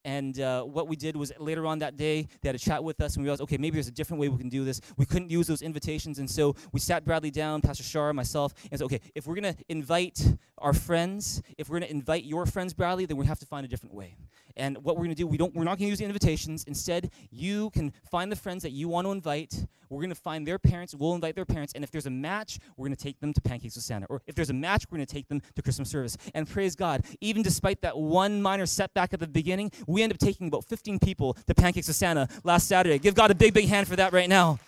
And 0.05 0.39
uh, 0.41 0.63
what 0.65 0.89
we 0.89 0.97
did 0.97 1.17
was 1.17 1.33
later 1.39 1.67
on 1.67 1.79
that 1.79 1.97
day, 1.97 2.29
they 2.41 2.49
had 2.49 2.57
a 2.57 2.59
chat 2.59 2.83
with 2.83 3.01
us, 3.01 3.15
and 3.15 3.23
we 3.23 3.27
realized, 3.27 3.43
okay, 3.43 3.57
maybe 3.57 3.75
there's 3.75 3.89
a 3.89 3.93
different 3.93 4.21
way 4.21 4.29
we 4.29 4.39
can 4.39 4.49
do 4.49 4.65
this. 4.65 4.81
We 4.97 5.07
couldn't 5.07 5.31
use 5.31 5.47
those 5.47 5.63
invitations, 5.63 6.19
and 6.19 6.29
so 6.29 6.57
we 6.73 6.81
sat 6.81 7.05
Bradley 7.05 7.31
down, 7.31 7.61
Pastor 7.61 7.85
Shar, 7.85 8.13
myself, 8.13 8.53
and 8.71 8.79
said, 8.79 8.85
okay, 8.87 9.01
if 9.15 9.27
we're 9.27 9.37
going 9.37 9.55
to 9.55 9.65
invite 9.69 10.37
our 10.59 10.73
friends, 10.73 11.43
if 11.59 11.69
we're 11.69 11.79
going 11.79 11.89
to 11.89 11.95
invite 11.95 12.25
your 12.25 12.47
friends, 12.47 12.73
Bradley, 12.73 13.07
then 13.07 13.17
we 13.17 13.27
have 13.27 13.39
to 13.39 13.47
find 13.47 13.65
a 13.65 13.69
different 13.69 13.95
way. 13.95 14.17
And 14.57 14.77
what 14.79 14.97
we're 14.97 15.05
going 15.05 15.15
to 15.15 15.23
do, 15.23 15.27
we 15.27 15.37
don't, 15.37 15.55
we're 15.55 15.65
not 15.65 15.79
going 15.79 15.87
to 15.87 15.91
use 15.91 15.99
the 15.99 16.05
invitations. 16.05 16.65
Instead, 16.65 17.11
you 17.31 17.71
can 17.71 17.93
find 18.11 18.31
the 18.31 18.37
friends 18.37 18.63
that 18.63 18.71
you 18.71 18.89
want 18.89 19.07
to 19.07 19.13
invite. 19.13 19.67
We're 19.89 20.01
going 20.01 20.11
to 20.11 20.15
find 20.15 20.47
their 20.47 20.59
parents. 20.59 20.95
We'll 20.95 21.15
invite 21.15 21.35
their 21.35 21.45
parents. 21.45 21.73
And 21.75 21.85
if 21.85 21.91
there's 21.91 22.07
a 22.07 22.11
match, 22.11 22.59
we're 22.77 22.87
going 22.87 22.97
to 22.97 23.03
take 23.03 23.21
them 23.21 23.33
to 23.33 23.41
Pancakes 23.41 23.77
with 23.77 23.85
Santa. 23.85 24.07
Or 24.07 24.23
if 24.27 24.35
there's 24.35 24.51
a 24.51 24.55
match, 24.55 24.87
we're 24.91 24.97
going 24.97 25.07
to 25.07 25.15
take 25.15 25.29
them 25.29 25.43
to 25.55 25.63
Christmas 25.63 25.91
service. 25.91 26.17
And 26.35 26.49
praise 26.49 26.77
God, 26.77 27.05
even 27.21 27.43
despite 27.43 27.83
that 27.83 27.97
one 27.97 28.43
minor 28.43 28.67
setback 28.67 29.13
at 29.13 29.21
the 29.21 29.27
beginning, 29.27 29.71
we 29.93 30.03
end 30.03 30.13
up 30.13 30.19
taking 30.19 30.49
about 30.49 30.65
15 30.65 30.99
people 30.99 31.35
to 31.47 31.55
Pancakes 31.55 31.89
with 31.89 31.97
Santa 31.97 32.29
last 32.45 32.69
Saturday. 32.69 32.99
Give 32.99 33.15
God 33.15 33.31
a 33.31 33.35
big, 33.35 33.55
big 33.55 33.69
hand 33.69 33.87
for 33.87 33.97
that 33.97 34.13
right 34.13 34.29
now. 34.29 34.59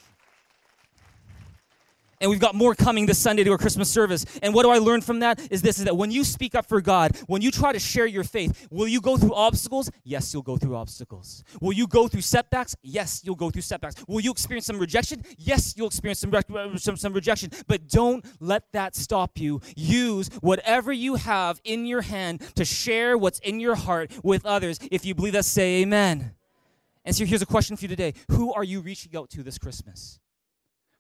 And 2.21 2.31
we've 2.31 2.41
got 2.41 2.55
more 2.55 2.75
coming 2.75 3.07
this 3.07 3.19
Sunday 3.19 3.45
to 3.45 3.51
our 3.51 3.59
Christmas 3.59 3.91
service. 3.91 4.25
And 4.43 4.55
what 4.55 4.63
do 4.63 4.71
I 4.71 4.79
learn 4.79 5.01
from 5.01 5.21
that? 5.21 5.41
Is 5.51 5.63
this 5.63 5.79
is 5.79 5.85
that 5.85 5.97
when 5.97 6.11
you 6.11 6.25
speak 6.25 6.55
up 6.55 6.67
for 6.67 6.81
God, 6.81 7.17
when 7.27 7.43
you 7.43 7.51
try 7.51 7.73
to 7.73 7.79
share 7.79 8.07
your 8.07 8.25
faith, 8.25 8.69
will 8.71 8.89
you 8.89 9.01
go 9.01 9.17
through 9.17 9.35
obstacles? 9.35 9.91
Yes, 10.05 10.33
you'll 10.33 10.43
go 10.43 10.57
through 10.57 10.77
obstacles. 10.77 11.43
Will 11.61 11.73
you 11.73 11.87
go 11.87 12.09
through 12.09 12.23
setbacks? 12.23 12.77
Yes, 12.83 13.23
you'll 13.25 13.35
go 13.35 13.51
through 13.51 13.63
setbacks. 13.63 13.97
Will 14.07 14.21
you 14.21 14.31
experience 14.31 14.67
some 14.67 14.79
rejection? 14.79 15.23
Yes, 15.39 15.75
you'll 15.77 15.89
experience 15.89 16.21
some, 16.21 16.31
re- 16.31 16.43
uh, 16.55 16.77
some, 16.77 16.97
some 16.97 17.13
rejection. 17.13 17.51
But 17.67 17.89
don't 17.89 18.25
let 18.41 18.71
that 18.73 18.95
stop 18.95 19.39
you. 19.39 19.61
Use 19.77 20.29
whatever 20.41 20.93
you 20.93 21.17
have 21.17 21.61
in 21.65 21.87
your 21.87 22.03
hand 22.03 22.43
to 22.57 22.65
share 22.65 23.17
what's 23.19 23.39
in 23.41 23.61
your 23.61 23.75
heart 23.75 24.11
with 24.23 24.45
others. 24.47 24.79
If 24.91 25.05
you 25.05 25.15
believe 25.15 25.33
that, 25.35 25.45
say 25.45 25.83
amen. 25.83 26.35
And 27.05 27.15
so 27.15 27.25
here's 27.25 27.43
a 27.43 27.47
question 27.47 27.77
for 27.77 27.83
you 27.83 27.89
today 27.89 28.15
Who 28.31 28.53
are 28.53 28.65
you 28.65 28.81
reaching 28.81 29.17
out 29.17 29.31
to 29.31 29.43
this 29.43 29.59
Christmas? 29.59 30.19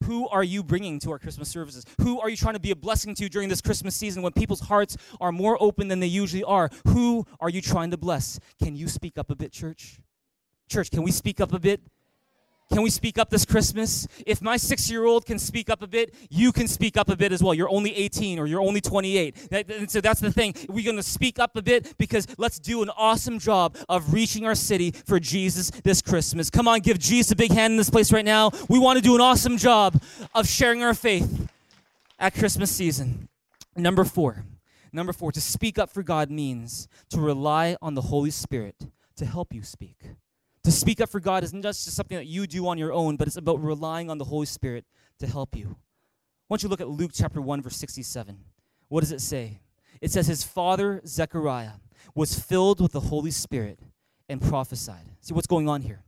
Who 0.05 0.29
are 0.29 0.45
you 0.45 0.63
bringing 0.63 0.99
to 1.01 1.11
our 1.13 1.19
Christmas 1.19 1.49
services? 1.49 1.85
Who 2.01 2.21
are 2.21 2.29
you 2.29 2.37
trying 2.37 2.55
to 2.55 2.61
be 2.61 2.71
a 2.71 2.77
blessing 2.77 3.15
to 3.17 3.29
during 3.29 3.49
this 3.49 3.61
Christmas 3.61 3.97
season 3.97 4.23
when 4.23 4.33
people's 4.33 4.61
hearts 4.61 4.97
are 5.21 5.33
more 5.33 5.57
open 5.63 5.89
than 5.89 6.01
they 6.01 6.07
usually 6.07 6.45
are? 6.45 6.71
Who 6.89 7.27
are 7.41 7.49
you 7.49 7.61
trying 7.61 7.91
to 7.91 7.97
bless? 7.97 8.39
Can 8.63 8.77
you 8.77 8.89
speak 8.89 9.19
up 9.19 9.31
a 9.31 9.37
bit, 9.37 9.53
church? 9.53 10.01
Church, 10.69 10.91
can 10.91 11.03
we 11.03 11.11
speak 11.11 11.41
up 11.41 11.53
a 11.53 11.59
bit? 11.59 11.81
Can 12.73 12.83
we 12.83 12.91
speak 12.91 13.19
up 13.19 13.31
this 13.31 13.45
Christmas? 13.45 14.07
If 14.27 14.41
my 14.41 14.57
six 14.57 14.91
year 14.91 15.05
old 15.05 15.27
can 15.27 15.39
speak 15.39 15.69
up 15.69 15.83
a 15.83 15.87
bit, 15.87 16.15
you 16.31 16.51
can 16.51 16.67
speak 16.67 16.97
up 16.97 17.09
a 17.09 17.17
bit 17.17 17.31
as 17.31 17.43
well. 17.43 17.55
You're 17.55 17.71
only 17.71 17.95
18 17.95 18.39
or 18.39 18.47
you're 18.47 18.61
only 18.61 18.81
28. 18.81 19.51
That, 19.51 19.91
so 19.91 20.01
that's 20.01 20.21
the 20.21 20.33
thing. 20.33 20.55
We're 20.69 20.85
going 20.85 20.97
to 20.97 21.03
speak 21.03 21.39
up 21.39 21.57
a 21.57 21.63
bit 21.63 21.97
because 21.99 22.27
let's 22.39 22.59
do 22.59 22.83
an 22.83 22.91
awesome 22.97 23.39
job 23.39 23.77
of 23.89 24.13
reaching 24.13 24.47
our 24.47 24.55
city 24.55 24.93
for 24.93 25.21
Jesus 25.21 25.71
this 25.71 26.01
Christmas. 26.01 26.51
Come 26.51 26.67
on, 26.67 26.81
give 26.81 26.99
Jesus 26.99 27.33
a 27.33 27.37
big 27.37 27.53
hand 27.53 27.73
in 27.73 27.77
this 27.77 27.91
place 27.91 28.13
right 28.13 28.25
now. 28.25 28.51
We 28.69 28.79
want 28.79 28.97
to 28.97 29.03
do 29.03 29.15
an 29.15 29.21
awesome 29.21 29.59
job 29.59 30.03
of 30.35 30.49
sharing 30.49 30.83
our 30.83 30.95
faith 30.95 31.49
at 32.19 32.35
Christmas 32.35 32.71
season. 32.71 33.29
Number 33.77 34.05
four. 34.05 34.45
Number 34.93 35.13
four, 35.13 35.33
to 35.33 35.41
speak 35.41 35.79
up 35.79 35.91
for 35.91 36.03
God 36.05 36.31
means 36.31 36.87
to 37.11 37.21
rely 37.21 37.77
on 37.83 37.95
the 37.95 38.03
Holy 38.03 38.31
Spirit 38.31 38.77
to 39.17 39.27
help 39.27 39.53
you 39.53 39.63
speak. 39.63 39.97
To 40.65 40.73
speak 40.73 41.01
up 41.01 41.11
for 41.11 41.21
God 41.21 41.45
isn't 41.45 41.63
just 41.63 41.85
something 41.85 42.17
that 42.17 42.27
you 42.27 42.47
do 42.47 42.67
on 42.69 42.79
your 42.79 42.93
own, 42.93 43.17
but 43.17 43.29
it's 43.29 43.37
about 43.37 43.63
relying 43.63 44.09
on 44.09 44.17
the 44.17 44.25
Holy 44.25 44.47
Spirit 44.47 44.87
to 45.19 45.27
help 45.27 45.55
you. 45.55 45.77
Why 46.49 46.57
don't 46.57 46.63
you 46.63 46.69
look 46.71 46.81
at 46.81 46.89
Luke 46.89 47.11
chapter 47.15 47.41
1, 47.41 47.63
verse 47.63 47.77
67? 47.77 48.39
What 48.89 49.01
does 49.01 49.13
it 49.13 49.21
say? 49.21 49.61
It 50.01 50.11
says, 50.11 50.27
His 50.27 50.43
father, 50.43 51.03
Zechariah, 51.07 51.73
was 52.15 52.39
filled 52.39 52.81
with 52.81 52.93
the 52.93 53.01
Holy 53.01 53.31
Spirit 53.31 53.79
and 54.29 54.41
prophesied. 54.41 55.07
See 55.21 55.35
what's 55.35 55.47
going 55.47 55.69
on 55.69 55.83
here? 55.83 56.03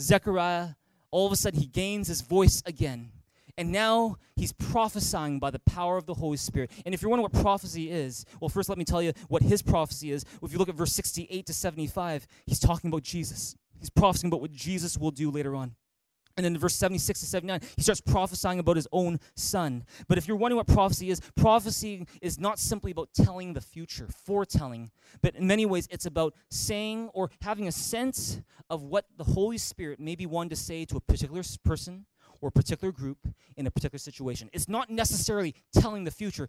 Zechariah, 0.00 0.70
all 1.12 1.26
of 1.26 1.32
a 1.32 1.36
sudden, 1.36 1.60
he 1.60 1.66
gains 1.66 2.08
his 2.08 2.20
voice 2.20 2.62
again. 2.66 3.12
And 3.56 3.70
now 3.70 4.16
he's 4.36 4.52
prophesying 4.52 5.38
by 5.38 5.50
the 5.50 5.58
power 5.60 5.96
of 5.96 6.06
the 6.06 6.14
Holy 6.14 6.36
Spirit. 6.36 6.70
And 6.84 6.94
if 6.94 7.02
you're 7.02 7.10
wondering 7.10 7.30
what 7.30 7.42
prophecy 7.42 7.90
is, 7.90 8.24
well, 8.40 8.48
first 8.48 8.68
let 8.68 8.78
me 8.78 8.84
tell 8.84 9.02
you 9.02 9.12
what 9.28 9.42
his 9.42 9.60
prophecy 9.60 10.10
is. 10.10 10.24
If 10.42 10.52
you 10.52 10.58
look 10.58 10.68
at 10.68 10.74
verse 10.74 10.92
68 10.92 11.46
to 11.46 11.52
75, 11.52 12.26
he's 12.46 12.58
talking 12.58 12.88
about 12.88 13.02
Jesus. 13.02 13.56
He's 13.80 13.90
prophesying 13.90 14.30
about 14.30 14.40
what 14.40 14.52
Jesus 14.52 14.96
will 14.96 15.10
do 15.10 15.30
later 15.30 15.56
on. 15.56 15.74
And 16.36 16.44
then 16.44 16.54
in 16.54 16.60
verse 16.60 16.74
76 16.76 17.20
to 17.20 17.26
79, 17.26 17.60
he 17.76 17.82
starts 17.82 18.00
prophesying 18.00 18.60
about 18.60 18.76
his 18.76 18.88
own 18.92 19.18
son. 19.34 19.84
But 20.08 20.16
if 20.16 20.28
you're 20.28 20.36
wondering 20.36 20.58
what 20.58 20.68
prophecy 20.68 21.10
is, 21.10 21.20
prophecy 21.36 22.06
is 22.22 22.38
not 22.38 22.58
simply 22.58 22.92
about 22.92 23.10
telling 23.12 23.52
the 23.52 23.60
future, 23.60 24.06
foretelling, 24.24 24.90
but 25.22 25.34
in 25.34 25.46
many 25.46 25.66
ways 25.66 25.88
it's 25.90 26.06
about 26.06 26.34
saying 26.50 27.10
or 27.12 27.30
having 27.42 27.68
a 27.68 27.72
sense 27.72 28.40
of 28.70 28.84
what 28.84 29.06
the 29.18 29.24
Holy 29.24 29.58
Spirit 29.58 30.00
may 30.00 30.14
be 30.14 30.24
wanting 30.24 30.50
to 30.50 30.56
say 30.56 30.84
to 30.86 30.96
a 30.96 31.00
particular 31.00 31.42
person 31.64 32.06
or 32.40 32.48
a 32.48 32.52
particular 32.52 32.92
group 32.92 33.18
in 33.56 33.66
a 33.66 33.70
particular 33.70 33.98
situation. 33.98 34.48
It's 34.52 34.68
not 34.68 34.90
necessarily 34.90 35.54
telling 35.72 36.04
the 36.04 36.10
future. 36.10 36.48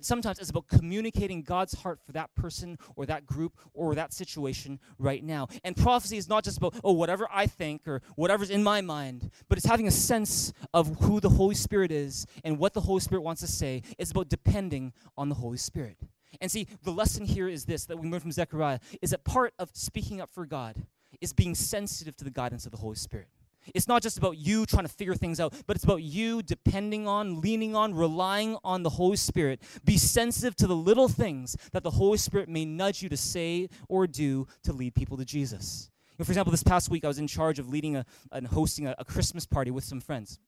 Sometimes 0.00 0.38
it's 0.38 0.50
about 0.50 0.68
communicating 0.68 1.42
God's 1.42 1.74
heart 1.74 2.00
for 2.04 2.12
that 2.12 2.34
person 2.34 2.78
or 2.96 3.06
that 3.06 3.26
group 3.26 3.58
or 3.74 3.94
that 3.94 4.12
situation 4.12 4.78
right 4.98 5.22
now. 5.24 5.48
And 5.64 5.76
prophecy 5.76 6.16
is 6.16 6.28
not 6.28 6.44
just 6.44 6.58
about, 6.58 6.74
oh, 6.84 6.92
whatever 6.92 7.28
I 7.32 7.46
think 7.46 7.88
or 7.88 8.02
whatever's 8.16 8.50
in 8.50 8.62
my 8.62 8.80
mind, 8.80 9.30
but 9.48 9.58
it's 9.58 9.66
having 9.66 9.86
a 9.88 9.92
sense 9.92 10.52
of 10.72 10.96
who 11.00 11.20
the 11.20 11.30
Holy 11.30 11.54
Spirit 11.54 11.90
is 11.90 12.26
and 12.44 12.58
what 12.58 12.74
the 12.74 12.80
Holy 12.80 13.00
Spirit 13.00 13.22
wants 13.22 13.40
to 13.40 13.48
say. 13.48 13.82
It's 13.98 14.10
about 14.10 14.28
depending 14.28 14.92
on 15.16 15.28
the 15.28 15.34
Holy 15.34 15.58
Spirit. 15.58 15.96
And 16.40 16.50
see, 16.50 16.66
the 16.82 16.92
lesson 16.92 17.26
here 17.26 17.48
is 17.48 17.64
this 17.66 17.84
that 17.86 17.98
we 17.98 18.08
learn 18.08 18.20
from 18.20 18.32
Zechariah 18.32 18.78
is 19.02 19.10
that 19.10 19.24
part 19.24 19.52
of 19.58 19.70
speaking 19.74 20.20
up 20.20 20.30
for 20.30 20.46
God 20.46 20.86
is 21.20 21.32
being 21.32 21.54
sensitive 21.54 22.16
to 22.16 22.24
the 22.24 22.30
guidance 22.30 22.64
of 22.64 22.72
the 22.72 22.78
Holy 22.78 22.96
Spirit. 22.96 23.28
It's 23.74 23.88
not 23.88 24.02
just 24.02 24.18
about 24.18 24.38
you 24.38 24.66
trying 24.66 24.84
to 24.84 24.92
figure 24.92 25.14
things 25.14 25.40
out, 25.40 25.54
but 25.66 25.76
it's 25.76 25.84
about 25.84 26.02
you 26.02 26.42
depending 26.42 27.06
on, 27.06 27.40
leaning 27.40 27.74
on, 27.76 27.94
relying 27.94 28.56
on 28.64 28.82
the 28.82 28.90
Holy 28.90 29.16
Spirit. 29.16 29.62
Be 29.84 29.96
sensitive 29.96 30.56
to 30.56 30.66
the 30.66 30.76
little 30.76 31.08
things 31.08 31.56
that 31.72 31.82
the 31.82 31.90
Holy 31.90 32.18
Spirit 32.18 32.48
may 32.48 32.64
nudge 32.64 33.02
you 33.02 33.08
to 33.08 33.16
say 33.16 33.68
or 33.88 34.06
do 34.06 34.46
to 34.64 34.72
lead 34.72 34.94
people 34.94 35.16
to 35.16 35.24
Jesus. 35.24 35.90
You 36.10 36.16
know, 36.18 36.24
for 36.24 36.32
example, 36.32 36.50
this 36.50 36.62
past 36.62 36.90
week 36.90 37.04
I 37.04 37.08
was 37.08 37.18
in 37.18 37.26
charge 37.26 37.58
of 37.58 37.68
leading 37.68 37.96
a, 37.96 38.04
and 38.32 38.46
hosting 38.46 38.86
a, 38.86 38.94
a 38.98 39.04
Christmas 39.04 39.46
party 39.46 39.70
with 39.70 39.84
some 39.84 40.00
friends. 40.00 40.38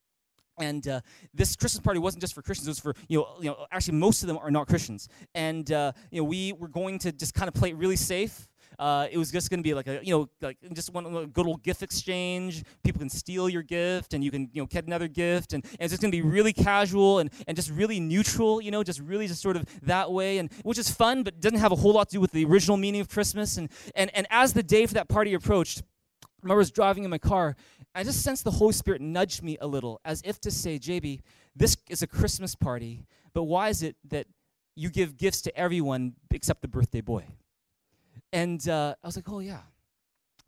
And 0.58 0.86
uh, 0.86 1.00
this 1.32 1.56
Christmas 1.56 1.82
party 1.82 1.98
wasn't 1.98 2.20
just 2.20 2.32
for 2.32 2.42
Christians; 2.42 2.68
it 2.68 2.70
was 2.70 2.78
for 2.78 2.94
you 3.08 3.18
know, 3.18 3.28
you 3.40 3.46
know. 3.46 3.66
Actually, 3.72 3.98
most 3.98 4.22
of 4.22 4.28
them 4.28 4.38
are 4.38 4.52
not 4.52 4.68
Christians, 4.68 5.08
and 5.34 5.70
uh, 5.72 5.90
you 6.12 6.20
know, 6.20 6.24
we 6.24 6.52
were 6.52 6.68
going 6.68 7.00
to 7.00 7.10
just 7.10 7.34
kind 7.34 7.48
of 7.48 7.54
play 7.54 7.70
it 7.70 7.76
really 7.76 7.96
safe 7.96 8.46
uh, 8.78 9.06
it 9.10 9.18
was 9.18 9.30
just 9.30 9.50
going 9.50 9.60
to 9.60 9.64
be 9.64 9.74
like 9.74 9.86
a, 9.86 10.00
you 10.02 10.14
know, 10.14 10.28
like 10.40 10.58
just 10.72 10.92
one 10.92 11.26
good 11.26 11.46
old 11.46 11.62
gift 11.62 11.82
exchange. 11.82 12.64
People 12.82 12.98
can 12.98 13.10
steal 13.10 13.48
your 13.48 13.62
gift, 13.62 14.14
and 14.14 14.22
you 14.22 14.30
can, 14.30 14.48
you 14.52 14.62
know, 14.62 14.66
get 14.66 14.86
another 14.86 15.08
gift, 15.08 15.52
and, 15.52 15.64
and 15.64 15.76
it's 15.80 15.92
just 15.92 16.02
going 16.02 16.12
to 16.12 16.16
be 16.16 16.22
really 16.22 16.52
casual 16.52 17.18
and, 17.18 17.30
and 17.46 17.56
just 17.56 17.70
really 17.70 18.00
neutral, 18.00 18.60
you 18.60 18.70
know, 18.70 18.82
just 18.82 19.00
really 19.00 19.26
just 19.26 19.42
sort 19.42 19.56
of 19.56 19.64
that 19.82 20.10
way, 20.12 20.38
and 20.38 20.52
which 20.62 20.78
is 20.78 20.90
fun, 20.90 21.22
but 21.22 21.40
doesn't 21.40 21.58
have 21.58 21.72
a 21.72 21.76
whole 21.76 21.92
lot 21.92 22.08
to 22.08 22.14
do 22.14 22.20
with 22.20 22.32
the 22.32 22.44
original 22.44 22.76
meaning 22.76 23.00
of 23.00 23.08
Christmas. 23.08 23.56
And 23.56 23.70
and 23.94 24.10
and 24.14 24.26
as 24.30 24.52
the 24.52 24.62
day 24.62 24.86
for 24.86 24.94
that 24.94 25.08
party 25.08 25.34
approached, 25.34 25.82
I 26.22 26.26
remember 26.42 26.58
I 26.58 26.58
was 26.58 26.70
driving 26.70 27.04
in 27.04 27.10
my 27.10 27.18
car. 27.18 27.56
I 27.94 28.02
just 28.02 28.22
sensed 28.22 28.44
the 28.44 28.50
Holy 28.50 28.72
Spirit 28.72 29.00
nudge 29.00 29.40
me 29.40 29.56
a 29.60 29.66
little, 29.66 30.00
as 30.04 30.20
if 30.24 30.40
to 30.40 30.50
say, 30.50 30.78
JB, 30.78 31.20
this 31.54 31.76
is 31.88 32.02
a 32.02 32.06
Christmas 32.06 32.54
party, 32.54 33.06
but 33.32 33.44
why 33.44 33.68
is 33.68 33.82
it 33.82 33.96
that 34.08 34.26
you 34.74 34.90
give 34.90 35.16
gifts 35.16 35.40
to 35.42 35.56
everyone 35.56 36.14
except 36.30 36.60
the 36.62 36.68
birthday 36.68 37.00
boy? 37.00 37.24
And 38.34 38.68
uh, 38.68 38.96
I 39.02 39.06
was 39.06 39.14
like, 39.14 39.28
oh, 39.28 39.38
yeah. 39.38 39.60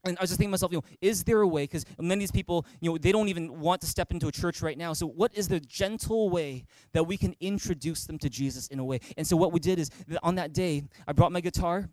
And 0.04 0.18
I 0.18 0.22
was 0.22 0.30
just 0.30 0.38
thinking 0.38 0.50
to 0.50 0.52
myself, 0.52 0.72
you 0.72 0.78
know, 0.78 0.84
is 1.00 1.22
there 1.22 1.40
a 1.40 1.46
way? 1.46 1.64
Because 1.64 1.86
many 1.98 2.14
of 2.14 2.20
these 2.20 2.32
people, 2.32 2.66
you 2.80 2.90
know, 2.90 2.98
they 2.98 3.12
don't 3.12 3.28
even 3.28 3.60
want 3.60 3.80
to 3.80 3.86
step 3.86 4.10
into 4.10 4.26
a 4.26 4.32
church 4.32 4.60
right 4.60 4.76
now. 4.76 4.92
So, 4.92 5.06
what 5.06 5.32
is 5.34 5.48
the 5.48 5.60
gentle 5.60 6.28
way 6.28 6.64
that 6.92 7.04
we 7.04 7.16
can 7.16 7.34
introduce 7.40 8.04
them 8.04 8.18
to 8.18 8.28
Jesus 8.28 8.66
in 8.68 8.80
a 8.80 8.84
way? 8.84 9.00
And 9.16 9.26
so, 9.26 9.36
what 9.36 9.52
we 9.52 9.60
did 9.60 9.78
is 9.78 9.90
on 10.22 10.34
that 10.34 10.52
day, 10.52 10.84
I 11.06 11.12
brought 11.12 11.32
my 11.32 11.40
guitar, 11.40 11.88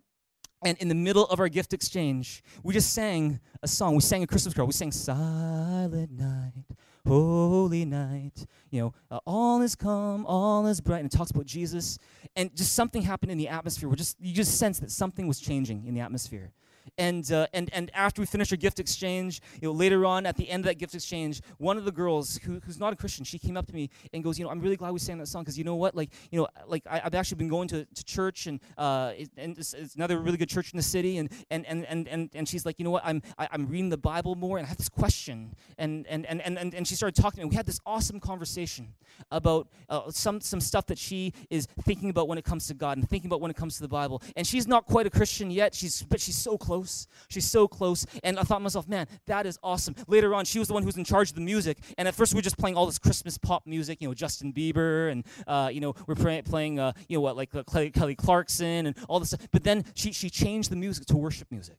and 0.63 0.77
in 0.77 0.87
the 0.87 0.95
middle 0.95 1.25
of 1.25 1.39
our 1.39 1.49
gift 1.49 1.73
exchange, 1.73 2.43
we 2.63 2.73
just 2.73 2.93
sang 2.93 3.39
a 3.61 3.67
song. 3.67 3.95
We 3.95 4.01
sang 4.01 4.23
a 4.23 4.27
Christmas 4.27 4.53
carol. 4.53 4.67
We 4.67 4.73
sang 4.73 4.91
Silent 4.91 6.11
Night, 6.11 6.65
Holy 7.07 7.85
Night. 7.85 8.45
You 8.71 8.81
know, 8.81 8.93
uh, 9.11 9.19
all 9.25 9.61
is 9.61 9.75
calm, 9.75 10.25
all 10.25 10.65
is 10.67 10.81
bright. 10.81 10.99
And 10.99 11.13
it 11.13 11.15
talks 11.15 11.31
about 11.31 11.45
Jesus. 11.45 11.97
And 12.35 12.55
just 12.55 12.73
something 12.73 13.01
happened 13.01 13.31
in 13.31 13.37
the 13.37 13.47
atmosphere 13.47 13.89
where 13.89 13.95
just 13.95 14.17
you 14.19 14.33
just 14.33 14.57
sense 14.57 14.79
that 14.79 14.91
something 14.91 15.27
was 15.27 15.39
changing 15.39 15.85
in 15.85 15.93
the 15.93 16.01
atmosphere. 16.01 16.51
And, 16.97 17.29
uh, 17.31 17.47
and, 17.53 17.69
and 17.73 17.91
after 17.93 18.21
we 18.21 18.25
finished 18.25 18.51
our 18.51 18.57
gift 18.57 18.79
exchange, 18.79 19.41
you 19.61 19.67
know, 19.67 19.73
later 19.73 20.05
on 20.05 20.25
at 20.25 20.37
the 20.37 20.49
end 20.49 20.61
of 20.61 20.65
that 20.67 20.77
gift 20.77 20.93
exchange, 20.93 21.41
one 21.57 21.77
of 21.77 21.85
the 21.85 21.91
girls 21.91 22.37
who, 22.43 22.59
who's 22.65 22.79
not 22.79 22.93
a 22.93 22.95
Christian, 22.95 23.25
she 23.25 23.39
came 23.39 23.57
up 23.57 23.65
to 23.67 23.73
me 23.73 23.89
and 24.13 24.23
goes, 24.23 24.37
you 24.37 24.45
know, 24.45 24.51
I'm 24.51 24.59
really 24.59 24.75
glad 24.75 24.91
we 24.91 24.99
sang 24.99 25.17
that 25.17 25.27
song 25.27 25.43
because 25.43 25.57
you 25.57 25.63
know 25.63 25.75
what, 25.75 25.95
like, 25.95 26.11
you 26.31 26.39
know, 26.39 26.47
like 26.67 26.83
I, 26.89 26.99
have 26.99 27.15
actually 27.15 27.37
been 27.37 27.47
going 27.47 27.67
to, 27.69 27.85
to 27.85 28.03
church 28.03 28.47
and, 28.47 28.59
uh, 28.77 29.13
it, 29.17 29.29
and 29.37 29.57
it's, 29.57 29.73
it's, 29.73 29.95
another 29.95 30.19
really 30.19 30.37
good 30.37 30.49
church 30.49 30.71
in 30.71 30.77
the 30.77 30.83
city. 30.83 31.17
And, 31.17 31.31
and, 31.49 31.65
and, 31.65 31.85
and, 31.85 32.07
and, 32.07 32.29
and 32.33 32.47
she's 32.47 32.65
like, 32.65 32.79
you 32.79 32.85
know 32.85 32.91
what, 32.91 33.05
I'm, 33.05 33.21
I, 33.37 33.45
am 33.45 33.49
i 33.51 33.55
am 33.55 33.67
reading 33.67 33.89
the 33.89 33.97
Bible 33.97 34.35
more 34.35 34.57
and 34.57 34.65
I 34.65 34.69
have 34.69 34.77
this 34.77 34.89
question. 34.89 35.55
And, 35.77 36.05
and, 36.07 36.25
and, 36.25 36.41
and, 36.41 36.57
and, 36.57 36.73
and 36.73 36.87
she 36.87 36.95
started 36.95 37.19
talking 37.19 37.37
to 37.37 37.45
me. 37.45 37.49
We 37.49 37.55
had 37.55 37.65
this 37.65 37.79
awesome 37.85 38.19
conversation 38.19 38.93
about 39.31 39.67
uh, 39.89 40.11
some, 40.11 40.41
some 40.41 40.59
stuff 40.59 40.85
that 40.87 40.97
she 40.97 41.33
is 41.49 41.67
thinking 41.83 42.09
about 42.09 42.27
when 42.27 42.37
it 42.37 42.43
comes 42.43 42.67
to 42.67 42.73
God 42.73 42.97
and 42.97 43.09
thinking 43.09 43.29
about 43.29 43.41
when 43.41 43.51
it 43.51 43.57
comes 43.57 43.75
to 43.75 43.81
the 43.81 43.87
Bible. 43.87 44.21
And 44.35 44.45
she's 44.45 44.67
not 44.67 44.85
quite 44.85 45.07
a 45.07 45.09
Christian 45.09 45.49
yet, 45.49 45.73
she's, 45.73 46.03
but 46.03 46.19
she's 46.19 46.35
so 46.35 46.57
close 46.57 46.72
close. 46.73 47.07
She's 47.29 47.49
so 47.49 47.67
close. 47.67 48.05
And 48.23 48.39
I 48.39 48.43
thought 48.43 48.57
to 48.57 48.63
myself, 48.63 48.87
man, 48.87 49.07
that 49.27 49.45
is 49.45 49.59
awesome. 49.61 49.95
Later 50.07 50.33
on, 50.33 50.45
she 50.45 50.59
was 50.59 50.67
the 50.67 50.73
one 50.73 50.83
who 50.83 50.87
was 50.87 50.97
in 50.97 51.03
charge 51.03 51.29
of 51.29 51.35
the 51.35 51.41
music. 51.41 51.77
And 51.97 52.07
at 52.07 52.15
first, 52.15 52.33
we 52.33 52.39
were 52.39 52.41
just 52.41 52.57
playing 52.57 52.75
all 52.75 52.85
this 52.85 52.99
Christmas 52.99 53.37
pop 53.37 53.67
music, 53.67 54.01
you 54.01 54.07
know, 54.07 54.13
Justin 54.13 54.51
Bieber, 54.51 55.11
and, 55.11 55.23
uh, 55.45 55.69
you 55.71 55.81
know, 55.81 55.93
we're 56.07 56.15
play- 56.15 56.41
playing, 56.41 56.79
uh, 56.79 56.93
you 57.07 57.17
know, 57.17 57.21
what, 57.21 57.37
like 57.37 57.53
uh, 57.53 57.63
Kelly 57.63 58.15
Clarkson 58.15 58.87
and 58.87 58.95
all 59.07 59.19
this 59.19 59.29
stuff. 59.29 59.47
But 59.51 59.63
then 59.63 59.85
she, 59.93 60.11
she 60.11 60.29
changed 60.29 60.71
the 60.71 60.75
music 60.75 61.05
to 61.07 61.17
worship 61.17 61.51
music. 61.51 61.77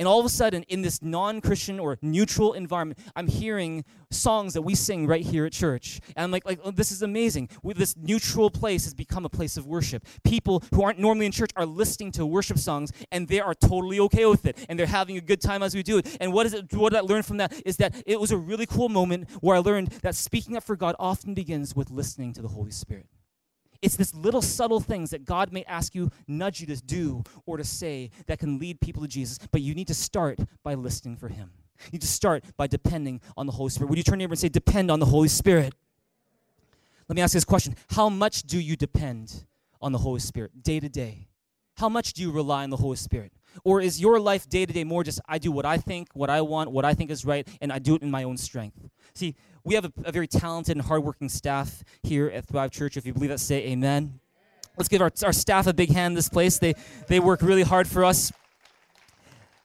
And 0.00 0.08
all 0.08 0.18
of 0.18 0.24
a 0.24 0.30
sudden, 0.30 0.62
in 0.62 0.80
this 0.80 1.02
non 1.02 1.42
Christian 1.42 1.78
or 1.78 1.98
neutral 2.00 2.54
environment, 2.54 2.98
I'm 3.14 3.26
hearing 3.26 3.84
songs 4.10 4.54
that 4.54 4.62
we 4.62 4.74
sing 4.74 5.06
right 5.06 5.22
here 5.22 5.44
at 5.44 5.52
church. 5.52 6.00
And 6.16 6.24
I'm 6.24 6.30
like, 6.30 6.46
like 6.46 6.58
oh, 6.64 6.70
this 6.70 6.90
is 6.90 7.02
amazing. 7.02 7.50
this 7.62 7.94
neutral 7.98 8.48
place 8.48 8.84
has 8.84 8.94
become 8.94 9.26
a 9.26 9.28
place 9.28 9.58
of 9.58 9.66
worship. 9.66 10.06
People 10.24 10.64
who 10.72 10.82
aren't 10.82 10.98
normally 10.98 11.26
in 11.26 11.32
church 11.32 11.50
are 11.54 11.66
listening 11.66 12.12
to 12.12 12.24
worship 12.24 12.56
songs, 12.58 12.92
and 13.12 13.28
they 13.28 13.40
are 13.40 13.52
totally 13.52 14.00
okay 14.00 14.24
with 14.24 14.46
it. 14.46 14.64
And 14.70 14.78
they're 14.78 14.86
having 14.86 15.18
a 15.18 15.20
good 15.20 15.42
time 15.42 15.62
as 15.62 15.74
we 15.74 15.82
do 15.82 15.98
it. 15.98 16.16
And 16.18 16.32
what, 16.32 16.46
is 16.46 16.54
it, 16.54 16.72
what 16.72 16.96
I 16.96 17.00
learn 17.00 17.22
from 17.22 17.36
that? 17.36 17.52
Is 17.66 17.76
that 17.76 18.02
it 18.06 18.18
was 18.18 18.30
a 18.30 18.38
really 18.38 18.64
cool 18.64 18.88
moment 18.88 19.28
where 19.42 19.54
I 19.54 19.58
learned 19.58 19.88
that 20.00 20.14
speaking 20.14 20.56
up 20.56 20.62
for 20.62 20.76
God 20.76 20.96
often 20.98 21.34
begins 21.34 21.76
with 21.76 21.90
listening 21.90 22.32
to 22.32 22.40
the 22.40 22.48
Holy 22.48 22.70
Spirit. 22.70 23.04
It's 23.82 23.96
this 23.96 24.14
little 24.14 24.42
subtle 24.42 24.80
things 24.80 25.10
that 25.10 25.24
God 25.24 25.52
may 25.52 25.64
ask 25.64 25.94
you, 25.94 26.10
nudge 26.28 26.60
you 26.60 26.66
to 26.66 26.76
do 26.76 27.22
or 27.46 27.56
to 27.56 27.64
say 27.64 28.10
that 28.26 28.38
can 28.38 28.58
lead 28.58 28.80
people 28.80 29.02
to 29.02 29.08
Jesus, 29.08 29.38
but 29.50 29.62
you 29.62 29.74
need 29.74 29.88
to 29.88 29.94
start 29.94 30.38
by 30.62 30.74
listening 30.74 31.16
for 31.16 31.28
Him. 31.28 31.50
You 31.84 31.92
need 31.92 32.02
to 32.02 32.06
start 32.06 32.44
by 32.58 32.66
depending 32.66 33.22
on 33.36 33.46
the 33.46 33.52
Holy 33.52 33.70
Spirit. 33.70 33.88
Would 33.88 33.98
you 33.98 34.04
turn 34.04 34.18
to 34.18 34.22
your 34.22 34.28
neighbor 34.28 34.32
and 34.32 34.38
say, 34.38 34.50
depend 34.50 34.90
on 34.90 35.00
the 35.00 35.06
Holy 35.06 35.28
Spirit? 35.28 35.74
Let 37.08 37.16
me 37.16 37.22
ask 37.22 37.34
you 37.34 37.38
this 37.38 37.44
question 37.44 37.74
How 37.90 38.08
much 38.08 38.42
do 38.42 38.60
you 38.60 38.76
depend 38.76 39.44
on 39.80 39.92
the 39.92 39.98
Holy 39.98 40.20
Spirit 40.20 40.62
day 40.62 40.78
to 40.78 40.88
day? 40.88 41.28
How 41.76 41.88
much 41.88 42.12
do 42.12 42.22
you 42.22 42.30
rely 42.30 42.62
on 42.62 42.70
the 42.70 42.76
Holy 42.76 42.96
Spirit? 42.96 43.32
Or 43.64 43.80
is 43.80 44.00
your 44.00 44.20
life 44.20 44.48
day 44.48 44.66
to 44.66 44.72
day 44.72 44.84
more 44.84 45.04
just 45.04 45.20
I 45.28 45.38
do 45.38 45.50
what 45.52 45.66
I 45.66 45.76
think, 45.76 46.08
what 46.14 46.30
I 46.30 46.40
want, 46.40 46.70
what 46.70 46.84
I 46.84 46.94
think 46.94 47.10
is 47.10 47.24
right, 47.24 47.46
and 47.60 47.72
I 47.72 47.78
do 47.78 47.94
it 47.94 48.02
in 48.02 48.10
my 48.10 48.24
own 48.24 48.36
strength? 48.36 48.78
See, 49.14 49.36
we 49.64 49.74
have 49.74 49.84
a, 49.84 49.92
a 50.04 50.12
very 50.12 50.26
talented 50.26 50.76
and 50.76 50.86
hardworking 50.86 51.28
staff 51.28 51.82
here 52.02 52.28
at 52.28 52.46
Thrive 52.46 52.70
Church. 52.70 52.96
If 52.96 53.06
you 53.06 53.12
believe 53.12 53.30
that, 53.30 53.40
say 53.40 53.66
amen. 53.68 54.20
Let's 54.76 54.88
give 54.88 55.02
our, 55.02 55.12
our 55.24 55.32
staff 55.32 55.66
a 55.66 55.74
big 55.74 55.90
hand 55.90 56.12
in 56.12 56.16
this 56.16 56.28
place. 56.28 56.58
They, 56.58 56.74
they 57.08 57.20
work 57.20 57.42
really 57.42 57.62
hard 57.62 57.86
for 57.86 58.04
us. 58.04 58.32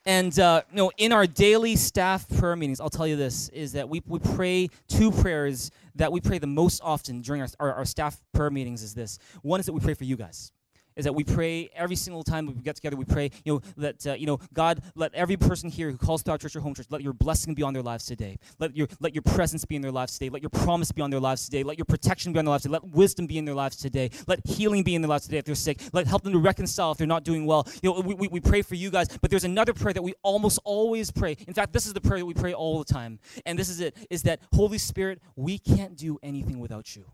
And 0.06 0.38
uh, 0.38 0.62
you 0.70 0.78
know, 0.78 0.92
in 0.98 1.12
our 1.12 1.26
daily 1.26 1.76
staff 1.76 2.28
prayer 2.38 2.56
meetings, 2.56 2.80
I'll 2.80 2.92
tell 2.92 3.08
you 3.08 3.16
this: 3.16 3.50
is 3.50 3.74
that 3.74 3.90
we, 3.90 4.04
we 4.06 4.20
pray 4.20 4.70
two 4.88 5.12
prayers 5.12 5.72
that 5.96 6.12
we 6.12 6.22
pray 6.22 6.38
the 6.38 6.48
most 6.48 6.80
often 6.84 7.22
during 7.22 7.42
our, 7.42 7.48
our, 7.60 7.74
our 7.74 7.86
staff 7.86 8.22
prayer 8.32 8.52
meetings. 8.52 8.84
Is 8.84 8.94
this 8.94 9.18
one 9.42 9.60
is 9.60 9.66
that 9.66 9.74
we 9.74 9.80
pray 9.80 9.96
for 9.96 10.04
you 10.04 10.16
guys 10.16 10.52
is 10.96 11.06
that 11.06 11.14
we 11.14 11.24
pray 11.24 11.70
every 11.76 11.96
single 11.96 12.24
time 12.24 12.46
we 12.48 12.54
get 12.54 12.76
together. 12.76 12.96
We 12.96 13.06
pray, 13.06 13.32
you 13.44 13.54
know, 13.54 13.62
that 13.78 14.08
uh, 14.08 14.14
you 14.14 14.26
know, 14.26 14.40
God, 14.54 14.82
let 14.96 15.14
every 15.14 15.38
person 15.38 15.70
here 15.70 15.92
who 15.92 15.98
calls 15.98 16.24
to 16.24 16.32
our 16.32 16.38
church 16.38 16.56
or 16.56 16.62
home 16.62 16.74
church, 16.74 16.88
let 16.90 17.02
your 17.02 17.14
blessing 17.14 17.54
be 17.54 17.64
on 17.64 17.74
their 17.74 17.84
lives 17.84 18.06
today. 18.06 18.38
Let 18.60 18.76
your 18.76 18.88
let 19.00 19.14
your 19.14 19.22
presence 19.22 19.66
be 19.66 19.76
in 19.76 19.82
their 19.82 19.92
lives 19.92 20.14
today. 20.14 20.30
Let 20.30 20.42
your 20.42 20.50
promise 20.50 20.92
be 20.92 21.02
on 21.02 21.10
their 21.10 21.20
lives 21.20 21.46
today. 21.46 21.64
Let 21.64 21.78
your 21.78 21.86
protection 21.86 22.34
be 22.34 22.40
on 22.40 22.46
their 22.46 22.52
lives 22.52 22.64
today. 22.64 22.74
Let 22.74 22.88
wisdom 22.90 23.28
be 23.28 23.38
in 23.38 23.46
their 23.46 23.56
lives 23.56 23.76
today. 23.76 24.10
Let 24.28 24.46
healing 24.46 24.84
be 24.84 24.96
in 24.96 25.02
their 25.02 25.10
lives 25.10 25.26
today 25.26 25.38
if 25.38 25.46
they're 25.46 25.56
sick. 25.56 25.82
Let 25.94 26.08
help 26.08 26.24
them 26.24 26.34
to 26.34 26.40
reconcile 26.40 26.92
if 26.92 26.98
they're 26.98 27.08
not 27.08 27.24
doing 27.24 27.46
well. 27.46 27.68
You 27.82 27.94
know, 27.94 28.02
we, 28.02 28.14
we, 28.14 28.28
we 28.28 28.40
pray 28.40 28.62
for 28.62 28.76
you 28.76 28.90
guys, 28.90 29.08
but 29.22 29.30
there's 29.30 29.44
another 29.44 29.74
prayer 29.74 29.94
that 29.94 30.04
we 30.04 30.14
almost 30.24 30.60
always 30.64 31.12
pray. 31.12 31.38
In 31.48 31.54
fact, 31.54 31.74
this 31.74 31.86
is 31.86 31.94
the 31.94 32.02
prayer 32.02 32.20
that 32.20 32.26
we 32.26 32.34
pray 32.34 32.54
all 32.54 32.80
the 32.80 32.94
time, 32.94 33.20
and 33.46 33.58
this 33.58 33.70
is 33.70 33.80
it: 33.80 33.96
is 34.10 34.24
that 34.24 34.40
Holy 34.54 34.78
Spirit, 34.78 35.22
we 35.36 35.58
can't 35.58 35.96
do 35.96 36.18
anything 36.24 36.60
without 36.60 36.96
you. 36.96 37.06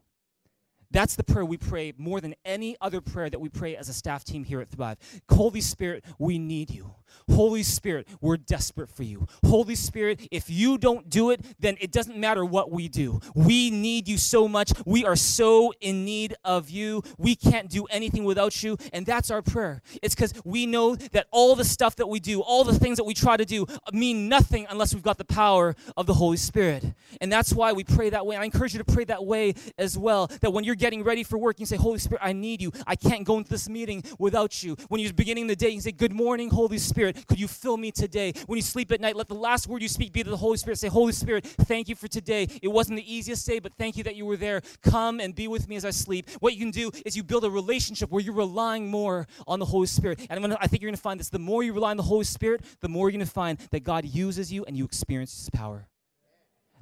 That's 0.91 1.15
the 1.15 1.23
prayer 1.23 1.45
we 1.45 1.57
pray 1.57 1.93
more 1.97 2.21
than 2.21 2.35
any 2.45 2.75
other 2.81 3.01
prayer 3.01 3.29
that 3.29 3.39
we 3.39 3.49
pray 3.49 3.75
as 3.75 3.89
a 3.89 3.93
staff 3.93 4.23
team 4.23 4.43
here 4.43 4.61
at 4.61 4.69
Thrive. 4.69 4.97
Holy 5.29 5.61
Spirit, 5.61 6.03
we 6.19 6.37
need 6.37 6.69
you. 6.71 6.95
Holy 7.29 7.63
Spirit, 7.63 8.07
we're 8.19 8.37
desperate 8.37 8.89
for 8.89 9.03
you. 9.03 9.27
Holy 9.45 9.75
Spirit, 9.75 10.27
if 10.31 10.49
you 10.49 10.77
don't 10.77 11.09
do 11.09 11.29
it, 11.29 11.41
then 11.59 11.77
it 11.79 11.91
doesn't 11.91 12.17
matter 12.17 12.43
what 12.43 12.71
we 12.71 12.87
do. 12.87 13.19
We 13.35 13.69
need 13.69 14.07
you 14.07 14.17
so 14.17 14.47
much. 14.47 14.71
We 14.85 15.05
are 15.05 15.15
so 15.15 15.73
in 15.81 16.05
need 16.05 16.35
of 16.43 16.69
you. 16.69 17.03
We 17.17 17.35
can't 17.35 17.69
do 17.69 17.85
anything 17.85 18.23
without 18.23 18.63
you. 18.63 18.77
And 18.93 19.05
that's 19.05 19.31
our 19.31 19.41
prayer. 19.41 19.81
It's 20.01 20.15
because 20.15 20.33
we 20.43 20.65
know 20.65 20.95
that 20.95 21.27
all 21.31 21.55
the 21.55 21.65
stuff 21.65 21.95
that 21.97 22.07
we 22.07 22.19
do, 22.19 22.41
all 22.41 22.63
the 22.63 22.77
things 22.77 22.97
that 22.97 23.03
we 23.03 23.13
try 23.13 23.37
to 23.37 23.45
do, 23.45 23.65
uh, 23.69 23.77
mean 23.93 24.27
nothing 24.27 24.65
unless 24.69 24.93
we've 24.93 25.03
got 25.03 25.17
the 25.17 25.25
power 25.25 25.75
of 25.97 26.05
the 26.05 26.13
Holy 26.13 26.37
Spirit. 26.37 26.83
And 27.19 27.31
that's 27.31 27.53
why 27.53 27.73
we 27.73 27.83
pray 27.83 28.09
that 28.09 28.25
way. 28.25 28.35
I 28.35 28.43
encourage 28.43 28.73
you 28.73 28.79
to 28.83 28.91
pray 28.91 29.05
that 29.05 29.25
way 29.25 29.53
as 29.77 29.97
well. 29.97 30.27
That 30.41 30.51
when 30.51 30.63
you're 30.63 30.75
getting 30.82 31.03
ready 31.03 31.23
for 31.23 31.38
work, 31.38 31.59
you 31.59 31.65
say, 31.67 31.77
Holy 31.77 31.99
Spirit, 31.99 32.21
I 32.23 32.34
need 32.34 32.59
you. 32.59 32.71
I 32.88 32.95
can't 32.95 33.23
go 33.23 33.38
into 33.38 33.51
this 33.51 33.69
meeting 33.69 34.03
without 34.17 34.63
you. 34.63 34.75
When 34.89 34.99
you're 34.99 35.13
beginning 35.13 35.45
the 35.45 35.55
day, 35.55 35.69
you 35.69 35.79
say, 35.79 35.91
Good 35.91 36.11
morning, 36.11 36.49
Holy 36.49 36.79
Spirit. 36.79 37.27
Could 37.27 37.39
you 37.39 37.47
fill 37.47 37.77
me 37.77 37.91
today? 37.91 38.34
When 38.47 38.57
you 38.57 38.63
sleep 38.63 38.91
at 38.91 38.99
night, 38.99 39.15
let 39.15 39.27
the 39.27 39.36
last 39.36 39.67
word 39.67 39.84
you 39.84 39.88
speak 39.88 40.11
be 40.11 40.23
to 40.23 40.29
the 40.29 40.38
Holy 40.38 40.57
Spirit. 40.57 40.79
Say, 40.79 40.88
Holy 40.88 41.13
Spirit, 41.13 41.45
thank 41.45 41.88
you 41.88 41.93
for 41.93 42.07
today. 42.07 42.47
It 42.63 42.67
wasn't 42.67 42.97
the 42.97 43.13
easiest 43.13 43.45
day, 43.45 43.59
but 43.59 43.73
thank 43.75 43.95
you 43.95 44.03
that 44.05 44.15
you 44.15 44.25
were 44.25 44.38
there. 44.38 44.61
Come 44.82 45.19
and 45.19 45.36
be 45.36 45.47
with 45.47 45.69
me 45.69 45.75
as 45.75 45.86
I 45.86 45.91
sleep. 45.91 46.27
What 46.39 46.53
you 46.53 46.59
can 46.59 46.71
do 46.71 46.89
is 47.05 47.15
you 47.15 47.23
build 47.23 47.45
a 47.45 47.51
relationship 47.51 48.09
where 48.09 48.21
you're 48.21 48.34
relying 48.34 48.89
more 48.89 49.27
on 49.47 49.59
the 49.59 49.65
Holy 49.65 49.88
Spirit. 49.88 50.25
And 50.32 50.41
gonna, 50.41 50.57
I 50.59 50.65
think 50.65 50.82
you're 50.82 50.89
going 50.89 50.95
to 50.95 51.01
find 51.01 51.19
this 51.19 51.29
the 51.29 51.38
more 51.38 51.61
you 51.61 51.73
rely 51.73 51.91
on 51.91 51.97
the 51.97 52.03
Holy 52.03 52.25
Spirit, 52.25 52.65
the 52.79 52.89
more 52.89 53.07
you're 53.07 53.17
going 53.19 53.25
to 53.25 53.32
find 53.32 53.59
that 53.69 53.84
God 53.84 54.03
uses 54.03 54.51
you 54.51 54.65
and 54.65 54.75
you 54.75 54.86
experience 54.86 55.38
His 55.38 55.51
power. 55.51 55.86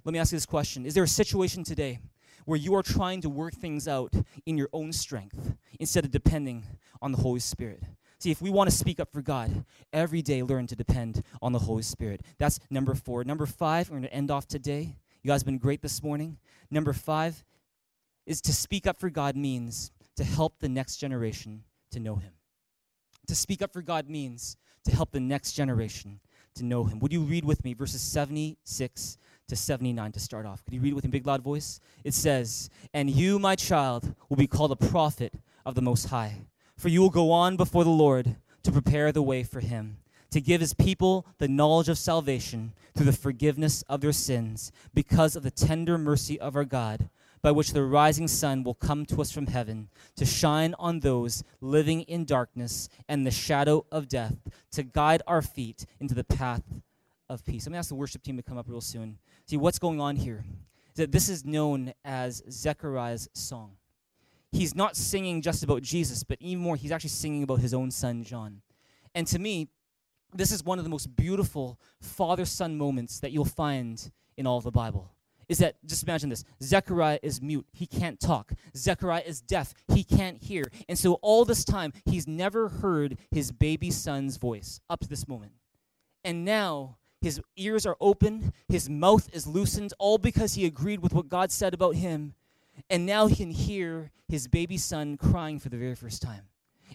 Let 0.06 0.14
me 0.14 0.20
ask 0.20 0.32
you 0.32 0.38
this 0.38 0.45
question 0.45 0.86
Is 0.86 0.93
there 0.93 1.04
a 1.04 1.08
situation 1.08 1.66
today 1.66 2.00
where 2.50 2.58
you 2.58 2.74
are 2.74 2.82
trying 2.82 3.22
to 3.22 3.30
work 3.30 3.54
things 3.54 3.88
out 3.88 4.12
in 4.47 4.58
your 4.58 4.70
own 4.74 4.91
strength 4.91 5.56
instead 5.80 6.04
of 6.04 6.10
depending 6.10 6.66
on 7.00 7.12
the 7.12 7.20
Holy 7.20 7.39
Spirit? 7.39 7.84
See, 8.18 8.32
if 8.32 8.41
we 8.41 8.50
want 8.50 8.68
to 8.72 8.76
speak 8.76 9.00
up 9.00 9.14
for 9.14 9.22
God, 9.22 9.66
every 9.93 10.24
day 10.24 10.41
learn 10.41 10.66
to 10.66 10.76
depend 10.76 11.24
on 11.43 11.52
the 11.52 11.60
Holy 11.60 11.84
Spirit. 11.84 12.22
That's 12.39 12.60
number 12.72 12.95
four. 12.95 13.24
Number 13.24 13.45
five, 13.45 13.89
we're 13.89 14.00
going 14.00 14.10
to 14.10 14.14
end 14.14 14.32
off 14.32 14.47
today. 14.47 14.95
You 15.22 15.28
guys 15.28 15.41
have 15.41 15.45
been 15.45 15.60
great 15.60 15.84
this 15.84 16.02
morning. 16.02 16.39
Number 16.72 16.91
five 16.91 17.45
is 18.26 18.41
to 18.41 18.52
speak 18.52 18.88
up 18.88 18.97
for 18.97 19.12
God 19.12 19.36
means 19.36 19.91
to 20.16 20.24
help 20.24 20.60
the 20.60 20.70
next 20.70 20.97
generation 20.97 21.64
to 21.91 22.00
know 22.00 22.16
Him. 22.16 22.34
To 23.28 23.36
speak 23.36 23.62
up 23.62 23.72
for 23.72 23.84
God 23.84 24.10
means 24.10 24.58
to 24.86 24.91
help 24.91 25.12
the 25.12 25.20
next 25.20 25.54
generation 25.54 26.20
to 26.60 26.66
know 26.66 26.84
Him. 26.84 26.99
Would 26.99 27.12
you 27.12 27.22
read 27.22 27.43
with 27.43 27.64
me 27.64 27.74
verses 27.74 28.01
76 28.01 29.18
to 29.47 29.55
79 29.55 30.12
to 30.12 30.20
start 30.20 30.45
off? 30.45 30.64
Could 30.64 30.76
you 30.76 30.82
read 30.82 30.93
with 30.93 31.05
a 31.05 31.10
big 31.10 31.26
loud 31.26 31.41
voice? 31.41 31.80
It 32.03 32.14
says, 32.14 32.70
And 32.93 33.10
you, 33.10 33.39
my 33.39 33.55
child, 33.55 34.16
will 34.30 34.38
be 34.38 34.47
called 34.47 34.72
a 34.72 34.76
prophet 34.76 35.34
of 35.66 35.76
the 35.76 35.82
Most 35.82 36.05
High, 36.05 36.41
for 36.78 36.89
you 36.89 37.01
will 37.01 37.10
go 37.10 37.32
on 37.32 37.57
before 37.57 37.84
the 37.84 37.89
Lord 37.89 38.36
to 38.64 38.72
prepare 38.72 39.12
the 39.12 39.24
way 39.24 39.43
for 39.43 39.60
Him 39.60 39.97
to 40.32 40.41
give 40.41 40.62
his 40.62 40.74
people 40.74 41.26
the 41.38 41.47
knowledge 41.47 41.89
of 41.89 41.97
salvation 41.97 42.74
through 42.95 43.05
the 43.05 43.14
forgiveness 43.14 43.84
of 43.84 44.01
their 44.01 44.12
sins 44.12 44.72
because 44.93 45.36
of 45.36 45.43
the 45.43 45.51
tender 45.51 45.97
mercy 45.97 46.39
of 46.39 46.55
our 46.55 46.66
God, 46.66 47.10
by 47.42 47.52
which 47.52 47.74
the 47.74 47.84
rising 47.84 48.28
sun 48.28 48.64
will 48.64 48.74
come 48.74 49.06
to 49.06 49.22
us 49.22 49.32
from 49.32 49.48
heaven 49.48 49.90
to 50.16 50.26
shine 50.26 50.76
on 50.78 51.00
those 51.00 51.44
living 51.62 52.02
in 52.02 52.26
darkness 52.26 52.90
and 53.08 53.26
the 53.26 53.32
shadow 53.32 53.86
of 53.92 54.08
death, 54.08 54.36
to 54.72 54.84
guide 54.84 55.22
our 55.28 55.42
feet 55.42 55.86
into 56.00 56.14
the 56.14 56.24
path 56.24 56.64
of 57.30 57.46
peace. 57.46 57.66
I'm 57.66 57.72
going 57.72 57.76
to 57.76 57.80
ask 57.80 57.90
the 57.90 57.96
worship 57.96 58.24
team 58.24 58.38
to 58.38 58.44
come 58.44 58.58
up 58.58 58.68
real 58.68 58.82
soon. 58.82 59.18
See, 59.46 59.58
what's 59.58 59.80
going 59.80 60.00
on 60.02 60.16
here 60.16 60.44
that 61.00 61.12
this 61.14 61.30
is 61.30 61.46
known 61.46 61.94
as 62.04 62.44
Zechariah's 62.50 63.30
song. 63.34 63.72
He's 64.52 64.76
not 64.76 64.98
singing 64.98 65.42
just 65.42 65.64
about 65.64 65.82
Jesus, 65.82 66.24
but 66.24 66.38
even 66.42 66.62
more, 66.62 66.76
he's 66.76 66.92
actually 66.92 67.12
singing 67.12 67.44
about 67.44 67.60
his 67.60 67.74
own 67.74 67.90
son, 67.90 68.24
John. 68.24 68.62
And 69.16 69.26
to 69.28 69.40
me, 69.40 69.70
this 70.34 70.52
is 70.52 70.64
one 70.64 70.78
of 70.78 70.84
the 70.84 70.90
most 70.90 71.16
beautiful 71.16 71.80
father 72.02 72.46
son 72.46 72.78
moments 72.78 73.20
that 73.22 73.32
you'll 73.32 73.46
find 73.46 74.12
in 74.38 74.46
all 74.46 74.58
of 74.58 74.64
the 74.64 74.72
Bible. 74.72 75.12
Is 75.50 75.58
that, 75.58 75.76
just 75.86 76.04
imagine 76.04 76.30
this 76.30 76.45
Zechariah 76.62 77.20
is 77.24 77.41
mute, 77.41 77.66
he 77.74 77.88
can't 77.88 78.20
talk. 78.20 78.54
Zechariah 78.78 79.24
is 79.26 79.41
deaf, 79.41 79.74
he 79.88 80.04
can't 80.04 80.41
hear. 80.41 80.64
And 80.88 80.97
so, 80.97 81.14
all 81.16 81.43
this 81.43 81.66
time, 81.66 81.91
he's 82.06 82.28
never 82.28 82.70
heard 82.70 83.18
his 83.32 83.52
baby 83.52 83.89
son's 83.89 84.38
voice 84.38 84.80
up 84.89 85.00
to 85.02 85.08
this 85.08 85.28
moment. 85.28 85.54
And 86.24 86.45
now, 86.45 86.97
his 87.22 87.41
ears 87.58 87.86
are 87.86 87.97
open, 88.00 88.54
his 88.68 88.89
mouth 88.89 89.28
is 89.34 89.47
loosened, 89.47 89.91
all 89.97 90.20
because 90.20 90.54
he 90.54 90.66
agreed 90.66 91.02
with 91.02 91.14
what 91.14 91.28
God 91.28 91.52
said 91.52 91.74
about 91.74 91.95
him. 91.95 92.36
And 92.89 93.06
now 93.06 93.28
he 93.28 93.36
can 93.36 93.52
hear 93.52 94.12
his 94.30 94.47
baby 94.47 94.78
son 94.78 95.18
crying 95.18 95.60
for 95.60 95.70
the 95.70 95.78
very 95.78 95.95
first 95.95 96.22
time. 96.22 96.43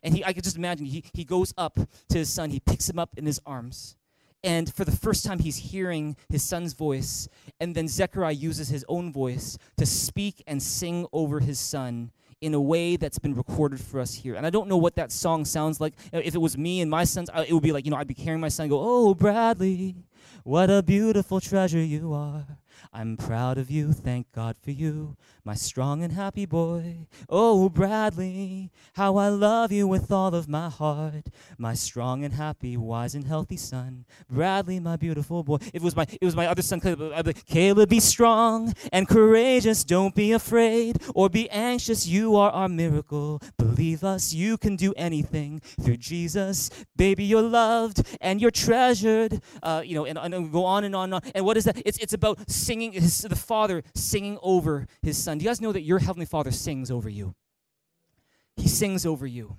And 0.02 0.14
he, 0.14 0.24
I 0.24 0.32
could 0.32 0.44
just 0.44 0.56
imagine, 0.56 0.86
he, 0.86 1.04
he 1.12 1.24
goes 1.24 1.52
up 1.58 1.74
to 1.74 2.18
his 2.18 2.32
son, 2.32 2.50
he 2.50 2.60
picks 2.60 2.88
him 2.88 2.98
up 2.98 3.10
in 3.16 3.26
his 3.26 3.40
arms. 3.44 3.96
And 4.44 4.72
for 4.72 4.84
the 4.84 4.92
first 4.92 5.24
time, 5.24 5.38
he's 5.38 5.56
hearing 5.56 6.16
his 6.28 6.44
son's 6.44 6.74
voice. 6.74 7.28
And 7.60 7.74
then 7.74 7.88
Zechariah 7.88 8.32
uses 8.32 8.68
his 8.68 8.84
own 8.88 9.10
voice 9.10 9.56
to 9.78 9.86
speak 9.86 10.44
and 10.46 10.62
sing 10.62 11.06
over 11.12 11.40
his 11.40 11.58
son 11.58 12.12
in 12.42 12.52
a 12.52 12.60
way 12.60 12.96
that's 12.96 13.18
been 13.18 13.34
recorded 13.34 13.80
for 13.80 13.98
us 14.00 14.12
here. 14.12 14.34
And 14.34 14.46
I 14.46 14.50
don't 14.50 14.68
know 14.68 14.76
what 14.76 14.96
that 14.96 15.10
song 15.10 15.46
sounds 15.46 15.80
like. 15.80 15.94
If 16.12 16.34
it 16.34 16.40
was 16.40 16.58
me 16.58 16.82
and 16.82 16.90
my 16.90 17.04
sons, 17.04 17.30
it 17.34 17.54
would 17.54 17.62
be 17.62 17.72
like, 17.72 17.86
you 17.86 17.90
know, 17.90 17.96
I'd 17.96 18.06
be 18.06 18.12
carrying 18.12 18.40
my 18.40 18.48
son 18.48 18.68
go, 18.68 18.80
Oh, 18.82 19.14
Bradley, 19.14 19.96
what 20.42 20.70
a 20.70 20.82
beautiful 20.82 21.40
treasure 21.40 21.82
you 21.82 22.12
are. 22.12 22.58
I'm 22.92 23.16
proud 23.16 23.58
of 23.58 23.70
you, 23.70 23.92
thank 23.92 24.30
God 24.32 24.56
for 24.56 24.70
you, 24.70 25.16
my 25.44 25.54
strong 25.54 26.02
and 26.02 26.12
happy 26.12 26.46
boy. 26.46 27.06
Oh, 27.28 27.68
Bradley, 27.68 28.70
how 28.94 29.16
I 29.16 29.28
love 29.28 29.72
you 29.72 29.86
with 29.86 30.10
all 30.12 30.34
of 30.34 30.48
my 30.48 30.68
heart, 30.68 31.26
my 31.58 31.74
strong 31.74 32.24
and 32.24 32.34
happy, 32.34 32.76
wise 32.76 33.14
and 33.14 33.26
healthy 33.26 33.56
son. 33.56 34.04
Bradley, 34.30 34.80
my 34.80 34.96
beautiful 34.96 35.42
boy. 35.42 35.58
It 35.72 35.82
was 35.82 35.96
my 35.96 36.06
it 36.08 36.24
was 36.24 36.36
my 36.36 36.46
other 36.46 36.62
son, 36.62 36.80
Caleb. 36.80 37.26
Be 37.26 37.32
Caleb, 37.32 37.88
be 37.88 38.00
strong 38.00 38.74
and 38.92 39.08
courageous, 39.08 39.84
don't 39.84 40.14
be 40.14 40.32
afraid 40.32 40.98
or 41.14 41.28
be 41.28 41.50
anxious. 41.50 42.06
You 42.06 42.36
are 42.36 42.50
our 42.50 42.68
miracle. 42.68 43.40
Believe 43.56 44.04
us, 44.04 44.32
you 44.32 44.56
can 44.56 44.76
do 44.76 44.94
anything 44.96 45.60
through 45.80 45.96
Jesus. 45.96 46.70
Baby, 46.96 47.24
you're 47.24 47.42
loved 47.42 48.06
and 48.20 48.40
you're 48.40 48.50
treasured. 48.50 49.40
Uh, 49.62 49.82
you 49.84 49.94
know, 49.94 50.04
and, 50.16 50.34
and 50.34 50.52
go 50.52 50.64
on 50.64 50.84
and 50.84 50.94
on 50.94 51.04
and 51.04 51.14
on. 51.14 51.32
And 51.34 51.44
what 51.44 51.56
is 51.56 51.64
that? 51.64 51.80
It's 51.84 51.98
it's 51.98 52.12
about 52.12 52.50
singing 52.50 52.92
his, 52.92 53.18
the 53.22 53.36
Father 53.36 53.82
singing 53.94 54.38
over 54.42 54.86
his 55.02 55.16
Son. 55.16 55.38
Do 55.38 55.44
you 55.44 55.50
guys 55.50 55.60
know 55.60 55.72
that 55.72 55.82
your 55.82 55.98
Heavenly 55.98 56.26
Father 56.26 56.50
sings 56.50 56.90
over 56.90 57.08
you? 57.08 57.34
He 58.56 58.68
sings 58.68 59.04
over 59.04 59.26
you. 59.26 59.56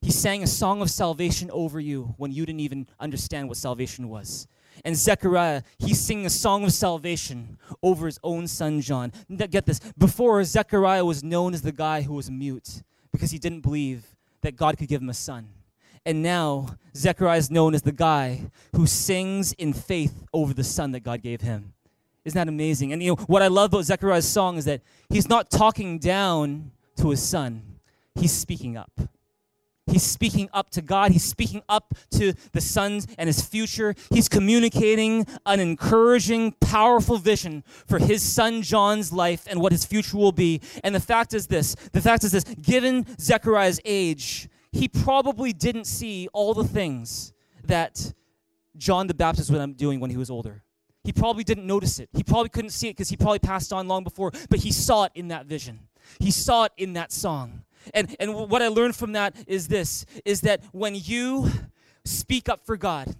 He 0.00 0.10
sang 0.12 0.42
a 0.42 0.46
song 0.46 0.80
of 0.80 0.90
salvation 0.90 1.50
over 1.52 1.80
you 1.80 2.14
when 2.18 2.30
you 2.30 2.46
didn't 2.46 2.60
even 2.60 2.86
understand 3.00 3.48
what 3.48 3.56
salvation 3.56 4.08
was. 4.08 4.46
And 4.84 4.96
Zechariah, 4.96 5.62
he's 5.78 6.00
singing 6.00 6.26
a 6.26 6.30
song 6.30 6.64
of 6.64 6.72
salvation 6.72 7.58
over 7.82 8.06
his 8.06 8.20
own 8.22 8.46
son 8.46 8.80
John. 8.80 9.12
Get 9.28 9.66
this. 9.66 9.80
Before, 9.98 10.42
Zechariah 10.44 11.04
was 11.04 11.24
known 11.24 11.52
as 11.52 11.62
the 11.62 11.72
guy 11.72 12.02
who 12.02 12.14
was 12.14 12.30
mute 12.30 12.82
because 13.12 13.32
he 13.32 13.38
didn't 13.38 13.62
believe 13.62 14.16
that 14.42 14.54
God 14.54 14.78
could 14.78 14.88
give 14.88 15.02
him 15.02 15.08
a 15.08 15.14
son. 15.14 15.48
And 16.08 16.22
now, 16.22 16.78
Zechariah 16.96 17.36
is 17.36 17.50
known 17.50 17.74
as 17.74 17.82
the 17.82 17.92
guy 17.92 18.50
who 18.74 18.86
sings 18.86 19.52
in 19.52 19.74
faith 19.74 20.24
over 20.32 20.54
the 20.54 20.64
son 20.64 20.92
that 20.92 21.00
God 21.00 21.20
gave 21.20 21.42
him. 21.42 21.74
Isn't 22.24 22.34
that 22.34 22.48
amazing? 22.48 22.94
And 22.94 23.02
you 23.02 23.10
know 23.10 23.16
what 23.26 23.42
I 23.42 23.48
love 23.48 23.74
about 23.74 23.84
Zechariah's 23.84 24.26
song 24.26 24.56
is 24.56 24.64
that 24.64 24.80
he's 25.10 25.28
not 25.28 25.50
talking 25.50 25.98
down 25.98 26.70
to 26.96 27.10
his 27.10 27.22
son. 27.22 27.62
He's 28.14 28.32
speaking 28.32 28.74
up. 28.74 28.90
He's 29.86 30.02
speaking 30.02 30.48
up 30.54 30.70
to 30.70 30.80
God. 30.80 31.12
He's 31.12 31.24
speaking 31.24 31.60
up 31.68 31.92
to 32.12 32.32
the 32.52 32.62
sons 32.62 33.06
and 33.18 33.26
his 33.26 33.42
future. 33.42 33.94
He's 34.10 34.30
communicating 34.30 35.26
an 35.44 35.60
encouraging, 35.60 36.52
powerful 36.52 37.18
vision 37.18 37.64
for 37.86 37.98
his 37.98 38.22
son 38.22 38.62
John's 38.62 39.12
life 39.12 39.46
and 39.46 39.60
what 39.60 39.72
his 39.72 39.84
future 39.84 40.16
will 40.16 40.32
be. 40.32 40.62
And 40.82 40.94
the 40.94 41.00
fact 41.00 41.34
is 41.34 41.48
this 41.48 41.74
the 41.92 42.00
fact 42.00 42.24
is 42.24 42.32
this 42.32 42.44
given 42.44 43.04
Zechariah's 43.20 43.78
age, 43.84 44.48
he 44.72 44.88
probably 44.88 45.52
didn't 45.52 45.84
see 45.84 46.28
all 46.32 46.54
the 46.54 46.64
things 46.64 47.32
that 47.64 48.12
John 48.76 49.06
the 49.06 49.14
Baptist 49.14 49.50
was 49.50 49.66
doing 49.74 50.00
when 50.00 50.10
he 50.10 50.16
was 50.16 50.30
older. 50.30 50.62
He 51.04 51.12
probably 51.12 51.44
didn't 51.44 51.66
notice 51.66 51.98
it. 51.98 52.10
He 52.12 52.22
probably 52.22 52.50
couldn't 52.50 52.70
see 52.70 52.88
it 52.88 52.92
because 52.92 53.08
he 53.08 53.16
probably 53.16 53.38
passed 53.38 53.72
on 53.72 53.88
long 53.88 54.04
before, 54.04 54.30
but 54.50 54.58
he 54.58 54.72
saw 54.72 55.04
it 55.04 55.12
in 55.14 55.28
that 55.28 55.46
vision. 55.46 55.80
He 56.18 56.30
saw 56.30 56.64
it 56.64 56.72
in 56.76 56.92
that 56.94 57.12
song. 57.12 57.64
And, 57.94 58.14
and 58.20 58.34
what 58.34 58.60
I 58.60 58.68
learned 58.68 58.96
from 58.96 59.12
that 59.12 59.34
is 59.46 59.68
this 59.68 60.04
is 60.24 60.42
that 60.42 60.62
when 60.72 60.94
you 60.94 61.50
speak 62.04 62.48
up 62.48 62.66
for 62.66 62.76
God, 62.76 63.14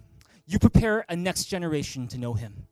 you 0.45 0.59
prepare 0.59 1.05
a 1.09 1.15
next 1.15 1.45
generation 1.45 2.07
to 2.09 2.17
know 2.17 2.33
him. 2.33 2.67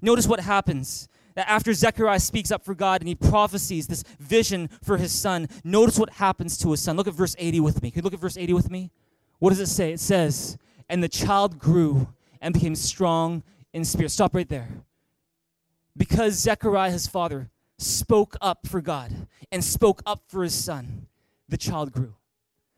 Notice 0.00 0.26
what 0.26 0.40
happens 0.40 1.08
after 1.36 1.72
Zechariah 1.72 2.20
speaks 2.20 2.50
up 2.50 2.64
for 2.64 2.74
God 2.74 3.00
and 3.00 3.08
he 3.08 3.14
prophesies 3.14 3.86
this 3.86 4.02
vision 4.18 4.68
for 4.82 4.96
his 4.96 5.12
son, 5.12 5.48
notice 5.64 5.98
what 5.98 6.10
happens 6.10 6.58
to 6.58 6.70
his 6.70 6.82
son. 6.82 6.96
Look 6.96 7.08
at 7.08 7.14
verse 7.14 7.34
80 7.38 7.60
with 7.60 7.82
me. 7.82 7.90
Can 7.90 8.00
you 8.00 8.04
look 8.04 8.14
at 8.14 8.20
verse 8.20 8.36
80 8.36 8.52
with 8.52 8.70
me? 8.70 8.90
What 9.38 9.50
does 9.50 9.60
it 9.60 9.66
say? 9.66 9.92
It 9.92 10.00
says, 10.00 10.58
And 10.88 11.02
the 11.02 11.08
child 11.08 11.58
grew 11.58 12.08
and 12.40 12.54
became 12.54 12.74
strong 12.74 13.42
in 13.72 13.84
spirit. 13.84 14.10
Stop 14.10 14.34
right 14.34 14.48
there. 14.48 14.68
Because 15.96 16.34
Zechariah, 16.34 16.90
his 16.90 17.06
father, 17.06 17.50
spoke 17.78 18.36
up 18.40 18.66
for 18.66 18.80
God 18.80 19.26
and 19.50 19.62
spoke 19.62 20.02
up 20.06 20.22
for 20.28 20.42
his 20.42 20.54
son, 20.54 21.06
the 21.48 21.56
child 21.56 21.92
grew. 21.92 22.14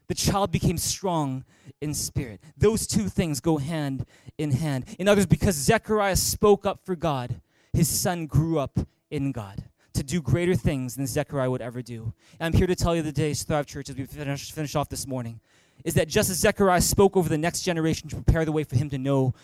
The 0.09 0.15
child 0.15 0.51
became 0.53 0.79
strong 0.79 1.45
in 1.81 1.95
spirit. 1.95 2.41
Those 2.57 2.87
two 2.87 3.09
things 3.09 3.41
go 3.41 3.59
hand 3.59 4.05
in 4.37 4.51
hand. 4.51 4.85
In 4.99 5.09
others, 5.09 5.27
because 5.27 5.55
Zechariah 5.55 6.17
spoke 6.17 6.67
up 6.67 6.81
for 6.85 6.95
God, 6.95 7.41
his 7.75 7.89
son 7.89 8.27
grew 8.27 8.59
up 8.59 8.79
in 9.11 9.33
God 9.33 9.65
to 9.95 10.03
do 10.03 10.23
greater 10.23 10.55
things 10.55 10.97
than 10.97 11.07
Zechariah 11.07 11.51
would 11.51 11.61
ever 11.61 11.83
do. 11.83 12.13
And 12.39 12.55
I'm 12.55 12.59
here 12.59 12.67
to 12.67 12.75
tell 12.75 12.97
you 12.97 13.03
today, 13.03 13.35
Thrive 13.35 13.67
Church, 13.67 13.91
as 13.91 13.97
we 13.97 14.07
finish, 14.07 14.53
finish 14.53 14.75
off 14.75 14.89
this 14.89 15.07
morning, 15.07 15.41
is 15.85 15.95
that 15.95 16.09
just 16.09 16.31
as 16.31 16.39
Zechariah 16.39 16.81
spoke 16.81 17.17
over 17.17 17.29
the 17.29 17.39
next 17.39 17.63
generation 17.63 18.09
to 18.09 18.17
prepare 18.17 18.45
the 18.45 18.53
way 18.53 18.65
for 18.65 18.77
him 18.77 18.91
to 18.91 18.99
know 18.99 19.35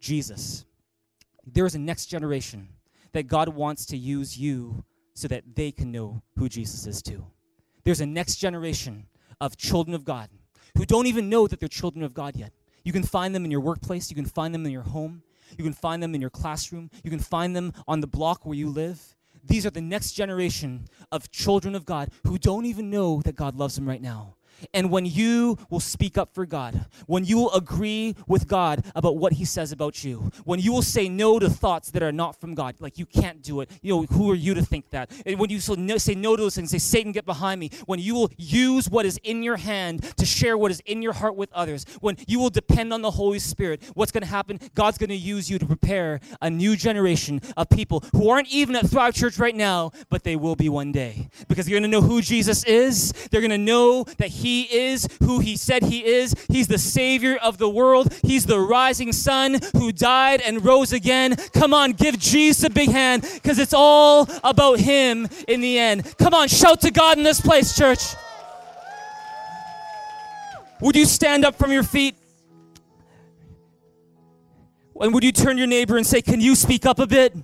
Jesus, 0.00 0.64
there 1.46 1.66
is 1.66 1.74
a 1.74 1.78
next 1.78 2.06
generation 2.06 2.68
that 3.12 3.24
God 3.24 3.48
wants 3.48 3.84
to 3.86 3.96
use 3.96 4.38
you 4.38 4.84
so 5.14 5.28
that 5.28 5.44
they 5.54 5.70
can 5.70 5.92
know 5.92 6.22
who 6.36 6.48
Jesus 6.48 6.86
is 6.86 7.02
too. 7.02 7.26
There's 7.84 8.00
a 8.00 8.06
next 8.06 8.36
generation 8.36 9.06
of 9.40 9.56
children 9.56 9.94
of 9.94 10.04
God 10.04 10.30
who 10.76 10.86
don't 10.86 11.06
even 11.06 11.28
know 11.28 11.46
that 11.46 11.60
they're 11.60 11.68
children 11.68 12.04
of 12.04 12.14
God 12.14 12.36
yet. 12.36 12.52
You 12.84 12.92
can 12.92 13.02
find 13.02 13.34
them 13.34 13.44
in 13.44 13.50
your 13.50 13.60
workplace, 13.60 14.10
you 14.10 14.16
can 14.16 14.24
find 14.24 14.54
them 14.54 14.64
in 14.64 14.72
your 14.72 14.82
home, 14.82 15.22
you 15.56 15.64
can 15.64 15.72
find 15.72 16.02
them 16.02 16.14
in 16.14 16.20
your 16.20 16.30
classroom, 16.30 16.90
you 17.02 17.10
can 17.10 17.20
find 17.20 17.54
them 17.54 17.72
on 17.86 18.00
the 18.00 18.06
block 18.06 18.44
where 18.44 18.56
you 18.56 18.68
live. 18.68 19.00
These 19.44 19.66
are 19.66 19.70
the 19.70 19.80
next 19.80 20.12
generation 20.12 20.86
of 21.10 21.30
children 21.30 21.74
of 21.74 21.84
God 21.84 22.10
who 22.24 22.38
don't 22.38 22.64
even 22.64 22.90
know 22.90 23.22
that 23.22 23.34
God 23.34 23.56
loves 23.56 23.74
them 23.74 23.88
right 23.88 24.00
now. 24.02 24.36
And 24.74 24.90
when 24.90 25.06
you 25.06 25.58
will 25.70 25.80
speak 25.80 26.16
up 26.16 26.34
for 26.34 26.46
God, 26.46 26.86
when 27.06 27.24
you 27.24 27.36
will 27.36 27.52
agree 27.52 28.14
with 28.26 28.46
God 28.46 28.84
about 28.94 29.16
what 29.16 29.34
He 29.34 29.44
says 29.44 29.72
about 29.72 30.04
you, 30.04 30.30
when 30.44 30.60
you 30.60 30.72
will 30.72 30.82
say 30.82 31.08
no 31.08 31.38
to 31.38 31.50
thoughts 31.50 31.90
that 31.90 32.02
are 32.02 32.12
not 32.12 32.40
from 32.40 32.54
God, 32.54 32.76
like 32.80 32.98
you 32.98 33.06
can't 33.06 33.42
do 33.42 33.60
it, 33.60 33.70
you 33.82 33.92
know, 33.94 34.02
who 34.04 34.30
are 34.30 34.34
you 34.34 34.54
to 34.54 34.62
think 34.62 34.90
that? 34.90 35.10
And 35.26 35.38
when 35.38 35.50
you 35.50 35.60
say 35.60 36.14
no 36.14 36.36
to 36.36 36.42
those 36.42 36.54
things, 36.54 36.70
say, 36.70 36.78
Satan, 36.78 37.12
get 37.12 37.26
behind 37.26 37.60
me, 37.60 37.70
when 37.86 37.98
you 37.98 38.14
will 38.14 38.30
use 38.36 38.88
what 38.88 39.06
is 39.06 39.18
in 39.24 39.42
your 39.42 39.56
hand 39.56 40.02
to 40.16 40.26
share 40.26 40.56
what 40.56 40.70
is 40.70 40.80
in 40.86 41.02
your 41.02 41.12
heart 41.12 41.36
with 41.36 41.52
others, 41.52 41.84
when 42.00 42.16
you 42.26 42.38
will 42.38 42.50
depend 42.50 42.92
on 42.92 43.02
the 43.02 43.10
Holy 43.10 43.38
Spirit, 43.38 43.82
what's 43.94 44.12
going 44.12 44.22
to 44.22 44.28
happen? 44.28 44.60
God's 44.74 44.98
going 44.98 45.10
to 45.10 45.16
use 45.16 45.50
you 45.50 45.58
to 45.58 45.66
prepare 45.66 46.20
a 46.40 46.50
new 46.50 46.76
generation 46.76 47.40
of 47.56 47.68
people 47.68 48.04
who 48.12 48.30
aren't 48.30 48.48
even 48.48 48.76
at 48.76 48.86
Thrive 48.86 49.14
Church 49.14 49.38
right 49.38 49.54
now, 49.54 49.92
but 50.08 50.22
they 50.22 50.36
will 50.36 50.56
be 50.56 50.68
one 50.68 50.92
day. 50.92 51.28
Because 51.48 51.68
you're 51.68 51.80
going 51.80 51.90
to 51.90 52.00
know 52.00 52.06
who 52.06 52.20
Jesus 52.22 52.64
is, 52.64 53.12
they're 53.30 53.40
going 53.40 53.50
to 53.50 53.58
know 53.58 54.04
that 54.18 54.28
He 54.28 54.51
he 54.52 54.90
is 54.90 55.08
who 55.22 55.40
He 55.40 55.56
said 55.56 55.82
He 55.82 56.04
is. 56.04 56.34
He's 56.48 56.68
the 56.68 56.76
Savior 56.76 57.36
of 57.36 57.56
the 57.56 57.70
world. 57.70 58.12
He's 58.22 58.44
the 58.44 58.60
rising 58.60 59.10
sun 59.12 59.58
who 59.74 59.92
died 59.92 60.42
and 60.42 60.62
rose 60.62 60.92
again. 60.92 61.36
Come 61.54 61.72
on, 61.72 61.92
give 61.92 62.18
Jesus 62.18 62.64
a 62.64 62.70
big 62.70 62.90
hand 62.90 63.22
because 63.34 63.58
it's 63.58 63.72
all 63.72 64.28
about 64.44 64.78
Him 64.78 65.26
in 65.48 65.62
the 65.62 65.78
end. 65.78 66.18
Come 66.18 66.34
on, 66.34 66.48
shout 66.48 66.82
to 66.82 66.90
God 66.90 67.16
in 67.16 67.24
this 67.24 67.40
place, 67.40 67.74
church. 67.74 68.14
Would 70.82 70.96
you 70.96 71.06
stand 71.06 71.46
up 71.46 71.56
from 71.56 71.72
your 71.72 71.84
feet? 71.84 72.16
And 75.00 75.14
would 75.14 75.24
you 75.24 75.32
turn 75.32 75.56
your 75.56 75.66
neighbor 75.66 75.96
and 75.96 76.06
say, 76.06 76.20
Can 76.20 76.42
you 76.42 76.54
speak 76.54 76.84
up 76.84 76.98
a 76.98 77.06
bit? 77.06 77.34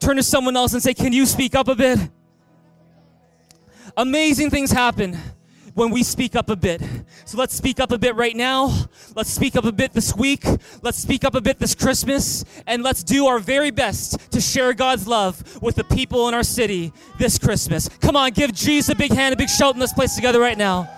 Turn 0.00 0.16
to 0.16 0.22
someone 0.22 0.56
else 0.56 0.72
and 0.72 0.82
say, 0.82 0.94
Can 0.94 1.12
you 1.12 1.26
speak 1.26 1.54
up 1.54 1.68
a 1.68 1.74
bit? 1.74 1.98
Amazing 3.96 4.50
things 4.50 4.70
happen 4.70 5.18
when 5.74 5.90
we 5.90 6.02
speak 6.02 6.36
up 6.36 6.50
a 6.50 6.56
bit. 6.56 6.82
So 7.24 7.38
let's 7.38 7.54
speak 7.54 7.80
up 7.80 7.92
a 7.92 7.98
bit 7.98 8.14
right 8.14 8.34
now. 8.36 8.86
Let's 9.14 9.30
speak 9.30 9.56
up 9.56 9.64
a 9.64 9.72
bit 9.72 9.92
this 9.92 10.14
week. 10.14 10.44
Let's 10.82 10.98
speak 10.98 11.24
up 11.24 11.34
a 11.34 11.40
bit 11.40 11.58
this 11.58 11.74
Christmas. 11.74 12.44
And 12.66 12.82
let's 12.82 13.02
do 13.02 13.26
our 13.26 13.38
very 13.38 13.70
best 13.70 14.32
to 14.32 14.40
share 14.40 14.72
God's 14.74 15.06
love 15.06 15.62
with 15.62 15.76
the 15.76 15.84
people 15.84 16.28
in 16.28 16.34
our 16.34 16.42
city 16.42 16.92
this 17.18 17.38
Christmas. 17.38 17.88
Come 18.00 18.16
on, 18.16 18.30
give 18.32 18.52
Jesus 18.52 18.90
a 18.90 18.94
big 18.94 19.12
hand, 19.12 19.34
a 19.34 19.36
big 19.36 19.50
shout 19.50 19.74
in 19.74 19.80
this 19.80 19.92
place 19.92 20.14
together 20.14 20.40
right 20.40 20.58
now. 20.58 20.88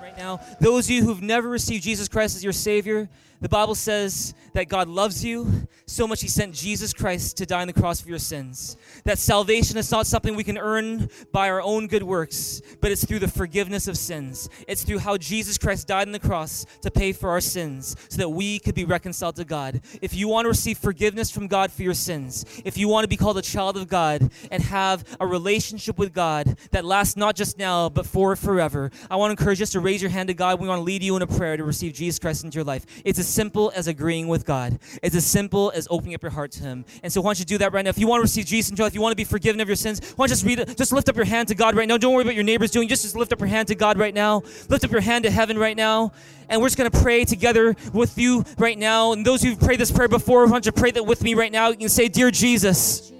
Right 0.00 0.16
now, 0.16 0.40
those 0.60 0.86
of 0.86 0.90
you 0.90 1.04
who've 1.04 1.22
never 1.22 1.48
received 1.48 1.84
Jesus 1.84 2.08
Christ 2.08 2.36
as 2.36 2.44
your 2.44 2.52
Savior, 2.52 3.08
the 3.40 3.48
Bible 3.48 3.74
says 3.74 4.34
that 4.54 4.68
God 4.68 4.88
loves 4.88 5.24
you 5.24 5.66
so 5.86 6.06
much 6.06 6.22
he 6.22 6.28
sent 6.28 6.54
Jesus 6.54 6.92
Christ 6.92 7.36
to 7.36 7.46
die 7.46 7.60
on 7.60 7.66
the 7.66 7.72
cross 7.72 8.00
for 8.00 8.08
your 8.08 8.18
sins. 8.18 8.76
That 9.04 9.18
salvation 9.18 9.76
is 9.76 9.90
not 9.90 10.06
something 10.06 10.34
we 10.34 10.44
can 10.44 10.56
earn 10.56 11.10
by 11.32 11.50
our 11.50 11.60
own 11.60 11.88
good 11.88 12.02
works, 12.02 12.62
but 12.80 12.90
it's 12.90 13.04
through 13.04 13.18
the 13.18 13.28
forgiveness 13.28 13.88
of 13.88 13.98
sins. 13.98 14.48
It's 14.66 14.82
through 14.82 15.00
how 15.00 15.18
Jesus 15.18 15.58
Christ 15.58 15.88
died 15.88 16.06
on 16.08 16.12
the 16.12 16.18
cross 16.18 16.64
to 16.82 16.90
pay 16.90 17.12
for 17.12 17.30
our 17.30 17.40
sins 17.40 17.96
so 18.08 18.18
that 18.18 18.28
we 18.28 18.58
could 18.60 18.74
be 18.74 18.84
reconciled 18.84 19.36
to 19.36 19.44
God. 19.44 19.82
If 20.00 20.14
you 20.14 20.28
want 20.28 20.44
to 20.44 20.48
receive 20.48 20.78
forgiveness 20.78 21.30
from 21.30 21.48
God 21.48 21.72
for 21.72 21.82
your 21.82 21.94
sins, 21.94 22.44
if 22.64 22.78
you 22.78 22.88
want 22.88 23.04
to 23.04 23.08
be 23.08 23.16
called 23.16 23.36
a 23.36 23.42
child 23.42 23.76
of 23.76 23.88
God 23.88 24.30
and 24.50 24.62
have 24.62 25.04
a 25.20 25.26
relationship 25.26 25.98
with 25.98 26.14
God 26.14 26.56
that 26.70 26.84
lasts 26.84 27.16
not 27.16 27.36
just 27.36 27.58
now, 27.58 27.88
but 27.88 28.06
for 28.06 28.36
forever, 28.36 28.90
I 29.10 29.16
want 29.16 29.36
to 29.36 29.42
encourage 29.42 29.60
you 29.60 29.66
to 29.66 29.80
raise 29.80 30.02
your 30.02 30.10
hand 30.10 30.28
to 30.28 30.34
God. 30.34 30.60
We 30.60 30.68
want 30.68 30.78
to 30.78 30.84
lead 30.84 31.02
you 31.02 31.16
in 31.16 31.22
a 31.22 31.26
prayer 31.26 31.56
to 31.56 31.64
receive 31.64 31.94
Jesus 31.94 32.18
Christ 32.18 32.44
into 32.44 32.56
your 32.56 32.64
life. 32.64 32.86
It's 33.04 33.18
as 33.24 33.32
simple 33.32 33.72
as 33.74 33.88
agreeing 33.88 34.28
with 34.28 34.44
God. 34.44 34.78
It's 35.02 35.16
as 35.16 35.24
simple 35.24 35.72
as 35.74 35.88
opening 35.90 36.14
up 36.14 36.22
your 36.22 36.30
heart 36.30 36.52
to 36.52 36.62
Him. 36.62 36.84
And 37.02 37.12
so, 37.12 37.20
why 37.20 37.30
don't 37.30 37.38
you 37.38 37.44
do 37.44 37.58
that 37.58 37.72
right 37.72 37.84
now? 37.84 37.88
If 37.90 37.98
you 37.98 38.06
want 38.06 38.20
to 38.20 38.22
receive 38.22 38.46
Jesus 38.46 38.70
into 38.70 38.80
your 38.80 38.86
life, 38.86 38.92
if 38.92 38.94
you 38.94 39.00
want 39.00 39.12
to 39.12 39.16
be 39.16 39.24
forgiven 39.24 39.60
of 39.60 39.68
your 39.68 39.76
sins, 39.76 40.00
why 40.16 40.26
don't 40.26 40.30
you 40.30 40.32
just 40.34 40.44
read? 40.44 40.76
Just 40.76 40.92
lift 40.92 41.08
up 41.08 41.16
your 41.16 41.24
hand 41.24 41.48
to 41.48 41.54
God 41.54 41.74
right 41.74 41.88
now. 41.88 41.96
Don't 41.96 42.12
worry 42.12 42.22
about 42.22 42.34
your 42.34 42.44
neighbors 42.44 42.70
doing. 42.70 42.88
Just, 42.88 43.02
just 43.02 43.16
lift 43.16 43.32
up 43.32 43.40
your 43.40 43.48
hand 43.48 43.68
to 43.68 43.74
God 43.74 43.98
right 43.98 44.14
now. 44.14 44.42
Lift 44.68 44.84
up 44.84 44.90
your 44.90 45.00
hand 45.00 45.24
to 45.24 45.30
heaven 45.30 45.58
right 45.58 45.76
now. 45.76 46.12
And 46.48 46.60
we're 46.60 46.68
just 46.68 46.76
going 46.76 46.90
to 46.90 47.00
pray 47.00 47.24
together 47.24 47.74
with 47.92 48.18
you 48.18 48.44
right 48.58 48.78
now. 48.78 49.12
And 49.12 49.24
those 49.24 49.42
who've 49.42 49.58
prayed 49.58 49.80
this 49.80 49.90
prayer 49.90 50.08
before, 50.08 50.44
why 50.44 50.52
don't 50.52 50.66
you 50.66 50.72
pray 50.72 50.90
that 50.90 51.04
with 51.04 51.22
me 51.22 51.34
right 51.34 51.50
now? 51.50 51.68
You 51.68 51.76
can 51.76 51.88
say, 51.88 52.08
Dear 52.08 52.30
Jesus, 52.30 53.12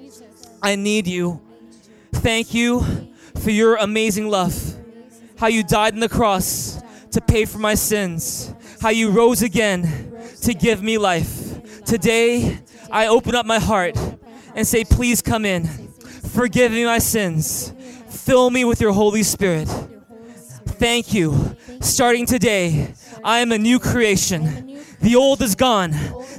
I 0.62 0.76
need 0.76 1.06
you. 1.06 1.40
Thank 2.12 2.54
you 2.54 2.84
for 3.36 3.50
your 3.50 3.76
amazing 3.76 4.28
love. 4.28 4.76
How 5.36 5.48
you 5.48 5.62
died 5.62 5.94
on 5.94 6.00
the 6.00 6.08
cross 6.08 6.80
to 7.10 7.20
pay 7.20 7.44
for 7.44 7.58
my 7.58 7.74
sins. 7.74 8.53
How 8.84 8.90
you 8.90 9.12
rose 9.12 9.40
again 9.40 10.12
to 10.42 10.52
give 10.52 10.82
me 10.82 10.98
life. 10.98 11.84
Today, 11.86 12.58
I 12.90 13.06
open 13.06 13.34
up 13.34 13.46
my 13.46 13.58
heart 13.58 13.96
and 14.54 14.66
say, 14.66 14.84
Please 14.84 15.22
come 15.22 15.46
in. 15.46 15.64
Forgive 16.34 16.70
me 16.70 16.84
my 16.84 16.98
sins. 16.98 17.72
Fill 18.10 18.50
me 18.50 18.62
with 18.66 18.82
your 18.82 18.92
Holy 18.92 19.22
Spirit. 19.22 19.70
Thank 20.66 21.14
you. 21.14 21.56
Starting 21.80 22.26
today, 22.26 22.92
I 23.24 23.38
am 23.38 23.52
a 23.52 23.58
new 23.58 23.78
creation. 23.78 24.78
The 25.00 25.16
old 25.16 25.40
is 25.40 25.54
gone, 25.54 25.92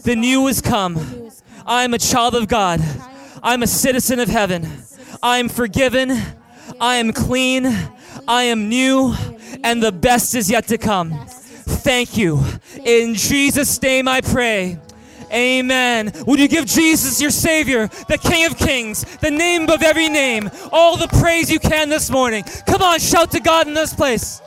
the 0.03 0.15
new 0.15 0.45
is 0.45 0.61
come. 0.61 1.31
I 1.65 1.83
am 1.83 1.95
a 1.95 1.97
child 1.97 2.35
of 2.35 2.47
God. 2.47 2.79
I'm 3.41 3.63
a 3.63 3.67
citizen 3.67 4.19
of 4.19 4.27
heaven. 4.27 4.83
I 5.23 5.39
am 5.39 5.49
forgiven. 5.49 6.11
I 6.79 6.97
am 6.97 7.11
clean. 7.11 7.65
I 8.27 8.43
am 8.43 8.69
new. 8.69 9.15
And 9.63 9.81
the 9.81 9.91
best 9.91 10.35
is 10.35 10.51
yet 10.51 10.67
to 10.67 10.77
come. 10.77 11.19
Thank 11.65 12.17
you. 12.17 12.43
In 12.83 13.15
Jesus' 13.15 13.81
name 13.81 14.07
I 14.07 14.21
pray. 14.21 14.79
Amen. 15.31 16.13
Would 16.27 16.39
you 16.39 16.47
give 16.47 16.65
Jesus 16.65 17.19
your 17.19 17.31
Savior, 17.31 17.87
the 18.07 18.17
King 18.17 18.45
of 18.45 18.57
Kings, 18.57 19.03
the 19.17 19.31
name 19.31 19.63
above 19.63 19.81
every 19.81 20.07
name, 20.07 20.49
all 20.71 20.97
the 20.97 21.07
praise 21.07 21.49
you 21.49 21.59
can 21.59 21.89
this 21.89 22.09
morning? 22.09 22.43
Come 22.67 22.81
on, 22.81 22.99
shout 22.99 23.31
to 23.31 23.39
God 23.39 23.67
in 23.67 23.73
this 23.73 23.93
place. 23.93 24.41